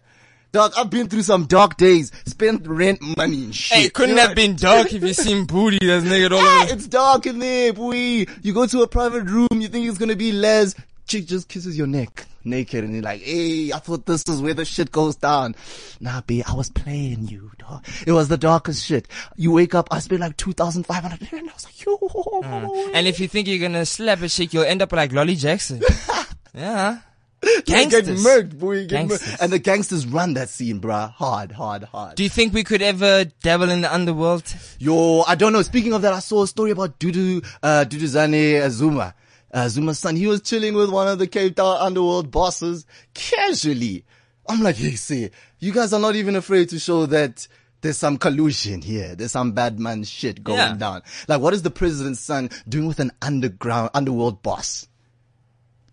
Dog, 0.52 0.73
I've 0.78 0.89
been 0.89 1.08
through 1.08 1.23
some 1.23 1.45
dark 1.45 1.78
days. 1.78 2.12
Spent 2.26 2.65
rent 2.65 3.00
money 3.17 3.43
and 3.45 3.56
shit. 3.56 3.78
Hey, 3.78 3.84
it 3.86 3.93
couldn't 3.93 4.12
You 4.12 4.15
know 4.15 4.28
have 4.28 4.36
been 4.36 4.56
dark 4.56 4.93
if 4.93 5.04
you 5.04 5.13
seen 5.13 5.45
booty 5.45 5.86
that's 5.86 6.06
naked 6.06 6.32
all 6.34 6.39
over. 6.39 6.73
it's 6.73 6.88
dark 6.88 7.26
in 7.26 7.39
there, 7.39 7.73
boy. 7.73 8.26
You 8.41 8.54
go 8.54 8.65
to 8.65 8.82
a 8.82 8.88
private 8.88 9.26
room, 9.26 9.47
you 9.52 9.67
think 9.67 9.88
it's 9.88 9.97
gonna 9.97 10.15
be 10.15 10.32
Les. 10.32 10.73
Chick 11.06 11.26
just 11.26 11.47
kisses 11.47 11.78
your 11.78 11.88
neck 11.88 12.26
naked 12.43 12.84
and 12.84 12.93
you're 12.93 13.04
like, 13.04 13.21
hey, 13.21 13.71
I 13.71 13.80
thought 13.80 14.06
this 14.06 14.23
is 14.28 14.41
where 14.41 14.54
the 14.54 14.65
shit 14.65 14.91
goes 14.91 15.15
down. 15.15 15.56
Nah, 16.00 16.21
B, 16.21 16.43
I 16.47 16.54
was 16.54 16.69
playing 16.69 17.28
you, 17.28 17.52
dog. 17.58 17.86
It 18.06 18.12
was 18.12 18.28
the 18.28 18.38
darkest 18.38 18.86
shit. 18.86 19.08
You 19.36 19.52
wake 19.52 19.76
up, 19.76 19.88
I 19.91 20.00
spent 20.00 20.21
like 20.21 20.38
2,500 20.38 21.34
and 21.34 21.50
I 21.50 21.54
was 21.54 21.65
like, 21.65 21.86
yo. 21.86 22.91
And 22.93 23.08
if 23.08 23.19
you 23.19 23.28
think 23.28 23.47
you're 23.47 23.60
gonna 23.60 23.86
slap 23.86 24.21
a 24.21 24.30
chick, 24.30 24.54
you'll 24.54 24.63
end 24.63 24.82
up 24.82 24.91
like 24.91 25.12
Lolly 25.12 25.36
Jackson. 25.36 25.82
yeah. 26.54 27.00
They 27.41 27.86
get 27.86 28.06
murked, 28.06 28.58
boy. 28.58 28.88
Get 28.88 29.08
murked. 29.08 29.38
And 29.39 29.52
the 29.52 29.60
gangsters 29.60 30.08
run 30.08 30.34
that 30.34 30.50
scene, 30.50 30.82
bruh. 30.82 31.12
Hard, 31.12 31.52
hard, 31.52 31.84
hard. 31.84 32.15
Do 32.15 32.23
you 32.23 32.30
think 32.30 32.54
we 32.54 32.63
could 32.63 32.82
ever 32.82 33.26
dabble 33.43 33.69
in 33.69 33.82
the 33.82 33.93
underworld? 33.93 34.43
Yo, 34.80 35.21
I 35.21 35.36
don't 35.36 35.54
know. 35.54 35.62
Speaking 35.62 35.93
of 35.93 36.02
that, 36.02 36.13
I 36.13 36.19
saw 36.19 36.43
a 36.43 36.47
story 36.47 36.71
about 36.71 37.00
Dudu, 37.00 37.45
uh, 37.62 37.86
Duduzane 37.88 38.62
Azuma. 38.62 39.13
Uh, 39.58 39.67
Zuma's 39.70 39.98
son, 39.98 40.15
he 40.15 40.28
was 40.28 40.41
chilling 40.43 40.76
with 40.76 40.91
one 40.91 41.08
of 41.08 41.17
the 41.17 41.26
Cape 41.26 41.56
Town 41.56 41.78
underworld 41.80 42.30
bosses 42.30 42.86
casually. 43.15 44.06
I'm 44.48 44.62
like, 44.62 44.76
hey, 44.76 44.91
see, 44.91 45.32
you 45.58 45.72
guys 45.74 45.93
are 45.93 46.00
not 46.00 46.15
even 46.15 46.36
afraid 46.36 46.70
to 46.70 46.78
show 46.78 47.08
that 47.08 47.48
there's 47.82 47.98
some 47.98 48.20
collusion 48.20 48.84
here. 48.84 49.15
There's 49.15 49.32
some 49.32 49.54
bad 49.54 49.80
man 49.80 50.04
shit 50.04 50.43
going 50.43 50.60
Yeah. 50.60 50.74
down. 50.76 51.02
Like, 51.28 51.41
what 51.41 51.56
is 51.56 51.63
the 51.63 51.72
president's 51.72 52.20
son 52.20 52.52
doing 52.70 52.86
with 52.86 53.00
an 53.00 53.12
underground, 53.20 53.89
underworld 53.96 54.43
boss? 54.43 54.88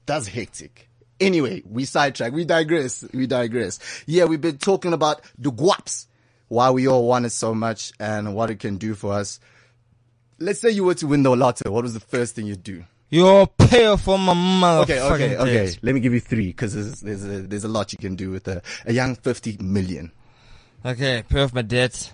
That's 0.04 0.26
hectic. 0.26 0.90
Anyway, 1.18 1.62
we 1.64 1.86
sidetrack. 1.86 2.34
We 2.34 2.44
digress. 2.44 3.02
We 3.14 3.26
digress. 3.26 3.78
Yeah, 4.04 4.24
we've 4.26 4.42
been 4.42 4.58
talking 4.58 4.92
about 4.92 5.22
the 5.38 5.50
guaps. 5.50 6.04
Why 6.48 6.70
we 6.70 6.86
all 6.86 7.08
want 7.08 7.24
it 7.24 7.30
so 7.30 7.54
much 7.54 7.92
and 7.98 8.34
what 8.34 8.50
it 8.50 8.58
can 8.58 8.76
do 8.76 8.94
for 8.94 9.14
us. 9.14 9.40
Let's 10.38 10.60
say 10.60 10.68
you 10.68 10.84
were 10.84 10.96
to 10.96 11.06
win 11.06 11.22
the 11.22 11.34
lotto. 11.34 11.70
What 11.70 11.84
was 11.84 11.94
the 11.94 12.00
first 12.00 12.34
thing 12.34 12.44
you'd 12.46 12.62
do? 12.62 12.84
You're 13.14 13.46
pay 13.46 13.96
for 13.96 14.18
my 14.18 14.34
motherfucking 14.34 14.82
Okay, 14.82 15.00
okay, 15.00 15.36
okay. 15.36 15.52
days. 15.54 15.78
Let 15.82 15.94
me 15.94 16.00
give 16.00 16.12
you 16.12 16.18
three 16.20 16.48
because 16.48 16.74
there's, 16.74 17.00
there's 17.00 17.24
a, 17.24 17.42
there's 17.46 17.62
a 17.62 17.68
lot 17.68 17.92
you 17.92 17.98
can 17.98 18.16
do 18.16 18.30
with 18.32 18.48
a, 18.48 18.60
a 18.86 18.92
young 18.92 19.14
50 19.14 19.58
million. 19.60 20.10
Okay, 20.84 21.22
pay 21.28 21.40
off 21.42 21.54
my 21.54 21.62
debt. 21.62 22.12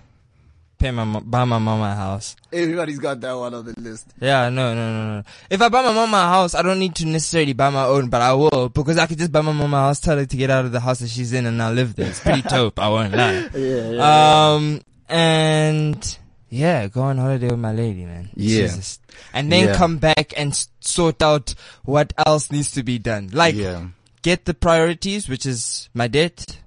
Pay 0.78 0.90
my 0.90 1.04
buy 1.20 1.44
my 1.44 1.58
mama 1.58 1.92
a 1.92 1.94
house. 1.94 2.36
Everybody's 2.52 2.98
got 2.98 3.18
that 3.22 3.32
one 3.32 3.54
on 3.54 3.64
the 3.64 3.74
list. 3.80 4.12
Yeah, 4.20 4.50
no, 4.50 4.74
no, 4.74 4.92
no, 4.92 5.16
no. 5.16 5.22
If 5.48 5.62
I 5.62 5.70
buy 5.70 5.82
my 5.82 5.92
mama 5.94 6.18
a 6.18 6.20
house, 6.20 6.54
I 6.54 6.60
don't 6.60 6.78
need 6.78 6.94
to 6.96 7.06
necessarily 7.06 7.54
buy 7.54 7.70
my 7.70 7.84
own, 7.84 8.10
but 8.10 8.20
I 8.20 8.34
will 8.34 8.68
because 8.68 8.98
I 8.98 9.06
could 9.06 9.18
just 9.18 9.32
buy 9.32 9.40
my 9.40 9.52
mama 9.52 9.76
a 9.78 9.80
house, 9.80 10.00
tell 10.00 10.18
her 10.18 10.26
to 10.26 10.36
get 10.36 10.50
out 10.50 10.66
of 10.66 10.72
the 10.72 10.80
house 10.80 10.98
that 10.98 11.08
she's 11.08 11.32
in, 11.32 11.46
and 11.46 11.62
I'll 11.62 11.72
live 11.72 11.96
there. 11.96 12.08
It's 12.10 12.20
pretty 12.20 12.42
dope. 12.48 12.78
I 12.78 12.88
won't 12.90 13.14
lie. 13.14 13.48
Yeah, 13.54 14.52
Um, 14.54 14.82
and 15.08 16.18
yeah, 16.50 16.88
go 16.88 17.02
on 17.02 17.16
holiday 17.18 17.48
with 17.48 17.58
my 17.60 17.72
lady, 17.72 18.04
man. 18.04 18.28
Yeah. 18.34 18.66
Jesus. 18.66 18.98
And 19.32 19.50
then 19.50 19.68
Yeah. 19.68 19.76
come 19.76 19.98
back 19.98 20.34
and 20.36 20.52
sort 20.80 21.22
out 21.22 21.54
what 21.84 22.12
else 22.26 22.50
needs 22.50 22.72
to 22.72 22.82
be 22.82 22.98
done. 22.98 23.30
Like, 23.32 23.54
yeah. 23.54 23.86
get 24.22 24.44
the 24.44 24.54
priorities, 24.54 25.28
which 25.28 25.46
is 25.46 25.88
my 25.94 26.08
debt, 26.08 26.58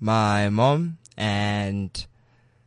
my 0.00 0.48
mom, 0.48 0.98
and 1.16 2.06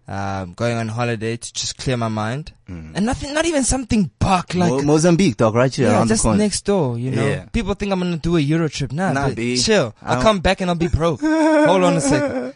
um, 0.10 0.54
going 0.54 0.78
on 0.78 0.88
holiday 0.88 1.36
to 1.36 1.54
just 1.54 1.78
clear 1.78 1.98
my 1.98 2.08
mind. 2.08 2.54
And 2.68 3.06
nothing, 3.06 3.34
not 3.34 3.46
even 3.46 3.64
something 3.64 4.10
buck 4.20 4.54
like. 4.54 4.70
Mo- 4.72 4.82
Mozambique, 4.82 5.38
dog, 5.38 5.56
right 5.56 5.74
here 5.74 5.88
yeah, 5.90 6.06
just 6.06 6.26
next 6.26 6.64
door, 6.66 6.98
you 6.98 7.12
know. 7.12 7.26
Yeah. 7.28 7.46
People 7.52 7.74
think 7.74 7.92
I'm 7.92 8.00
gonna 8.00 8.18
do 8.18 8.36
a 8.38 8.40
Euro 8.40 8.68
trip. 8.70 8.92
Nah, 8.92 9.12
Nah, 9.14 9.30
but 9.30 9.38
chill. 9.58 9.94
I 10.02 10.16
I'll 10.16 10.22
come 10.22 10.40
back 10.40 10.62
and 10.62 10.70
I'll 10.70 10.76
be 10.78 10.88
broke. 10.88 11.22
Hold 11.68 11.84
on 11.84 11.96
a 11.98 12.02
second. 12.02 12.54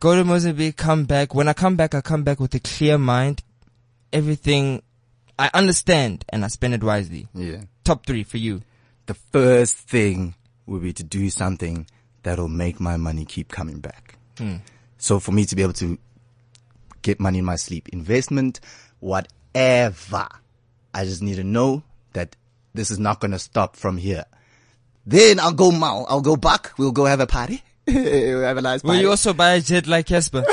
Go 0.00 0.16
to 0.16 0.24
Mozambique, 0.24 0.76
come 0.78 1.04
back. 1.04 1.34
When 1.34 1.46
I 1.46 1.52
come 1.52 1.76
back, 1.76 1.94
I 1.94 2.00
come 2.00 2.22
back 2.22 2.40
with 2.40 2.54
a 2.54 2.60
clear 2.60 2.96
mind. 2.96 3.42
Everything, 4.12 4.82
I 5.38 5.50
understand 5.52 6.24
and 6.30 6.42
I 6.44 6.48
spend 6.48 6.74
it 6.74 6.82
wisely. 6.82 7.28
yeah. 7.34 7.62
Top 7.84 8.06
three 8.06 8.24
for 8.24 8.38
you. 8.38 8.62
The 9.06 9.14
first 9.14 9.76
thing 9.76 10.34
would 10.66 10.82
be 10.82 10.92
to 10.94 11.02
do 11.02 11.28
something 11.28 11.86
that'll 12.22 12.48
make 12.48 12.80
my 12.80 12.96
money 12.96 13.24
keep 13.24 13.48
coming 13.48 13.80
back. 13.80 14.16
Hmm. 14.38 14.56
So 14.98 15.18
for 15.20 15.32
me 15.32 15.44
to 15.46 15.56
be 15.56 15.62
able 15.62 15.72
to 15.74 15.98
get 17.02 17.20
money 17.20 17.38
in 17.38 17.44
my 17.44 17.56
sleep, 17.56 17.88
investment, 17.90 18.60
whatever, 19.00 20.28
I 20.94 21.04
just 21.04 21.22
need 21.22 21.36
to 21.36 21.44
know 21.44 21.82
that 22.12 22.36
this 22.74 22.90
is 22.90 22.98
not 22.98 23.20
going 23.20 23.32
to 23.32 23.38
stop 23.38 23.76
from 23.76 23.96
here. 23.96 24.24
Then 25.06 25.40
I'll 25.40 25.52
go 25.52 25.70
mal. 25.72 26.06
I'll 26.08 26.20
go 26.20 26.36
back. 26.36 26.72
We'll 26.78 26.92
go 26.92 27.04
have 27.06 27.20
a 27.20 27.26
party. 27.26 27.62
have 28.44 28.56
a 28.56 28.62
nice 28.62 28.82
Will 28.82 28.90
party. 28.90 29.02
you 29.02 29.10
also 29.10 29.32
buy 29.32 29.54
a 29.54 29.60
jet 29.60 29.86
like 29.86 30.06
Cassper? 30.06 30.44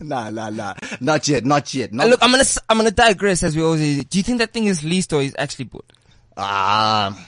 nah, 0.02 0.30
nah, 0.30 0.50
nah. 0.50 0.74
Not 1.00 1.26
yet. 1.28 1.44
Not 1.44 1.72
yet. 1.74 1.90
Uh, 1.92 1.96
Not, 1.96 2.08
Look, 2.08 2.22
I'm 2.22 2.30
gonna 2.30 2.40
s- 2.42 2.58
I'm 2.68 2.76
gonna 2.78 2.90
digress 2.90 3.42
as 3.42 3.54
we 3.56 3.62
always. 3.62 3.80
Do 3.98 4.02
Do 4.04 4.18
you 4.18 4.22
think 4.24 4.38
that 4.38 4.52
thing 4.52 4.64
is 4.64 4.82
leased 4.84 5.12
or 5.12 5.22
is 5.22 5.34
actually 5.38 5.66
bought? 5.66 5.90
Ah, 6.36 7.26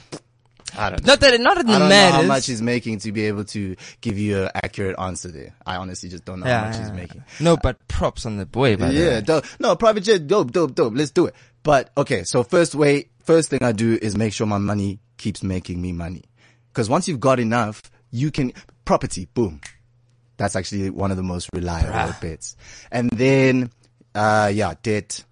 I 0.77 0.91
don't 0.91 1.03
know. 1.05 1.13
Not 1.13 1.21
that 1.21 1.35
it, 1.35 1.41
not 1.41 1.57
that 1.57 1.65
it 1.67 1.71
I 1.71 1.79
don't 1.79 1.81
know 1.81 1.89
matters. 1.89 2.15
how 2.15 2.23
much 2.23 2.47
he's 2.47 2.61
making 2.63 2.99
to 3.01 3.13
be 3.13 3.25
able 3.27 3.45
to 3.47 3.75
give 4.01 4.19
you 4.19 4.43
an 4.45 4.51
accurate 4.55 4.99
answer 4.99 5.29
there. 5.29 5.55
I 5.65 5.77
honestly 5.77 6.09
just 6.09 6.25
don't 6.25 6.41
know 6.41 6.47
how 6.47 6.67
much 6.67 6.77
he's 6.77 6.93
making. 6.93 7.25
No, 7.41 7.57
but 7.57 7.87
props 7.89 8.27
on 8.27 8.37
the 8.37 8.47
boy. 8.47 8.77
By 8.77 8.89
the 8.89 8.95
Yeah, 8.95 9.09
way. 9.17 9.21
dope. 9.23 9.45
No, 9.59 9.77
private 9.77 10.03
jet, 10.03 10.27
dope, 10.27 10.53
dope, 10.53 10.75
dope. 10.75 10.93
Let's 10.95 11.11
do 11.11 11.27
it. 11.27 11.35
But 11.63 11.91
okay, 11.97 12.25
so 12.25 12.43
first 12.43 12.75
way, 12.75 13.09
first 13.25 13.49
thing 13.51 13.63
I 13.63 13.73
do 13.73 13.99
is 14.01 14.17
make 14.17 14.33
sure 14.33 14.47
my 14.47 14.59
money 14.59 15.01
keeps 15.17 15.43
making 15.43 15.81
me 15.81 15.93
money. 15.93 16.25
Cause 16.75 16.89
once 16.89 17.09
you've 17.09 17.19
got 17.21 17.41
enough, 17.41 17.83
you 18.11 18.31
can, 18.31 18.53
property, 18.89 19.29
boom. 19.35 19.61
That's 20.39 20.57
actually 20.57 20.89
one 20.89 21.11
of 21.11 21.19
the 21.19 21.23
most 21.23 21.51
reliable 21.53 22.15
bits. 22.23 22.57
And 22.91 23.11
then, 23.11 23.71
uh, 24.15 24.51
yeah, 24.51 24.77
debt, 24.83 25.23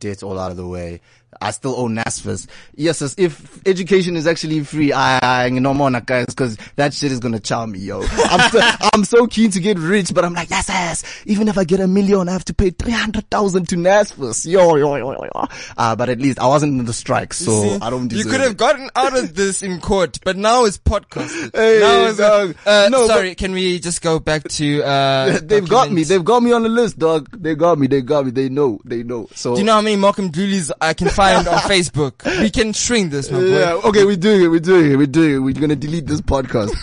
debt 0.00 0.24
all 0.24 0.40
out 0.40 0.50
of 0.50 0.56
the 0.56 0.66
way. 0.66 1.02
I 1.40 1.50
still 1.50 1.74
owe 1.76 1.88
NSFAS. 1.88 2.46
Yes, 2.74 3.02
as 3.02 3.14
if 3.18 3.66
education 3.66 4.16
is 4.16 4.26
actually 4.26 4.62
free, 4.64 4.92
I, 4.92 5.18
I 5.46 5.48
no 5.50 5.74
more 5.74 5.90
na, 5.90 6.00
guys, 6.00 6.26
cause 6.34 6.56
that 6.76 6.94
shit 6.94 7.12
is 7.12 7.20
gonna 7.20 7.40
chow 7.40 7.66
me, 7.66 7.78
yo. 7.78 8.02
I'm 8.02 8.50
so, 8.50 8.60
I'm 8.94 9.04
so 9.04 9.26
keen 9.26 9.50
to 9.52 9.60
get 9.60 9.78
rich, 9.78 10.12
but 10.14 10.24
I'm 10.24 10.34
like, 10.34 10.50
yes, 10.50 10.68
yes. 10.68 11.22
Even 11.26 11.48
if 11.48 11.58
I 11.58 11.64
get 11.64 11.80
a 11.80 11.86
million, 11.86 12.28
I 12.28 12.32
have 12.32 12.44
to 12.46 12.54
pay 12.54 12.70
300,000 12.70 13.68
to 13.68 13.76
NSFAS. 13.76 14.46
Yo, 14.50 14.76
yo, 14.76 14.96
yo, 14.96 15.12
yo, 15.12 15.24
yo. 15.24 15.44
Uh, 15.76 15.94
but 15.96 16.08
at 16.08 16.18
least 16.18 16.38
I 16.38 16.46
wasn't 16.46 16.78
in 16.78 16.84
the 16.86 16.92
strike, 16.92 17.32
so 17.34 17.62
See, 17.62 17.78
I 17.80 17.90
don't 17.90 18.10
You 18.12 18.24
could 18.24 18.40
have 18.40 18.56
gotten 18.56 18.88
out 18.96 19.16
of 19.16 19.34
this 19.34 19.62
in 19.62 19.80
court, 19.80 20.18
but 20.24 20.36
now 20.36 20.64
it's 20.64 20.78
podcast. 20.78 21.54
Hey, 21.54 21.80
now 21.80 22.06
it's 22.06 22.18
dog. 22.18 22.54
uh, 22.66 22.88
No, 22.90 23.06
sorry, 23.06 23.34
can 23.34 23.52
we 23.52 23.78
just 23.78 24.02
go 24.02 24.18
back 24.18 24.44
to 24.44 24.82
uh? 24.82 25.38
They've 25.42 25.68
got 25.68 25.90
me. 25.90 26.04
They've 26.04 26.24
got 26.24 26.42
me 26.42 26.52
on 26.52 26.62
the 26.62 26.68
list, 26.68 26.98
dog. 26.98 27.28
They 27.32 27.54
got 27.54 27.78
me. 27.78 27.86
They 27.86 28.02
got 28.02 28.24
me. 28.24 28.30
They 28.30 28.48
know. 28.48 28.80
They 28.84 29.02
know. 29.02 29.28
So 29.34 29.54
Do 29.54 29.60
you 29.60 29.66
know 29.66 29.74
how 29.74 29.80
many 29.80 29.96
Malcolm 29.96 30.30
Julie's 30.30 30.72
I 30.80 30.94
can 30.94 31.08
find 31.08 31.25
on 31.34 31.44
Facebook? 31.44 32.24
We 32.40 32.50
can 32.50 32.72
shrink 32.72 33.10
this, 33.10 33.30
my 33.30 33.38
boy. 33.38 33.44
Yeah, 33.46 33.80
okay, 33.84 34.04
we're 34.04 34.16
doing 34.16 34.42
it, 34.42 34.48
we're 34.48 34.60
doing 34.60 34.92
it, 34.92 34.96
we're 34.96 35.06
doing 35.06 35.34
it. 35.34 35.38
We're 35.38 35.54
gonna 35.54 35.76
delete 35.76 36.06
this 36.06 36.20
podcast. 36.20 36.70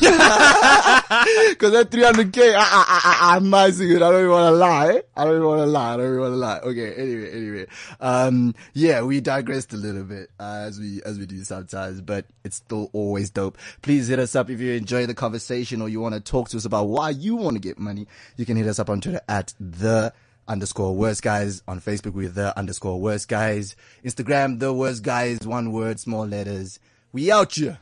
Cause 1.58 1.72
that 1.72 1.90
300k, 1.90 2.56
I, 2.58 3.38
am 3.38 3.50
missing 3.50 3.90
it. 3.92 3.96
I 3.98 4.12
don't 4.12 4.20
even 4.20 4.32
wanna 4.32 4.52
lie. 4.52 5.02
I 5.16 5.26
don't 5.26 5.36
even 5.36 5.48
wanna 5.48 5.66
lie. 5.66 5.94
I 5.94 5.98
don't 5.98 6.08
even 6.08 6.20
wanna 6.20 6.36
lie. 6.36 6.60
Okay, 6.60 6.94
anyway, 6.96 7.32
anyway. 7.32 7.66
Um, 8.00 8.56
yeah, 8.74 9.02
we 9.02 9.22
digressed 9.22 9.74
a 9.74 9.78
little 9.78 10.04
bit, 10.04 10.30
uh, 10.40 10.66
as 10.68 10.80
we, 10.80 11.02
as 11.04 11.20
we 11.20 11.26
do 11.26 11.44
sometimes, 11.44 12.02
but 12.02 12.26
it's 12.44 12.58
still 12.58 12.90
always 12.94 13.30
dope. 13.30 13.58
Please 13.82 14.08
hit 14.08 14.20
us 14.20 14.36
up 14.36 14.50
if 14.50 14.60
you 14.60 14.74
enjoy 14.74 15.06
the 15.06 15.14
conversation 15.14 15.82
or 15.82 15.90
you 15.90 16.00
wanna 16.02 16.20
talk 16.20 16.50
to 16.50 16.58
us 16.58 16.66
about 16.66 16.88
why 16.88 17.12
you 17.12 17.36
wanna 17.36 17.60
get 17.60 17.80
money. 17.80 18.08
You 18.38 18.46
can 18.46 18.58
hit 18.58 18.68
us 18.68 18.80
up 18.80 18.90
on 18.90 19.02
Twitter 19.02 19.22
at 19.28 19.54
the 19.60 20.14
underscore 20.48 20.96
worst 20.96 21.22
guys 21.22 21.62
on 21.68 21.80
Facebook 21.80 22.14
with 22.14 22.36
the 22.36 22.58
underscore 22.58 23.00
worst 23.00 23.28
guys. 23.28 23.76
Instagram, 24.04 24.60
the 24.60 24.74
worst 24.74 25.04
guys, 25.04 25.40
one 25.46 25.72
word, 25.72 26.00
small 26.00 26.26
letters. 26.26 26.80
We 27.12 27.32
out 27.32 27.58
you. 27.58 27.78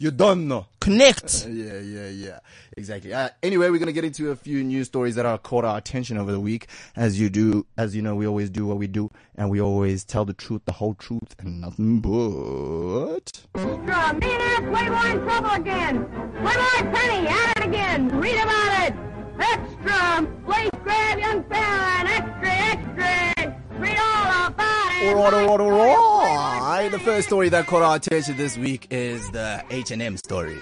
You 0.00 0.12
don't 0.12 0.46
know. 0.46 0.66
Connect. 0.80 1.46
Yeah, 1.58 1.80
yeah, 1.80 2.08
yeah. 2.08 2.38
Exactly. 2.76 3.12
Uh, 3.12 3.30
anyway, 3.42 3.68
we're 3.68 3.80
gonna 3.80 3.90
get 3.92 4.04
into 4.04 4.30
a 4.30 4.36
few 4.36 4.62
news 4.62 4.86
stories 4.86 5.16
that 5.16 5.26
are 5.26 5.38
caught 5.38 5.64
our 5.64 5.76
attention 5.76 6.16
over 6.16 6.30
the 6.30 6.38
week. 6.38 6.68
As 6.94 7.20
you 7.20 7.28
do, 7.28 7.66
as 7.76 7.96
you 7.96 8.02
know, 8.02 8.14
we 8.14 8.26
always 8.26 8.48
do 8.48 8.64
what 8.64 8.76
we 8.78 8.86
do, 8.86 9.10
and 9.34 9.50
we 9.50 9.60
always 9.60 10.04
tell 10.04 10.24
the 10.24 10.32
truth, 10.34 10.62
the 10.66 10.72
whole 10.72 10.94
truth, 10.94 11.34
and 11.40 11.60
nothing 11.60 11.98
but. 12.00 13.42
Extra! 13.56 14.14
Millionaires 14.14 14.58
Playboy 14.70 15.10
in 15.10 15.18
trouble 15.24 15.50
again! 15.50 16.04
Playboy 16.42 16.96
Penny 16.96 17.26
at 17.26 17.58
it 17.58 17.64
again! 17.64 18.08
Read 18.20 18.40
about 18.40 18.88
it! 18.88 18.94
Extra! 19.40 20.26
Place 20.44 20.70
grab 20.88 21.18
young 21.18 21.44
fella 21.44 21.96
and 21.98 22.08
extra, 22.08 22.50
extra! 22.50 23.78
Read 23.78 23.98
all 23.98 24.46
about 24.46 24.92
it! 24.92 25.14
Alright, 25.14 25.34
alright, 25.34 25.60
alright. 25.60 26.90
The 26.90 26.98
first 26.98 27.26
story 27.28 27.50
that 27.50 27.66
caught 27.66 27.82
our 27.82 27.96
attention 27.96 28.38
this 28.38 28.56
week 28.56 28.86
is 28.90 29.30
the 29.30 29.62
H&M 29.70 30.16
story. 30.16 30.58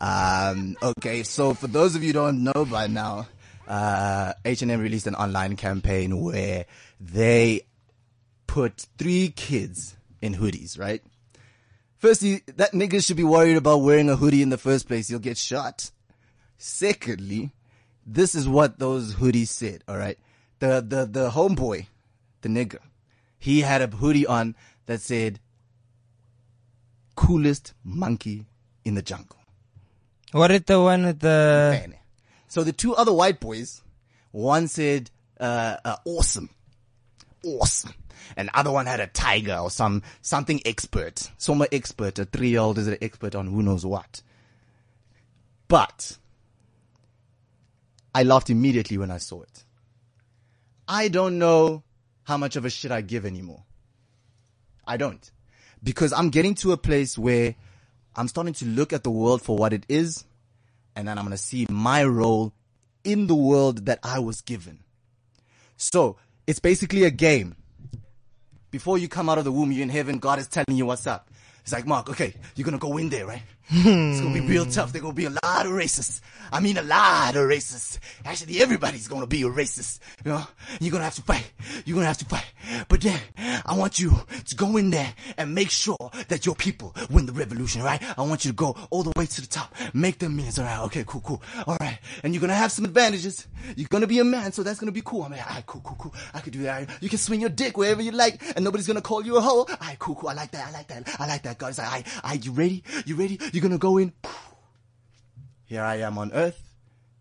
Um, 0.00 0.76
okay, 0.82 1.24
so 1.24 1.54
for 1.54 1.66
those 1.66 1.96
of 1.96 2.02
you 2.02 2.10
who 2.10 2.12
don't 2.12 2.44
know 2.44 2.64
by 2.64 2.86
now, 2.86 3.26
uh, 3.66 4.34
H&M 4.44 4.80
released 4.80 5.08
an 5.08 5.16
online 5.16 5.56
campaign 5.56 6.20
where 6.20 6.66
they 7.00 7.62
put 8.46 8.86
three 8.98 9.30
kids 9.30 9.96
in 10.22 10.34
hoodies, 10.34 10.78
right? 10.78 11.02
Firstly, 11.98 12.42
that 12.56 12.72
nigga 12.72 13.04
should 13.04 13.16
be 13.16 13.24
worried 13.24 13.56
about 13.56 13.78
wearing 13.78 14.08
a 14.08 14.16
hoodie 14.16 14.42
in 14.42 14.48
the 14.48 14.58
first 14.58 14.86
place. 14.86 15.10
You'll 15.10 15.18
get 15.18 15.36
shot. 15.36 15.90
Secondly, 16.56 17.50
this 18.14 18.34
is 18.34 18.48
what 18.48 18.78
those 18.78 19.14
hoodies 19.14 19.48
said, 19.48 19.84
alright? 19.88 20.18
The, 20.58 20.84
the, 20.86 21.06
the 21.06 21.30
homeboy, 21.30 21.86
the 22.42 22.48
nigga, 22.48 22.78
he 23.38 23.60
had 23.60 23.80
a 23.80 23.86
hoodie 23.86 24.26
on 24.26 24.56
that 24.86 25.00
said, 25.00 25.40
coolest 27.14 27.74
monkey 27.84 28.46
in 28.84 28.94
the 28.94 29.02
jungle. 29.02 29.36
What 30.32 30.50
is 30.50 30.62
the 30.62 30.80
one 30.80 31.06
with 31.06 31.20
the? 31.20 31.78
Man. 31.80 31.94
So 32.48 32.64
the 32.64 32.72
two 32.72 32.94
other 32.94 33.12
white 33.12 33.40
boys, 33.40 33.82
one 34.32 34.68
said, 34.68 35.10
uh, 35.38 35.76
uh, 35.84 35.96
awesome. 36.04 36.50
Awesome. 37.44 37.94
And 38.36 38.48
the 38.48 38.58
other 38.58 38.70
one 38.70 38.86
had 38.86 39.00
a 39.00 39.06
tiger 39.06 39.56
or 39.56 39.70
some, 39.70 40.02
something 40.20 40.60
expert. 40.64 41.30
Some 41.38 41.64
expert. 41.72 42.18
A 42.18 42.24
three 42.24 42.50
year 42.50 42.60
old 42.60 42.78
is 42.78 42.86
an 42.86 42.98
expert 43.00 43.34
on 43.34 43.46
who 43.46 43.62
knows 43.62 43.84
what. 43.84 44.22
But, 45.68 46.18
I 48.14 48.22
laughed 48.24 48.50
immediately 48.50 48.98
when 48.98 49.10
I 49.10 49.18
saw 49.18 49.42
it. 49.42 49.64
I 50.88 51.08
don't 51.08 51.38
know 51.38 51.84
how 52.24 52.36
much 52.36 52.56
of 52.56 52.64
a 52.64 52.70
shit 52.70 52.90
I 52.90 53.00
give 53.00 53.24
anymore. 53.24 53.64
I 54.86 54.96
don't. 54.96 55.30
Because 55.82 56.12
I'm 56.12 56.30
getting 56.30 56.54
to 56.56 56.72
a 56.72 56.76
place 56.76 57.16
where 57.16 57.54
I'm 58.16 58.28
starting 58.28 58.54
to 58.54 58.64
look 58.64 58.92
at 58.92 59.04
the 59.04 59.10
world 59.10 59.40
for 59.40 59.56
what 59.56 59.72
it 59.72 59.86
is, 59.88 60.24
and 60.96 61.06
then 61.06 61.16
I'm 61.16 61.24
gonna 61.24 61.36
see 61.36 61.66
my 61.70 62.04
role 62.04 62.52
in 63.04 63.28
the 63.28 63.34
world 63.34 63.86
that 63.86 64.00
I 64.02 64.18
was 64.18 64.40
given. 64.40 64.80
So, 65.76 66.16
it's 66.46 66.58
basically 66.58 67.04
a 67.04 67.10
game. 67.10 67.54
Before 68.70 68.98
you 68.98 69.08
come 69.08 69.28
out 69.28 69.38
of 69.38 69.44
the 69.44 69.52
womb, 69.52 69.72
you're 69.72 69.82
in 69.82 69.88
heaven, 69.88 70.18
God 70.18 70.38
is 70.38 70.48
telling 70.48 70.76
you 70.76 70.86
what's 70.86 71.06
up. 71.06 71.30
It's 71.62 71.72
like, 71.72 71.86
Mark, 71.86 72.10
okay, 72.10 72.34
you're 72.56 72.64
gonna 72.64 72.78
go 72.78 72.96
in 72.98 73.08
there, 73.08 73.26
right? 73.26 73.42
It's 73.68 74.20
gonna 74.20 74.34
be 74.34 74.40
real 74.40 74.66
tough. 74.66 74.92
There's 74.92 75.02
gonna 75.02 75.14
be 75.14 75.26
a 75.26 75.30
lot 75.30 75.66
of 75.66 75.72
racists. 75.72 76.20
I 76.52 76.58
mean, 76.58 76.76
a 76.78 76.82
lot 76.82 77.36
of 77.36 77.48
racists. 77.48 77.98
Actually, 78.24 78.60
everybody's 78.60 79.06
gonna 79.06 79.26
be 79.26 79.42
a 79.42 79.46
racist. 79.46 80.00
You 80.24 80.32
know, 80.32 80.44
you're 80.80 80.90
gonna 80.90 81.04
have 81.04 81.14
to 81.16 81.22
fight. 81.22 81.52
You're 81.84 81.94
gonna 81.94 82.06
have 82.08 82.18
to 82.18 82.24
fight. 82.24 82.46
But 82.88 83.00
then, 83.00 83.20
I 83.38 83.76
want 83.76 83.98
you 83.98 84.12
to 84.46 84.56
go 84.56 84.76
in 84.76 84.90
there 84.90 85.14
and 85.38 85.54
make 85.54 85.70
sure 85.70 85.96
that 86.28 86.46
your 86.46 86.54
people 86.56 86.94
win 87.10 87.26
the 87.26 87.32
revolution, 87.32 87.82
right? 87.82 88.02
I 88.18 88.22
want 88.22 88.44
you 88.44 88.50
to 88.50 88.56
go 88.56 88.76
all 88.90 89.02
the 89.02 89.12
way 89.16 89.26
to 89.26 89.40
the 89.40 89.46
top. 89.46 89.74
Make 89.94 90.18
them 90.18 90.36
millions, 90.36 90.58
alright? 90.58 90.80
Okay, 90.86 91.04
cool, 91.06 91.20
cool. 91.20 91.42
Alright. 91.66 91.98
And 92.24 92.34
you're 92.34 92.40
gonna 92.40 92.54
have 92.54 92.72
some 92.72 92.84
advantages. 92.84 93.46
You're 93.76 93.88
gonna 93.88 94.06
be 94.06 94.18
a 94.18 94.24
man, 94.24 94.52
so 94.52 94.62
that's 94.62 94.80
gonna 94.80 94.92
be 94.92 95.02
cool. 95.04 95.22
I'm 95.22 95.32
like, 95.32 95.46
alright, 95.46 95.66
cool, 95.66 95.82
cool, 95.84 95.96
cool. 96.00 96.14
I 96.34 96.40
could 96.40 96.52
do 96.52 96.62
that. 96.62 96.90
You 97.00 97.08
can 97.08 97.18
swing 97.18 97.40
your 97.40 97.50
dick 97.50 97.76
wherever 97.76 98.02
you 98.02 98.10
like, 98.10 98.42
and 98.56 98.64
nobody's 98.64 98.86
gonna 98.86 99.00
call 99.00 99.24
you 99.24 99.36
a 99.36 99.40
hoe. 99.40 99.66
Alright, 99.70 99.98
cool, 99.98 100.16
cool. 100.16 100.28
I 100.28 100.34
like 100.34 100.50
that. 100.50 100.68
I 100.68 100.72
like 100.72 100.88
that. 100.88 101.16
I 101.20 101.26
like 101.26 101.42
that. 101.42 101.58
God, 101.58 101.68
it's 101.68 101.78
like, 101.78 101.86
alright, 101.86 102.06
alright, 102.24 102.44
you 102.44 102.52
ready? 102.52 102.82
You 103.06 103.14
ready? 103.14 103.38
You're 103.52 103.62
gonna 103.62 103.78
go 103.78 103.98
in. 103.98 104.12
Here 105.64 105.82
I 105.82 105.96
am 105.96 106.18
on 106.18 106.32
earth. 106.32 106.74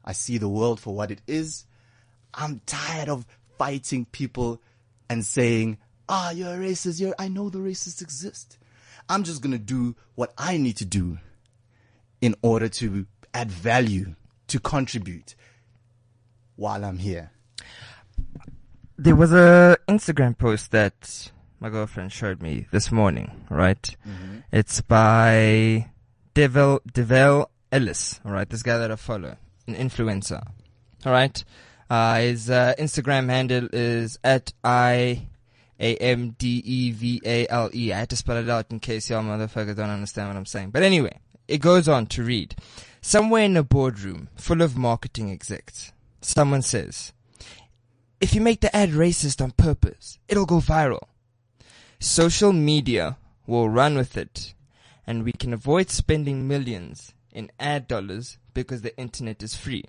I 0.03 0.13
see 0.13 0.37
the 0.37 0.49
world 0.49 0.79
for 0.79 0.95
what 0.95 1.11
it 1.11 1.21
is. 1.27 1.65
I'm 2.33 2.61
tired 2.65 3.09
of 3.09 3.25
fighting 3.57 4.05
people 4.05 4.61
and 5.09 5.25
saying, 5.25 5.77
ah, 6.07 6.31
you're 6.31 6.53
a 6.53 6.57
racist. 6.57 6.99
You're, 6.99 7.15
I 7.17 7.27
know 7.27 7.49
the 7.49 7.59
racists 7.59 8.01
exist. 8.01 8.57
I'm 9.07 9.23
just 9.23 9.41
gonna 9.41 9.57
do 9.57 9.95
what 10.15 10.33
I 10.37 10.57
need 10.57 10.77
to 10.77 10.85
do 10.85 11.17
in 12.21 12.35
order 12.41 12.69
to 12.69 13.05
add 13.33 13.51
value, 13.51 14.15
to 14.47 14.59
contribute 14.59 15.35
while 16.55 16.83
I'm 16.83 16.97
here. 16.97 17.31
There 18.97 19.15
was 19.15 19.31
a 19.31 19.77
Instagram 19.87 20.37
post 20.37 20.71
that 20.71 21.31
my 21.59 21.69
girlfriend 21.69 22.11
showed 22.11 22.41
me 22.41 22.67
this 22.71 22.91
morning, 22.91 23.45
right? 23.49 23.95
It's 24.51 24.81
by 24.81 25.89
Devale, 26.39 26.79
Devale 26.93 27.47
Ellis, 27.69 28.21
alright? 28.25 28.49
This 28.49 28.63
guy 28.63 28.77
that 28.77 28.89
I 28.89 28.95
follow, 28.95 29.35
an 29.67 29.75
influencer, 29.75 30.41
alright? 31.05 31.43
Uh, 31.89 32.19
his, 32.19 32.49
uh, 32.49 32.73
Instagram 32.79 33.27
handle 33.27 33.67
is 33.73 34.17
at 34.23 34.53
I 34.63 35.27
A 35.81 35.97
M 35.97 36.37
D 36.37 36.61
E 36.63 36.91
V 36.91 37.21
A 37.25 37.45
L 37.49 37.69
E. 37.75 37.91
I 37.91 37.99
had 37.99 38.09
to 38.11 38.15
spell 38.15 38.37
it 38.37 38.49
out 38.49 38.67
in 38.69 38.79
case 38.79 39.09
y'all 39.09 39.21
motherfuckers 39.21 39.75
don't 39.75 39.89
understand 39.89 40.29
what 40.29 40.37
I'm 40.37 40.45
saying. 40.45 40.69
But 40.69 40.83
anyway, 40.83 41.19
it 41.49 41.57
goes 41.57 41.89
on 41.89 42.05
to 42.05 42.23
read. 42.23 42.55
Somewhere 43.01 43.43
in 43.43 43.57
a 43.57 43.63
boardroom 43.63 44.29
full 44.37 44.61
of 44.61 44.77
marketing 44.77 45.31
execs, 45.31 45.91
someone 46.21 46.61
says, 46.61 47.11
if 48.21 48.33
you 48.33 48.39
make 48.39 48.61
the 48.61 48.73
ad 48.73 48.91
racist 48.91 49.41
on 49.43 49.51
purpose, 49.51 50.19
it'll 50.29 50.45
go 50.45 50.59
viral. 50.61 51.03
Social 51.99 52.53
media 52.53 53.17
will 53.45 53.67
run 53.67 53.97
with 53.97 54.15
it, 54.15 54.53
and 55.09 55.23
we 55.23 55.31
can 55.31 55.53
avoid 55.53 55.89
spending 55.89 56.47
millions 56.47 57.15
in 57.31 57.49
ad 57.59 57.87
dollars 57.87 58.37
because 58.53 58.83
the 58.83 58.95
internet 58.95 59.41
is 59.41 59.55
free. 59.55 59.83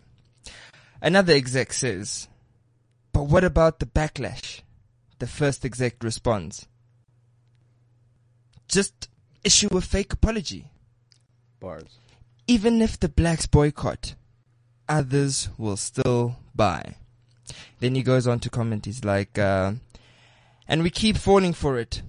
Another 1.03 1.35
exec 1.35 1.75
says, 1.75 2.27
but 3.12 3.25
what 3.25 3.45
about 3.45 3.81
the 3.81 3.85
backlash? 3.85 4.62
The 5.18 5.27
first 5.27 5.62
exec 5.66 6.03
responds, 6.03 6.66
just 8.66 9.11
issue 9.45 9.68
a 9.77 9.83
fake 9.83 10.14
apology. 10.14 10.71
Bars. 11.61 11.99
Even 12.47 12.81
if 12.81 12.99
the 12.99 13.11
blacks 13.11 13.45
boycott, 13.45 14.14
others 14.89 15.51
will 15.59 15.77
still 15.77 16.37
buy. 16.55 16.95
Then 17.79 17.95
he 17.95 18.03
goes 18.03 18.27
on 18.27 18.41
to 18.41 18.49
comment, 18.49 18.87
he's 18.87 19.05
like, 19.05 19.39
uh, 19.39 19.73
and 20.66 20.83
we 20.83 20.89
keep 20.89 21.18
falling 21.18 21.53
for 21.53 21.79
it. 21.79 22.01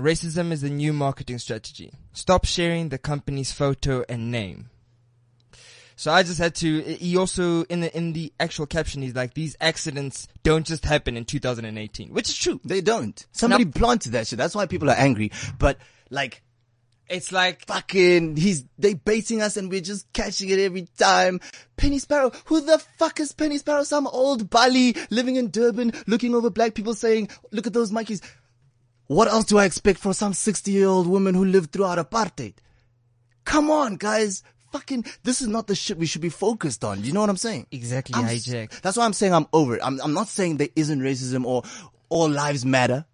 Racism 0.00 0.52
is 0.52 0.62
a 0.62 0.70
new 0.70 0.92
marketing 0.92 1.38
strategy. 1.38 1.92
Stop 2.12 2.44
sharing 2.44 2.88
the 2.88 2.98
company's 2.98 3.52
photo 3.52 4.04
and 4.08 4.30
name. 4.30 4.70
So 5.96 6.10
I 6.10 6.22
just 6.22 6.38
had 6.38 6.54
to, 6.56 6.80
he 6.80 7.16
also, 7.18 7.64
in 7.64 7.80
the, 7.80 7.94
in 7.94 8.14
the 8.14 8.32
actual 8.40 8.64
caption, 8.64 9.02
he's 9.02 9.14
like, 9.14 9.34
these 9.34 9.54
accidents 9.60 10.28
don't 10.42 10.66
just 10.66 10.84
happen 10.86 11.16
in 11.16 11.26
2018, 11.26 12.08
which 12.14 12.30
is 12.30 12.38
true. 12.38 12.58
They 12.64 12.80
don't. 12.80 13.26
Somebody 13.32 13.66
planted 13.66 14.12
that 14.12 14.26
shit. 14.26 14.38
That's 14.38 14.54
why 14.54 14.64
people 14.64 14.88
are 14.88 14.96
angry. 14.96 15.30
But 15.58 15.76
like, 16.08 16.42
It's 17.10 17.32
like, 17.32 17.66
fucking, 17.66 18.36
he's, 18.36 18.64
they 18.78 18.94
baiting 18.94 19.42
us 19.42 19.56
and 19.56 19.68
we're 19.68 19.80
just 19.80 20.10
catching 20.12 20.48
it 20.48 20.60
every 20.60 20.86
time. 20.96 21.40
Penny 21.76 21.98
Sparrow, 21.98 22.30
who 22.44 22.60
the 22.60 22.78
fuck 22.98 23.18
is 23.18 23.32
Penny 23.32 23.58
Sparrow? 23.58 23.82
Some 23.82 24.06
old 24.06 24.48
Bali 24.48 24.94
living 25.10 25.34
in 25.34 25.50
Durban, 25.50 25.92
looking 26.06 26.34
over 26.34 26.50
black 26.50 26.74
people 26.74 26.94
saying, 26.94 27.28
look 27.50 27.66
at 27.66 27.72
those 27.72 27.90
monkeys. 27.90 28.22
What 29.10 29.26
else 29.26 29.46
do 29.46 29.58
I 29.58 29.64
expect 29.64 29.98
from 29.98 30.12
some 30.12 30.32
60 30.32 30.70
year 30.70 30.86
old 30.86 31.08
woman 31.08 31.34
who 31.34 31.44
lived 31.44 31.72
throughout 31.72 31.98
apartheid? 31.98 32.54
Come 33.44 33.68
on, 33.68 33.96
guys. 33.96 34.44
Fucking, 34.70 35.04
this 35.24 35.42
is 35.42 35.48
not 35.48 35.66
the 35.66 35.74
shit 35.74 35.98
we 35.98 36.06
should 36.06 36.20
be 36.20 36.28
focused 36.28 36.84
on. 36.84 37.02
You 37.02 37.12
know 37.12 37.20
what 37.20 37.28
I'm 37.28 37.36
saying? 37.36 37.66
Exactly, 37.72 38.14
I'm, 38.14 38.24
hijack. 38.28 38.80
That's 38.82 38.96
why 38.96 39.04
I'm 39.04 39.12
saying 39.12 39.34
I'm 39.34 39.48
over 39.52 39.74
it. 39.74 39.80
I'm, 39.82 40.00
I'm 40.00 40.14
not 40.14 40.28
saying 40.28 40.58
there 40.58 40.68
isn't 40.76 41.00
racism 41.00 41.44
or 41.44 41.64
all 42.08 42.30
lives 42.30 42.64
matter. 42.64 43.04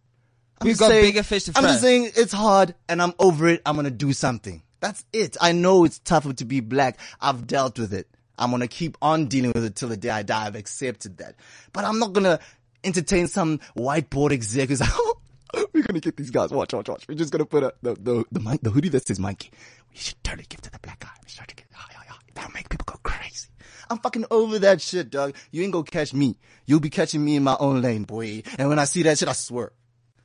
I'm 0.61 0.67
We've 0.67 0.77
got 0.77 0.89
saying- 0.89 1.03
bigger 1.03 1.23
fish 1.23 1.45
to 1.45 1.53
fry. 1.53 1.63
I'm 1.63 1.69
just 1.69 1.81
saying 1.81 2.11
it's 2.15 2.35
hard 2.35 2.75
and 2.91 3.01
I'm 3.01 3.15
over 3.19 3.49
it. 3.49 3.63
I'm 3.65 3.75
gonna 3.75 3.91
do 3.91 4.13
something. 4.13 4.63
That's 4.81 5.03
it. 5.15 5.39
I 5.41 5.53
know 5.53 5.85
it's 5.85 5.99
tougher 5.99 6.35
to 6.35 6.45
be 6.45 6.61
black. 6.61 6.99
I've 7.23 7.47
dealt 7.47 7.79
with 7.79 7.95
it. 7.95 8.07
I'm 8.39 8.51
gonna 8.51 8.69
keep 8.69 8.99
on 9.01 9.29
dealing 9.29 9.53
with 9.55 9.65
it 9.65 9.77
till 9.77 9.89
the 9.89 9.97
day 9.97 10.11
I 10.11 10.25
die. 10.25 10.45
I've 10.45 10.57
accepted 10.57 11.17
that. 11.17 11.37
But 11.73 11.87
I'm 11.87 11.99
not 11.99 12.13
gonna 12.13 12.39
entertain 12.85 13.29
some 13.29 13.61
whiteboard 13.75 14.33
exec 14.33 14.69
who's 14.69 14.83
like, 14.83 14.91
oh, 14.95 15.16
we're 15.73 15.83
gonna 15.83 16.01
get 16.01 16.17
these 16.17 16.31
guys. 16.31 16.51
Watch, 16.51 16.73
watch, 16.73 16.89
watch. 16.89 17.07
We're 17.09 17.15
just 17.15 17.33
gonna 17.33 17.47
put 17.47 17.63
a, 17.63 17.75
the, 17.83 17.95
the, 17.95 18.25
the, 18.33 18.59
the 18.63 18.71
hoodie 18.71 18.89
that 18.91 19.07
says 19.07 19.19
monkey. 19.19 19.51
We 19.91 19.97
should 19.97 20.23
totally 20.23 20.47
give 20.49 20.61
to 20.63 20.71
the 20.71 20.79
black 20.79 21.01
guy. 21.01 21.09
We 21.25 21.33
ah, 21.75 21.87
yeah. 21.91 22.13
That'll 22.35 22.53
make 22.53 22.69
people 22.69 22.85
go 22.87 22.99
crazy. 23.03 23.49
I'm 23.89 23.99
fucking 23.99 24.27
over 24.31 24.59
that 24.59 24.81
shit, 24.81 25.11
dog. 25.11 25.35
You 25.51 25.63
ain't 25.63 25.73
gonna 25.73 25.85
catch 25.85 26.13
me. 26.13 26.37
You'll 26.67 26.81
be 26.81 26.91
catching 26.91 27.25
me 27.25 27.37
in 27.37 27.45
my 27.45 27.57
own 27.59 27.83
lane, 27.83 28.05
boy. 28.05 28.43
And 28.59 28.69
when 28.69 28.79
I 28.79 28.85
see 28.85 29.03
that 29.05 29.19
shit, 29.19 29.29
I 29.29 29.33
swear. 29.33 29.73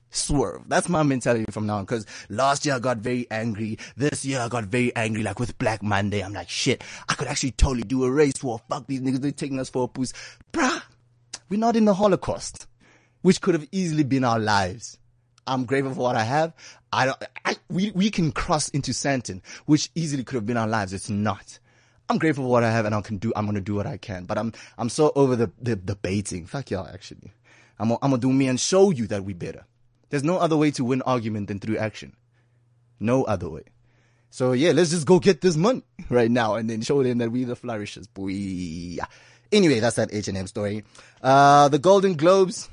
swerve. 0.09 0.63
That's 0.67 0.89
my 0.89 1.03
mentality 1.03 1.45
from 1.51 1.67
now 1.67 1.77
on. 1.77 1.85
Cause 1.85 2.05
last 2.29 2.65
year 2.65 2.75
I 2.75 2.79
got 2.79 2.97
very 2.97 3.27
angry. 3.31 3.77
This 3.95 4.25
year 4.25 4.39
I 4.39 4.49
got 4.49 4.65
very 4.65 4.93
angry. 4.95 5.23
Like 5.23 5.39
with 5.39 5.57
Black 5.57 5.83
Monday, 5.83 6.21
I'm 6.21 6.33
like, 6.33 6.49
shit, 6.49 6.83
I 7.07 7.13
could 7.13 7.27
actually 7.27 7.51
totally 7.51 7.83
do 7.83 8.03
a 8.03 8.11
race 8.11 8.43
war. 8.43 8.59
Fuck 8.69 8.87
these 8.87 9.01
niggas. 9.01 9.21
They're 9.21 9.31
taking 9.31 9.59
us 9.59 9.69
for 9.69 9.83
a 9.83 9.87
boost. 9.87 10.15
Bruh, 10.51 10.81
we're 11.49 11.59
not 11.59 11.75
in 11.75 11.85
the 11.85 11.93
Holocaust, 11.93 12.67
which 13.21 13.39
could 13.41 13.53
have 13.53 13.67
easily 13.71 14.03
been 14.03 14.23
our 14.23 14.39
lives. 14.39 14.97
I'm 15.47 15.65
grateful 15.65 15.93
for 15.93 16.01
what 16.01 16.15
I 16.15 16.23
have. 16.23 16.53
I 16.93 17.05
don't, 17.05 17.23
I, 17.45 17.55
we, 17.69 17.91
we 17.91 18.09
can 18.09 18.31
cross 18.31 18.69
into 18.69 18.91
Sandton, 18.91 19.41
which 19.65 19.89
easily 19.95 20.23
could 20.23 20.35
have 20.35 20.45
been 20.45 20.57
our 20.57 20.67
lives. 20.67 20.93
It's 20.93 21.09
not. 21.09 21.59
I'm 22.09 22.17
grateful 22.17 22.43
for 22.43 22.49
what 22.49 22.63
I 22.63 22.71
have 22.71 22.85
and 22.85 22.93
I 22.93 23.01
can 23.01 23.17
do, 23.17 23.31
I'm 23.35 23.45
going 23.45 23.55
to 23.55 23.61
do 23.61 23.75
what 23.75 23.87
I 23.87 23.97
can, 23.97 24.25
but 24.25 24.37
I'm, 24.37 24.53
I'm 24.77 24.89
so 24.89 25.11
over 25.15 25.35
the, 25.35 25.51
the 25.61 25.75
debating. 25.75 26.45
Fuck 26.45 26.71
y'all, 26.71 26.87
actually. 26.87 27.31
I'm 27.79 27.87
gonna, 27.87 27.99
I'm 28.03 28.11
gonna 28.11 28.21
do 28.21 28.31
me 28.31 28.47
and 28.47 28.59
show 28.59 28.91
you 28.91 29.07
that 29.07 29.23
we 29.23 29.33
better. 29.33 29.65
There's 30.09 30.23
no 30.23 30.37
other 30.37 30.55
way 30.55 30.69
to 30.71 30.83
win 30.83 31.01
argument 31.01 31.47
than 31.47 31.59
through 31.59 31.77
action. 31.77 32.15
No 32.99 33.23
other 33.23 33.49
way. 33.49 33.63
So 34.29 34.51
yeah, 34.51 34.71
let's 34.71 34.91
just 34.91 35.07
go 35.07 35.19
get 35.19 35.41
this 35.41 35.55
money 35.55 35.81
right 36.09 36.29
now 36.29 36.55
and 36.55 36.69
then 36.69 36.81
show 36.81 37.01
them 37.01 37.17
that 37.17 37.31
we 37.31 37.43
the 37.43 37.55
flourishes, 37.55 38.07
boy. 38.07 38.97
Anyway, 39.51 39.79
that's 39.79 39.95
that 39.95 40.13
H&M 40.13 40.47
story. 40.47 40.83
Uh, 41.21 41.69
the 41.69 41.79
Golden 41.79 42.15
Globes. 42.15 42.69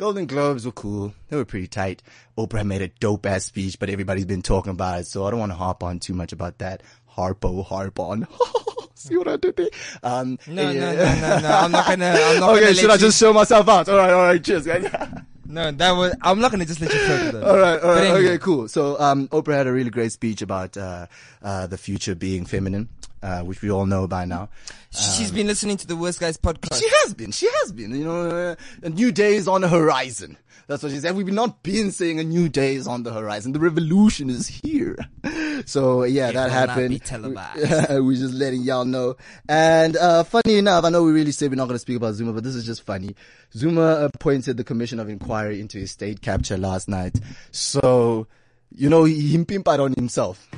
Golden 0.00 0.24
Globes 0.24 0.64
were 0.64 0.72
cool. 0.72 1.12
They 1.28 1.36
were 1.36 1.44
pretty 1.44 1.66
tight. 1.66 2.02
Oprah 2.38 2.64
made 2.64 2.80
a 2.80 2.88
dope 2.88 3.26
ass 3.26 3.44
speech, 3.44 3.78
but 3.78 3.90
everybody's 3.90 4.24
been 4.24 4.40
talking 4.40 4.70
about 4.70 5.00
it, 5.00 5.06
so 5.06 5.26
I 5.26 5.30
don't 5.30 5.38
want 5.38 5.52
to 5.52 5.56
harp 5.56 5.82
on 5.82 5.98
too 5.98 6.14
much 6.14 6.32
about 6.32 6.56
that. 6.60 6.82
Harpo, 7.18 7.62
harp 7.62 7.98
on. 8.00 8.26
See 8.94 9.18
what 9.18 9.28
I 9.28 9.36
did 9.36 9.56
there? 9.56 9.68
Um, 10.02 10.38
No, 10.46 10.72
no, 10.72 10.80
no, 10.80 10.94
no, 10.94 11.40
no. 11.40 11.48
I'm 11.50 11.70
not 11.70 11.86
gonna. 11.86 12.16
I'm 12.18 12.40
not 12.40 12.50
okay, 12.52 12.60
gonna 12.62 12.74
should 12.76 12.88
I 12.88 12.96
just 12.96 13.20
show 13.20 13.34
myself 13.34 13.68
out? 13.68 13.90
All 13.90 13.98
right, 13.98 14.10
all 14.10 14.22
right, 14.22 14.42
cheers, 14.42 14.64
guys. 14.64 14.90
No, 15.44 15.70
that 15.70 15.90
was. 15.90 16.14
I'm 16.22 16.38
not 16.40 16.50
gonna 16.50 16.64
just 16.64 16.80
let 16.80 16.94
you 16.94 16.98
that. 16.98 17.34
All 17.44 17.58
right, 17.58 17.78
all 17.82 17.90
right, 17.90 18.04
anyway, 18.04 18.24
okay, 18.24 18.38
cool. 18.38 18.68
So, 18.68 18.98
um, 19.00 19.28
Oprah 19.28 19.54
had 19.54 19.66
a 19.66 19.72
really 19.72 19.90
great 19.90 20.12
speech 20.12 20.40
about 20.42 20.76
uh, 20.78 21.08
uh, 21.42 21.66
the 21.66 21.76
future 21.76 22.14
being 22.14 22.46
feminine, 22.46 22.88
uh, 23.22 23.42
which 23.42 23.62
we 23.62 23.70
all 23.70 23.86
know 23.86 24.06
by 24.06 24.24
now. 24.24 24.48
She's 24.90 25.30
been 25.30 25.46
listening 25.46 25.76
to 25.78 25.86
the 25.86 25.96
Worst 25.96 26.20
Guys 26.20 26.36
podcast. 26.36 26.80
She 26.80 26.88
has 27.02 27.14
been, 27.14 27.30
she 27.32 27.48
has 27.60 27.72
been. 27.72 27.94
You 27.94 28.04
know, 28.04 28.30
uh, 28.30 28.56
a 28.82 28.90
new 28.90 29.12
day 29.12 29.34
is 29.36 29.46
on 29.46 29.60
the 29.60 29.68
horizon. 29.68 30.36
That's 30.66 30.82
what 30.84 30.92
she 30.92 30.98
said. 31.00 31.16
We've 31.16 31.26
not 31.26 31.64
been 31.64 31.90
saying 31.90 32.20
a 32.20 32.24
new 32.24 32.48
day 32.48 32.76
is 32.76 32.86
on 32.86 33.02
the 33.02 33.12
horizon. 33.12 33.52
The 33.52 33.58
revolution 33.58 34.30
is 34.30 34.46
here. 34.46 34.96
So 35.66 36.04
yeah, 36.04 36.32
that 36.32 36.44
will 36.44 36.50
not 36.50 36.68
happened. 36.70 37.04
televised. 37.04 37.90
We're 37.90 38.14
just 38.14 38.32
letting 38.32 38.62
y'all 38.62 38.86
know. 38.86 39.16
And 39.46 39.94
uh, 39.94 40.22
funny 40.24 40.56
enough, 40.56 40.84
I 40.84 40.88
know 40.88 41.02
we 41.02 41.12
really 41.12 41.32
said 41.32 41.50
we're 41.50 41.56
not 41.56 41.66
going 41.66 41.74
to 41.74 41.80
speak 41.80 41.96
about 41.98 42.14
Zuma, 42.14 42.32
but 42.32 42.44
this 42.44 42.54
is 42.54 42.64
just 42.64 42.82
funny. 42.82 43.14
Zuma 43.52 44.08
appointed 44.10 44.56
the 44.56 44.64
Commission 44.64 44.98
of 44.98 45.10
Inquiry 45.10 45.60
into 45.60 45.76
his 45.76 45.90
state 45.90 46.22
capture 46.22 46.56
last 46.56 46.88
night. 46.88 47.20
So, 47.50 48.26
you 48.74 48.88
know, 48.88 49.04
he, 49.04 49.20
he 49.20 49.36
pimped 49.38 49.78
on 49.78 49.92
himself. 49.92 50.48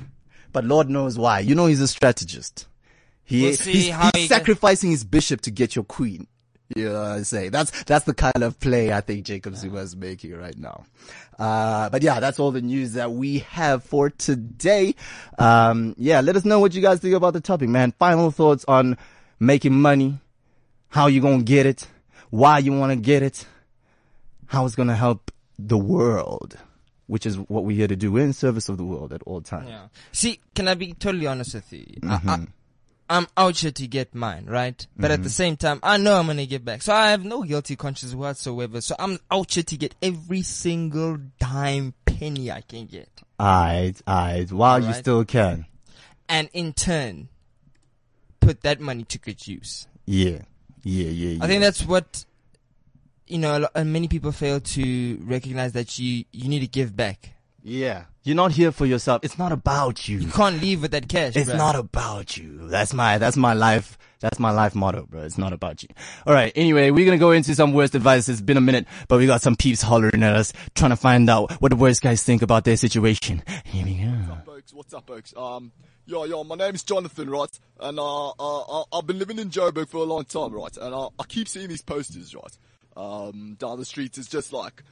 But 0.52 0.64
Lord 0.64 0.88
knows 0.90 1.18
why. 1.18 1.40
You 1.40 1.54
know, 1.54 1.66
he's 1.66 1.80
a 1.80 1.88
strategist. 1.88 2.66
He, 3.24 3.42
We'll 3.42 3.50
he's, 3.50 3.64
he's 3.64 3.84
he 3.86 3.90
gets- 3.92 4.28
sacrificing 4.28 4.90
his 4.90 5.04
bishop 5.04 5.40
to 5.42 5.50
get 5.50 5.74
your 5.74 5.84
queen. 5.84 6.26
You 6.74 6.86
know 6.88 7.00
what 7.00 7.10
I 7.10 7.22
say? 7.22 7.50
That's, 7.50 7.84
that's 7.84 8.06
the 8.06 8.14
kind 8.14 8.42
of 8.42 8.58
play 8.58 8.92
I 8.94 9.02
think 9.02 9.26
Jacob 9.26 9.56
Zuma 9.56 9.80
is 9.80 9.94
making 9.94 10.34
right 10.34 10.56
now. 10.56 10.84
Uh, 11.38 11.90
but 11.90 12.02
yeah, 12.02 12.18
that's 12.18 12.38
all 12.40 12.50
the 12.50 12.62
news 12.62 12.94
that 12.94 13.12
we 13.12 13.40
have 13.40 13.84
for 13.84 14.08
today. 14.08 14.94
Um, 15.38 15.94
yeah, 15.98 16.22
let 16.22 16.34
us 16.34 16.46
know 16.46 16.60
what 16.60 16.72
you 16.74 16.80
guys 16.80 17.00
think 17.00 17.14
about 17.14 17.34
the 17.34 17.42
topic, 17.42 17.68
man. 17.68 17.92
Final 17.98 18.30
thoughts 18.30 18.64
on 18.66 18.96
making 19.38 19.74
money, 19.78 20.18
how 20.88 21.08
you 21.08 21.20
gonna 21.20 21.42
get 21.42 21.66
it, 21.66 21.86
why 22.30 22.58
you 22.58 22.72
wanna 22.72 22.96
get 22.96 23.22
it, 23.22 23.44
how 24.46 24.64
it's 24.64 24.74
gonna 24.74 24.96
help 24.96 25.30
the 25.58 25.76
world, 25.76 26.56
which 27.06 27.26
is 27.26 27.36
what 27.38 27.64
we're 27.64 27.76
here 27.76 27.88
to 27.88 27.96
do. 27.96 28.12
We're 28.12 28.24
in 28.24 28.32
service 28.32 28.68
of 28.68 28.76
the 28.78 28.84
world 28.84 29.12
at 29.12 29.22
all 29.24 29.40
times. 29.40 29.68
Yeah. 29.68 29.86
See, 30.12 30.40
can 30.54 30.68
I 30.68 30.74
be 30.74 30.92
totally 30.94 31.26
honest 31.26 31.54
with 31.54 31.72
you? 31.72 31.84
Mm-hmm. 32.00 32.28
I, 32.28 32.32
I, 32.34 32.46
I'm 33.10 33.26
out 33.36 33.58
here 33.58 33.70
to 33.72 33.86
get 33.86 34.14
mine, 34.14 34.46
right? 34.46 34.86
But 34.96 35.04
Mm-hmm. 35.10 35.12
at 35.12 35.22
the 35.22 35.30
same 35.30 35.56
time, 35.56 35.80
I 35.82 35.96
know 35.98 36.14
I'm 36.18 36.26
gonna 36.26 36.46
get 36.46 36.64
back. 36.64 36.80
So 36.82 36.94
I 36.94 37.10
have 37.10 37.24
no 37.24 37.42
guilty 37.42 37.76
conscience 37.76 38.14
whatsoever. 38.14 38.80
So 38.80 38.94
I'm 38.98 39.18
out 39.30 39.52
here 39.52 39.64
to 39.64 39.76
get 39.76 39.94
every 40.00 40.42
single 40.42 41.18
dime 41.38 41.92
penny 42.06 42.50
I 42.50 42.62
can 42.62 42.86
get. 42.86 43.08
Alright, 43.38 44.00
alright, 44.08 44.50
while 44.52 44.82
you 44.82 44.92
still 44.94 45.24
can. 45.24 45.66
And 46.28 46.48
in 46.54 46.72
turn, 46.72 47.28
put 48.40 48.62
that 48.62 48.80
money 48.80 49.04
to 49.04 49.18
good 49.18 49.46
use. 49.46 49.86
Yeah. 50.06 50.38
Yeah, 50.84 51.08
yeah, 51.08 51.30
yeah. 51.36 51.44
I 51.44 51.46
think 51.48 51.60
that's 51.62 51.84
what, 51.84 52.24
you 53.32 53.38
know, 53.38 53.56
a 53.56 53.60
lo- 53.60 53.68
uh, 53.74 53.84
many 53.84 54.08
people 54.08 54.30
fail 54.30 54.60
to 54.60 55.18
recognize 55.22 55.72
that 55.72 55.98
you, 55.98 56.24
you 56.32 56.48
need 56.48 56.60
to 56.60 56.66
give 56.66 56.94
back. 56.94 57.30
Yeah. 57.62 58.04
You're 58.24 58.36
not 58.36 58.52
here 58.52 58.72
for 58.72 58.86
yourself. 58.86 59.24
It's 59.24 59.38
not 59.38 59.52
about 59.52 60.06
you. 60.08 60.18
You 60.18 60.28
can't 60.28 60.60
leave 60.60 60.82
with 60.82 60.90
that 60.90 61.08
cash. 61.08 61.34
It's 61.34 61.48
bruh. 61.48 61.56
not 61.56 61.74
about 61.74 62.36
you. 62.36 62.68
That's 62.68 62.92
my, 62.92 63.18
that's 63.18 63.36
my 63.36 63.54
life. 63.54 63.98
That's 64.20 64.38
my 64.38 64.50
life 64.50 64.74
motto, 64.74 65.06
bro. 65.06 65.22
It's 65.22 65.38
not 65.38 65.52
about 65.52 65.82
you. 65.82 65.88
All 66.26 66.34
right. 66.34 66.52
Anyway, 66.54 66.90
we're 66.90 67.06
going 67.06 67.18
to 67.18 67.20
go 67.20 67.32
into 67.32 67.54
some 67.54 67.72
worst 67.72 67.94
advice. 67.94 68.28
It's 68.28 68.40
been 68.40 68.56
a 68.56 68.60
minute, 68.60 68.86
but 69.08 69.18
we 69.18 69.26
got 69.26 69.42
some 69.42 69.56
peeps 69.56 69.82
hollering 69.82 70.22
at 70.22 70.36
us, 70.36 70.52
trying 70.74 70.90
to 70.90 70.96
find 70.96 71.28
out 71.28 71.50
what 71.60 71.70
the 71.70 71.76
worst 71.76 72.02
guys 72.02 72.22
think 72.22 72.42
about 72.42 72.64
their 72.64 72.76
situation. 72.76 73.42
Here 73.64 73.84
we 73.84 73.94
go. 73.94 74.10
What's 74.10 74.30
up, 74.30 74.46
folks? 74.46 74.74
What's 74.74 74.94
up, 74.94 75.06
folks? 75.08 75.34
Um, 75.36 75.72
yo, 76.06 76.24
yo, 76.24 76.44
my 76.44 76.54
name's 76.54 76.84
Jonathan, 76.84 77.30
right? 77.30 77.58
And 77.80 77.98
uh, 77.98 78.28
uh, 78.30 78.32
uh, 78.80 78.84
I've 78.92 79.06
been 79.06 79.18
living 79.18 79.40
in 79.40 79.50
Joburg 79.50 79.88
for 79.88 79.96
a 79.96 80.04
long 80.04 80.24
time, 80.24 80.52
right? 80.52 80.76
And 80.76 80.94
uh, 80.94 81.08
I 81.18 81.24
keep 81.26 81.48
seeing 81.48 81.68
these 81.68 81.82
posters, 81.82 82.32
right? 82.34 82.56
Um, 82.96 83.56
down 83.58 83.78
the 83.78 83.84
streets, 83.84 84.18
it's 84.18 84.28
just 84.28 84.52
like, 84.52 84.82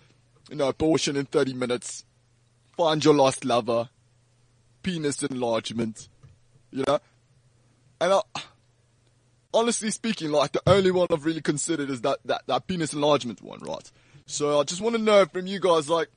you 0.48 0.56
know, 0.56 0.68
abortion 0.68 1.16
in 1.16 1.26
30 1.26 1.54
minutes, 1.54 2.04
find 2.76 3.04
your 3.04 3.14
lost 3.14 3.44
lover, 3.44 3.90
penis 4.82 5.22
enlargement, 5.22 6.08
you 6.70 6.84
know? 6.86 6.98
And 8.00 8.14
I, 8.14 8.20
honestly 9.52 9.90
speaking, 9.90 10.30
like 10.30 10.52
the 10.52 10.62
only 10.66 10.90
one 10.90 11.08
I've 11.10 11.26
really 11.26 11.42
considered 11.42 11.90
is 11.90 12.00
that, 12.02 12.18
that, 12.24 12.42
that 12.46 12.66
penis 12.66 12.92
enlargement 12.94 13.42
one, 13.42 13.60
right? 13.60 13.90
So 14.26 14.60
I 14.60 14.64
just 14.64 14.80
want 14.80 14.96
to 14.96 15.02
know 15.02 15.26
from 15.26 15.46
you 15.46 15.60
guys, 15.60 15.88
like, 15.90 16.08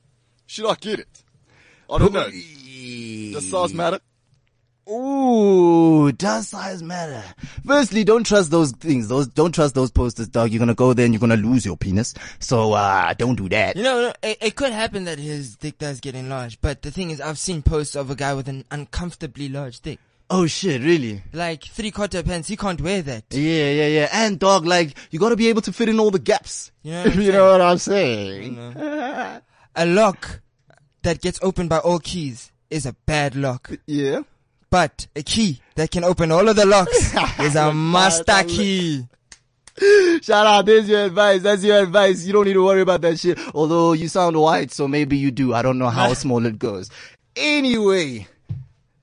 should 0.45 0.67
I 0.67 0.75
get 0.75 0.99
it? 0.99 1.23
I 1.89 1.97
don't 1.97 2.13
know. 2.13 2.29
Does 2.29 3.49
size 3.49 3.73
matter? 3.73 3.99
Ooh, 4.89 6.11
does 6.11 6.49
size 6.49 6.83
matter? 6.83 7.23
Firstly, 7.65 8.03
don't 8.03 8.25
trust 8.25 8.51
those 8.51 8.71
things. 8.73 9.07
Those, 9.07 9.27
don't 9.27 9.53
trust 9.53 9.75
those 9.75 9.91
posters, 9.91 10.27
dog. 10.27 10.51
You're 10.51 10.59
gonna 10.59 10.73
go 10.75 10.93
there 10.93 11.05
and 11.05 11.13
you're 11.13 11.21
gonna 11.21 11.37
lose 11.37 11.65
your 11.65 11.77
penis. 11.77 12.13
So, 12.39 12.73
uh, 12.73 13.13
don't 13.13 13.35
do 13.35 13.47
that. 13.49 13.77
You 13.77 13.83
know, 13.83 14.01
no, 14.01 14.13
it, 14.21 14.37
it 14.41 14.55
could 14.55 14.73
happen 14.73 15.05
that 15.05 15.19
his 15.19 15.55
dick 15.55 15.77
does 15.77 15.99
get 15.99 16.15
enlarged, 16.15 16.59
but 16.61 16.81
the 16.81 16.91
thing 16.91 17.11
is, 17.11 17.21
I've 17.21 17.37
seen 17.37 17.61
posts 17.61 17.95
of 17.95 18.09
a 18.09 18.15
guy 18.15 18.33
with 18.33 18.47
an 18.49 18.65
uncomfortably 18.71 19.47
large 19.49 19.79
dick. 19.79 19.99
Oh 20.29 20.47
shit, 20.47 20.81
really? 20.81 21.21
Like 21.31 21.63
three 21.63 21.91
quarter 21.91 22.23
pants, 22.23 22.47
he 22.47 22.57
can't 22.57 22.81
wear 22.81 23.01
that. 23.03 23.25
Yeah, 23.29 23.69
yeah, 23.71 23.87
yeah. 23.87 24.09
And 24.11 24.39
dog, 24.39 24.65
like, 24.65 24.95
you 25.11 25.19
gotta 25.19 25.35
be 25.35 25.47
able 25.47 25.61
to 25.61 25.71
fit 25.71 25.89
in 25.89 25.99
all 25.99 26.11
the 26.11 26.19
gaps. 26.19 26.71
You 26.83 26.91
know 26.91 27.03
what 27.03 27.13
I'm 27.13 27.21
you 27.21 27.31
know 27.31 27.51
what 27.51 27.61
I'm 27.61 27.77
saying? 27.77 28.57
A 29.75 29.85
lock 29.85 30.41
that 31.03 31.21
gets 31.21 31.39
opened 31.41 31.69
by 31.69 31.79
all 31.79 31.99
keys 31.99 32.51
is 32.69 32.85
a 32.85 32.93
bad 33.05 33.35
lock, 33.35 33.71
Yeah. 33.85 34.21
But 34.73 35.05
a 35.15 35.21
key 35.21 35.59
that 35.75 35.91
can 35.91 36.03
open 36.03 36.31
all 36.31 36.49
of 36.49 36.55
the 36.55 36.65
locks 36.65 37.13
is 37.39 37.55
a 37.55 37.71
master 37.71 38.43
key. 38.47 39.05
Shout 40.23 40.47
out, 40.47 40.65
there's 40.65 40.89
your 40.89 41.05
advice. 41.05 41.43
That's 41.43 41.63
your 41.63 41.83
advice. 41.83 42.25
You 42.25 42.33
don't 42.33 42.45
need 42.45 42.53
to 42.53 42.65
worry 42.65 42.81
about 42.81 43.01
that 43.01 43.19
shit. 43.19 43.37
Although 43.53 43.93
you 43.93 44.07
sound 44.07 44.35
white, 44.35 44.71
so 44.71 44.87
maybe 44.87 45.15
you 45.15 45.29
do. 45.29 45.53
I 45.53 45.61
don't 45.61 45.77
know 45.77 45.89
how 45.89 46.11
small 46.15 46.43
it 46.47 46.57
goes. 46.57 46.89
Anyway, 47.35 48.25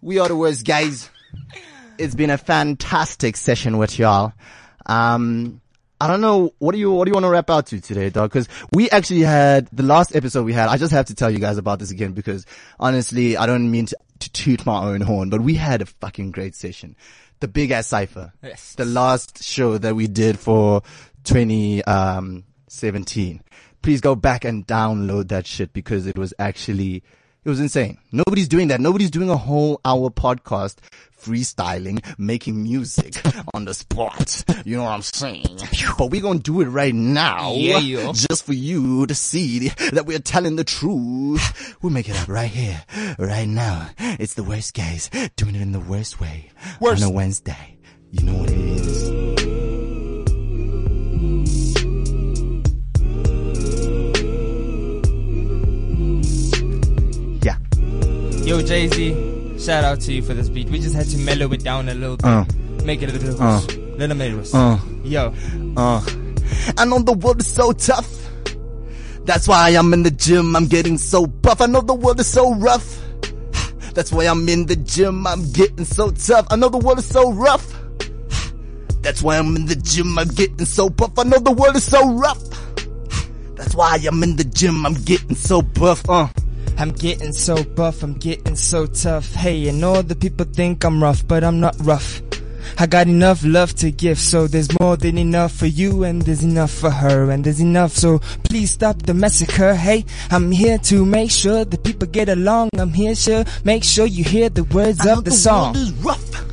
we 0.01 0.19
are 0.19 0.27
the 0.27 0.35
worst 0.35 0.67
guys. 0.67 1.09
It's 1.99 2.17
been 2.17 2.31
a 2.31 2.39
fantastic 2.39 3.37
session 3.37 3.79
with 3.79 3.97
y'all. 3.97 4.33
Um, 4.87 5.61
I 6.01 6.09
don't 6.09 6.21
know. 6.21 6.53
What 6.59 6.73
do 6.73 6.79
you, 6.79 6.91
what 6.91 7.05
do 7.05 7.11
you 7.11 7.15
want 7.15 7.27
to 7.27 7.31
wrap 7.31 7.49
out 7.49 7.67
to 7.67 7.81
today, 7.81 8.11
dog? 8.11 8.33
Cause 8.33 8.49
we 8.73 8.91
actually 8.91 9.21
had 9.21 9.69
the 9.71 9.85
last 9.85 10.17
episode 10.17 10.47
we 10.47 10.53
had. 10.53 10.69
I 10.69 10.79
just 10.79 10.93
have 10.93 11.07
to 11.07 11.15
tell 11.15 11.31
you 11.31 11.39
guys 11.39 11.59
about 11.59 11.79
this 11.79 11.93
again 11.93 12.11
because 12.11 12.45
honestly, 12.81 13.37
I 13.37 13.47
don't 13.47 13.71
mean 13.71 13.87
to, 13.87 13.97
to 14.21 14.31
toot 14.31 14.65
my 14.65 14.83
own 14.83 15.01
horn, 15.01 15.31
but 15.31 15.41
we 15.41 15.55
had 15.55 15.83
a 15.83 15.87
fucking 15.87 16.31
great 16.31 16.55
session. 16.55 16.97
The 17.41 17.49
big 17.49 17.71
ass 17.71 17.89
cipher. 17.89 18.33
Yes. 18.43 18.75
The 18.75 18.85
last 18.85 19.43
show 19.43 19.79
that 19.79 19.97
we 19.97 20.07
did 20.07 20.39
for 20.39 20.83
2017. 21.25 21.85
Um, 21.87 23.41
Please 23.83 24.01
go 24.03 24.15
back 24.15 24.45
and 24.45 24.67
download 24.67 25.29
that 25.29 25.47
shit 25.47 25.73
because 25.73 26.07
it 26.07 26.19
was 26.19 26.35
actually, 26.39 27.03
it 27.45 27.49
was 27.49 27.61
insane. 27.61 27.99
Nobody's 28.13 28.49
doing 28.49 28.69
that. 28.69 28.81
Nobody's 28.81 29.11
doing 29.11 29.31
a 29.31 29.37
whole 29.37 29.81
hour 29.85 30.11
podcast 30.11 30.77
freestyling, 31.21 32.03
making 32.19 32.63
music 32.63 33.21
on 33.55 33.65
the 33.65 33.75
spot. 33.75 34.45
You 34.65 34.77
know 34.77 34.85
what 34.85 34.91
I'm 34.91 35.03
saying? 35.03 35.59
But 35.99 36.11
we're 36.11 36.23
gonna 36.23 36.39
do 36.39 36.61
it 36.61 36.67
right 36.67 36.95
now. 36.95 37.53
Yeah. 37.53 38.13
Just 38.13 38.45
for 38.45 38.55
you 38.55 39.07
to 39.07 39.15
see 39.15 39.69
that 39.69 40.07
we're 40.07 40.19
telling 40.19 40.57
the 40.57 40.65
truth. 40.65 41.77
We'll 41.83 41.93
make 41.93 42.09
it 42.09 42.17
up 42.21 42.29
right 42.29 42.51
here, 42.51 42.83
right 43.19 43.49
now. 43.49 43.91
It's 43.99 44.35
the 44.35 44.45
worst 44.45 44.75
guys 44.75 45.11
doing 45.37 45.55
it 45.55 45.63
in 45.63 45.73
the 45.73 45.81
worst 45.81 46.21
way. 46.21 46.51
Worst. 46.81 47.03
On 47.03 47.11
a 47.11 47.13
Wednesday. 47.13 47.79
You 48.11 48.25
know 48.25 48.35
what 48.35 48.51
it 48.51 48.59
is. 48.59 49.40
Yo, 58.61 58.67
Jay 58.67 58.89
Z, 58.89 59.59
shout 59.59 59.85
out 59.85 60.01
to 60.03 60.13
you 60.13 60.21
for 60.21 60.35
this 60.35 60.51
beat. 60.51 60.69
We 60.69 60.81
just 60.81 60.95
had 60.95 61.07
to 61.09 61.17
mellow 61.17 61.51
it 61.53 61.65
down 61.65 61.89
a 61.89 61.95
little 61.95 62.19
bit. 62.19 62.27
Uh. 62.27 62.45
Make 62.85 63.01
it 63.01 63.09
a 63.09 63.13
little, 63.13 63.43
Uh. 63.43 63.59
little 63.97 64.15
mellow. 64.15 64.43
Uh. 64.53 64.79
Yo, 65.03 65.33
Uh, 65.79 66.03
I 66.77 66.85
know 66.85 66.99
the 66.99 67.15
world 67.15 67.41
is 67.41 67.47
so 67.47 67.73
tough. 67.73 68.07
That's 69.25 69.49
why 69.49 69.71
I'm 69.71 69.95
in 69.95 70.03
the 70.03 70.11
gym. 70.11 70.55
I'm 70.55 70.67
getting 70.67 70.99
so 70.99 71.27
buff. 71.27 71.63
I 71.63 71.67
know 71.69 71.81
the 71.81 71.95
world 71.95 72.21
is 72.21 72.27
so 72.27 72.55
rough. 72.55 72.99
That's 73.95 74.13
why 74.13 74.25
I'm 74.27 74.47
in 74.47 74.67
the 74.67 74.77
gym. 74.77 75.27
I'm 75.27 75.51
getting 75.53 75.87
so 75.87 76.11
tough. 76.11 76.47
I 76.51 76.57
know 76.57 76.69
the 76.69 76.77
world 76.77 76.99
is 76.99 77.07
so 77.07 77.33
rough. 77.33 77.65
That's 79.01 79.23
why 79.23 79.39
I'm 79.39 79.57
in 79.57 79.65
the 79.67 79.77
gym. 79.77 80.19
I'm 80.19 80.29
getting 80.29 80.67
so 80.67 80.91
buff. 80.91 81.19
I 81.19 81.23
know 81.23 81.39
the 81.39 81.53
world 81.53 81.77
is 81.77 81.85
so 81.85 82.13
rough. 82.13 82.43
That's 83.57 83.75
why 83.75 83.97
I'm 84.07 84.23
in 84.23 84.37
the 84.37 84.45
gym. 84.45 84.85
I'm 84.85 84.93
getting 85.05 85.35
so 85.35 85.63
buff. 85.63 86.07
Uh. 86.11 86.29
I'm 86.81 86.93
getting 86.93 87.35
so 87.35 87.63
buff, 87.63 88.03
I'm 88.03 88.15
getting 88.15 88.57
so 88.57 88.87
tough. 88.87 89.35
Hey, 89.35 89.69
and 89.69 89.85
all 89.85 90.03
the 90.03 90.17
people 90.17 90.47
think 90.47 90.83
I'm 90.83 91.03
rough, 91.03 91.29
but 91.29 91.45
I'm 91.45 91.61
not 91.61 91.77
rough. 91.81 92.23
I 92.79 92.87
got 92.87 93.07
enough 93.07 93.45
love 93.45 93.75
to 93.77 93.91
give, 93.91 94.19
so 94.19 94.47
there's 94.47 94.69
more 94.81 94.97
than 94.97 95.19
enough 95.19 95.53
for 95.53 95.67
you, 95.67 96.05
and 96.05 96.23
there's 96.23 96.43
enough 96.43 96.71
for 96.71 96.89
her, 96.89 97.31
and 97.31 97.45
there's 97.45 97.61
enough, 97.61 97.93
so 97.93 98.19
please 98.45 98.71
stop 98.71 99.03
the 99.03 99.13
massacre. 99.13 99.75
Hey, 99.75 100.07
I'm 100.31 100.51
here 100.51 100.79
to 100.79 101.05
make 101.05 101.31
sure 101.31 101.67
the 101.67 101.77
people 101.77 102.09
get 102.09 102.31
along. 102.31 102.71
I'm 102.79 102.95
here 102.95 103.15
to 103.15 103.45
make 103.63 103.85
sure 103.85 104.07
you 104.07 104.25
hear 104.25 104.49
the 104.49 104.65
words 104.65 105.07
I 105.07 105.13
of 105.13 105.25
the, 105.25 105.31
the 105.31 105.37
song. 105.37 105.75
world 105.75 105.77
is 105.77 105.93
rough. 105.93 106.45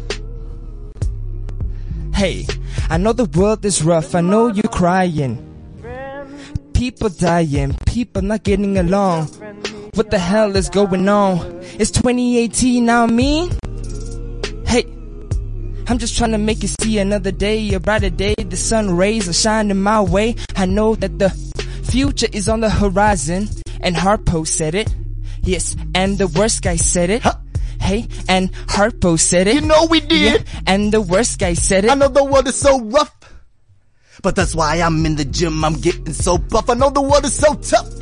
Hey, 2.13 2.45
I 2.89 2.97
know 2.97 3.13
the 3.13 3.25
world 3.39 3.63
is 3.63 3.81
rough, 3.81 4.13
I 4.13 4.19
know 4.19 4.47
you're 4.47 4.63
crying. 4.63 5.43
People 6.73 7.07
dying, 7.07 7.77
people 7.85 8.21
not 8.21 8.43
getting 8.43 8.77
along. 8.77 9.29
What 9.97 10.11
the 10.11 10.19
hell 10.19 10.55
is 10.55 10.69
going 10.69 11.09
on? 11.09 11.59
It's 11.79 11.89
2018 11.89 12.85
now, 12.85 13.07
me? 13.07 13.49
Hey, 14.67 14.85
I'm 15.87 15.97
just 15.97 16.15
trying 16.15 16.33
to 16.33 16.37
make 16.37 16.61
you 16.61 16.67
see 16.67 16.99
another 16.99 17.31
day, 17.31 17.73
a 17.73 17.79
brighter 17.79 18.11
day. 18.11 18.35
The 18.35 18.57
sun 18.57 18.95
rays 18.95 19.27
are 19.27 19.33
shining 19.33 19.81
my 19.81 20.01
way. 20.01 20.35
I 20.55 20.67
know 20.67 20.93
that 20.93 21.17
the 21.17 21.31
future 21.83 22.27
is 22.31 22.47
on 22.47 22.59
the 22.59 22.69
horizon, 22.69 23.49
and 23.81 23.95
Harpo 23.95 24.45
said 24.45 24.75
it. 24.75 24.95
Yes, 25.41 25.75
and 25.95 26.19
the 26.19 26.27
worst 26.27 26.61
guy 26.61 26.75
said 26.75 27.09
it. 27.09 27.23
Hey, 27.81 28.07
and 28.29 28.53
Harpo 28.67 29.19
said 29.19 29.47
it. 29.47 29.55
You 29.55 29.61
know 29.61 29.87
we 29.89 29.99
did. 29.99 30.45
Yeah, 30.45 30.61
and 30.67 30.91
the 30.91 31.01
worst 31.01 31.39
guy 31.39 31.55
said 31.55 31.85
it. 31.85 31.89
I 31.89 31.95
know 31.95 32.09
the 32.09 32.23
world 32.23 32.45
is 32.45 32.55
so 32.55 32.79
rough. 32.81 33.15
But 34.21 34.35
that's 34.35 34.53
why 34.53 34.75
I'm 34.75 35.03
in 35.07 35.15
the 35.15 35.25
gym, 35.25 35.65
I'm 35.65 35.73
getting 35.73 36.13
so 36.13 36.37
buff. 36.37 36.69
I 36.69 36.75
know 36.75 36.91
the 36.91 37.01
world 37.01 37.25
is 37.25 37.33
so 37.33 37.55
tough. 37.55 37.96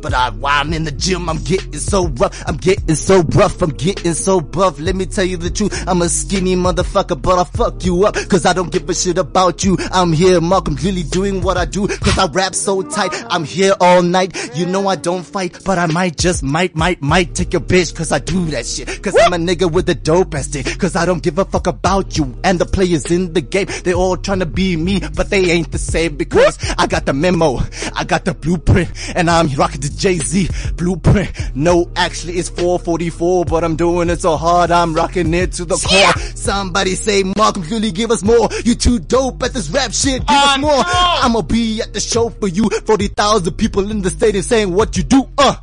But 0.00 0.14
I, 0.14 0.30
while 0.30 0.60
I'm 0.60 0.72
in 0.72 0.84
the 0.84 0.92
gym, 0.92 1.28
I'm 1.28 1.38
getting 1.38 1.72
so 1.74 2.06
rough. 2.06 2.42
I'm 2.46 2.56
getting 2.56 2.94
so 2.94 3.22
rough. 3.22 3.60
I'm 3.62 3.70
getting 3.70 4.14
so 4.14 4.40
buff. 4.40 4.78
Let 4.78 4.94
me 4.94 5.06
tell 5.06 5.24
you 5.24 5.36
the 5.36 5.50
truth. 5.50 5.84
I'm 5.88 6.02
a 6.02 6.08
skinny 6.08 6.54
motherfucker, 6.56 7.20
but 7.20 7.38
I'll 7.38 7.44
fuck 7.44 7.84
you 7.84 8.06
up. 8.06 8.14
Cause 8.28 8.46
I 8.46 8.52
don't 8.52 8.70
give 8.70 8.88
a 8.88 8.94
shit 8.94 9.18
about 9.18 9.64
you. 9.64 9.76
I'm 9.92 10.12
here, 10.12 10.40
Mark. 10.40 10.66
completely 10.66 11.02
doing 11.02 11.40
what 11.40 11.56
I 11.56 11.64
do. 11.64 11.88
Cause 11.88 12.18
I 12.18 12.26
rap 12.26 12.54
so 12.54 12.82
tight. 12.82 13.12
I'm 13.30 13.44
here 13.44 13.74
all 13.80 14.02
night. 14.02 14.56
You 14.56 14.66
know 14.66 14.86
I 14.88 14.96
don't 14.96 15.24
fight, 15.24 15.58
but 15.64 15.78
I 15.78 15.86
might 15.86 16.16
just 16.16 16.42
might, 16.42 16.76
might, 16.76 17.02
might 17.02 17.34
take 17.34 17.52
your 17.52 17.62
bitch. 17.62 17.94
Cause 17.94 18.12
I 18.12 18.18
do 18.18 18.44
that 18.46 18.66
shit. 18.66 19.02
Cause 19.02 19.16
I'm 19.20 19.32
a 19.32 19.36
nigga 19.36 19.70
with 19.70 19.88
a 19.88 19.94
dope 19.94 20.34
ass 20.34 20.48
dick. 20.48 20.78
Cause 20.78 20.96
I 20.96 21.06
don't 21.06 21.22
give 21.22 21.38
a 21.38 21.44
fuck 21.44 21.66
about 21.66 22.16
you. 22.16 22.38
And 22.44 22.58
the 22.58 22.66
players 22.66 23.10
in 23.10 23.32
the 23.32 23.40
game, 23.40 23.66
they 23.84 23.94
all 23.94 24.16
trying 24.16 24.40
to 24.40 24.46
be 24.46 24.76
me, 24.76 25.00
but 25.14 25.30
they 25.30 25.50
ain't 25.50 25.72
the 25.72 25.78
same 25.78 26.16
because 26.16 26.58
I 26.78 26.86
got 26.86 27.06
the 27.06 27.12
memo. 27.12 27.60
I 27.94 28.04
got 28.04 28.24
the 28.24 28.34
blueprint 28.34 28.90
and 29.14 29.30
I'm 29.30 29.48
rocking 29.54 29.80
the 29.80 29.88
Jay-Z 29.98 30.48
blueprint. 30.76 31.30
No, 31.54 31.90
actually 31.96 32.34
it's 32.34 32.48
444, 32.48 33.44
but 33.44 33.64
I'm 33.64 33.76
doing 33.76 34.08
it 34.10 34.20
so 34.20 34.36
hard. 34.36 34.70
I'm 34.70 34.94
rocking 34.94 35.32
it 35.34 35.52
to 35.52 35.64
the 35.64 35.76
core. 35.76 36.22
Somebody 36.36 36.94
say, 36.94 37.24
Mark, 37.36 37.54
completely 37.54 37.90
give 37.90 38.10
us 38.10 38.22
more. 38.22 38.48
You 38.64 38.74
too 38.74 38.98
dope 38.98 39.42
at 39.42 39.52
this 39.52 39.68
rap 39.70 39.92
shit. 39.92 40.20
Give 40.26 40.36
us 40.36 40.58
more. 40.58 40.82
I'ma 40.86 41.42
be 41.42 41.82
at 41.82 41.92
the 41.92 42.00
show 42.00 42.30
for 42.30 42.48
you. 42.48 42.68
40,000 42.86 43.52
people 43.54 43.90
in 43.90 44.02
the 44.02 44.10
stadium 44.10 44.42
saying 44.42 44.72
what 44.72 44.96
you 44.96 45.02
do. 45.02 45.28
Uh. 45.36 45.56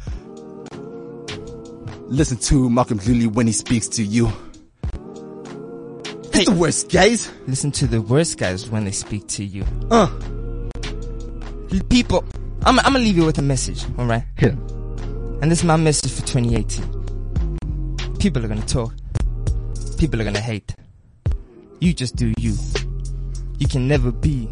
Listen 2.07 2.37
to 2.37 2.69
Malcolm 2.69 2.99
Julie 2.99 3.27
when 3.27 3.47
he 3.47 3.53
speaks 3.53 3.87
to 3.87 4.03
you. 4.03 4.31
It's 6.25 6.37
Hey. 6.39 6.45
the 6.45 6.51
worst, 6.51 6.91
guys. 6.91 7.31
Listen 7.47 7.71
to 7.71 7.87
the 7.87 8.01
worst 8.01 8.37
guys 8.37 8.69
when 8.69 8.85
they 8.85 8.91
speak 8.91 9.25
to 9.29 9.43
you. 9.43 9.65
Uh. 9.89 10.07
People, 11.89 12.23
I'm, 12.65 12.79
I'm 12.79 12.93
gonna 12.93 12.99
leave 12.99 13.15
you 13.15 13.25
with 13.25 13.37
a 13.37 13.43
message, 13.43 13.85
alright? 13.99 14.23
Here. 14.39 14.57
And 15.41 15.51
this 15.51 15.59
is 15.59 15.65
my 15.65 15.75
message 15.75 16.11
for 16.11 16.25
2018. 16.25 18.17
People 18.17 18.43
are 18.43 18.47
gonna 18.47 18.65
talk. 18.65 18.91
People 19.99 20.19
are 20.19 20.23
gonna 20.23 20.39
hate. 20.39 20.73
You 21.79 21.93
just 21.93 22.15
do 22.15 22.33
you. 22.39 22.55
You 23.59 23.67
can 23.67 23.87
never 23.87 24.11
be 24.11 24.47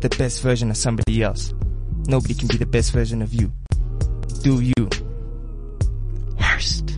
the 0.00 0.14
best 0.18 0.42
version 0.42 0.68
of 0.70 0.76
somebody 0.76 1.22
else. 1.22 1.54
Nobody 2.06 2.34
can 2.34 2.48
be 2.48 2.58
the 2.58 2.66
best 2.66 2.92
version 2.92 3.22
of 3.22 3.32
you. 3.32 3.50
Do 4.42 4.60
you. 4.60 4.74
Worst. 6.38 6.88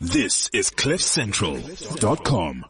This 0.00 0.50
is 0.52 0.70
CliffCentral.com. 0.70 2.64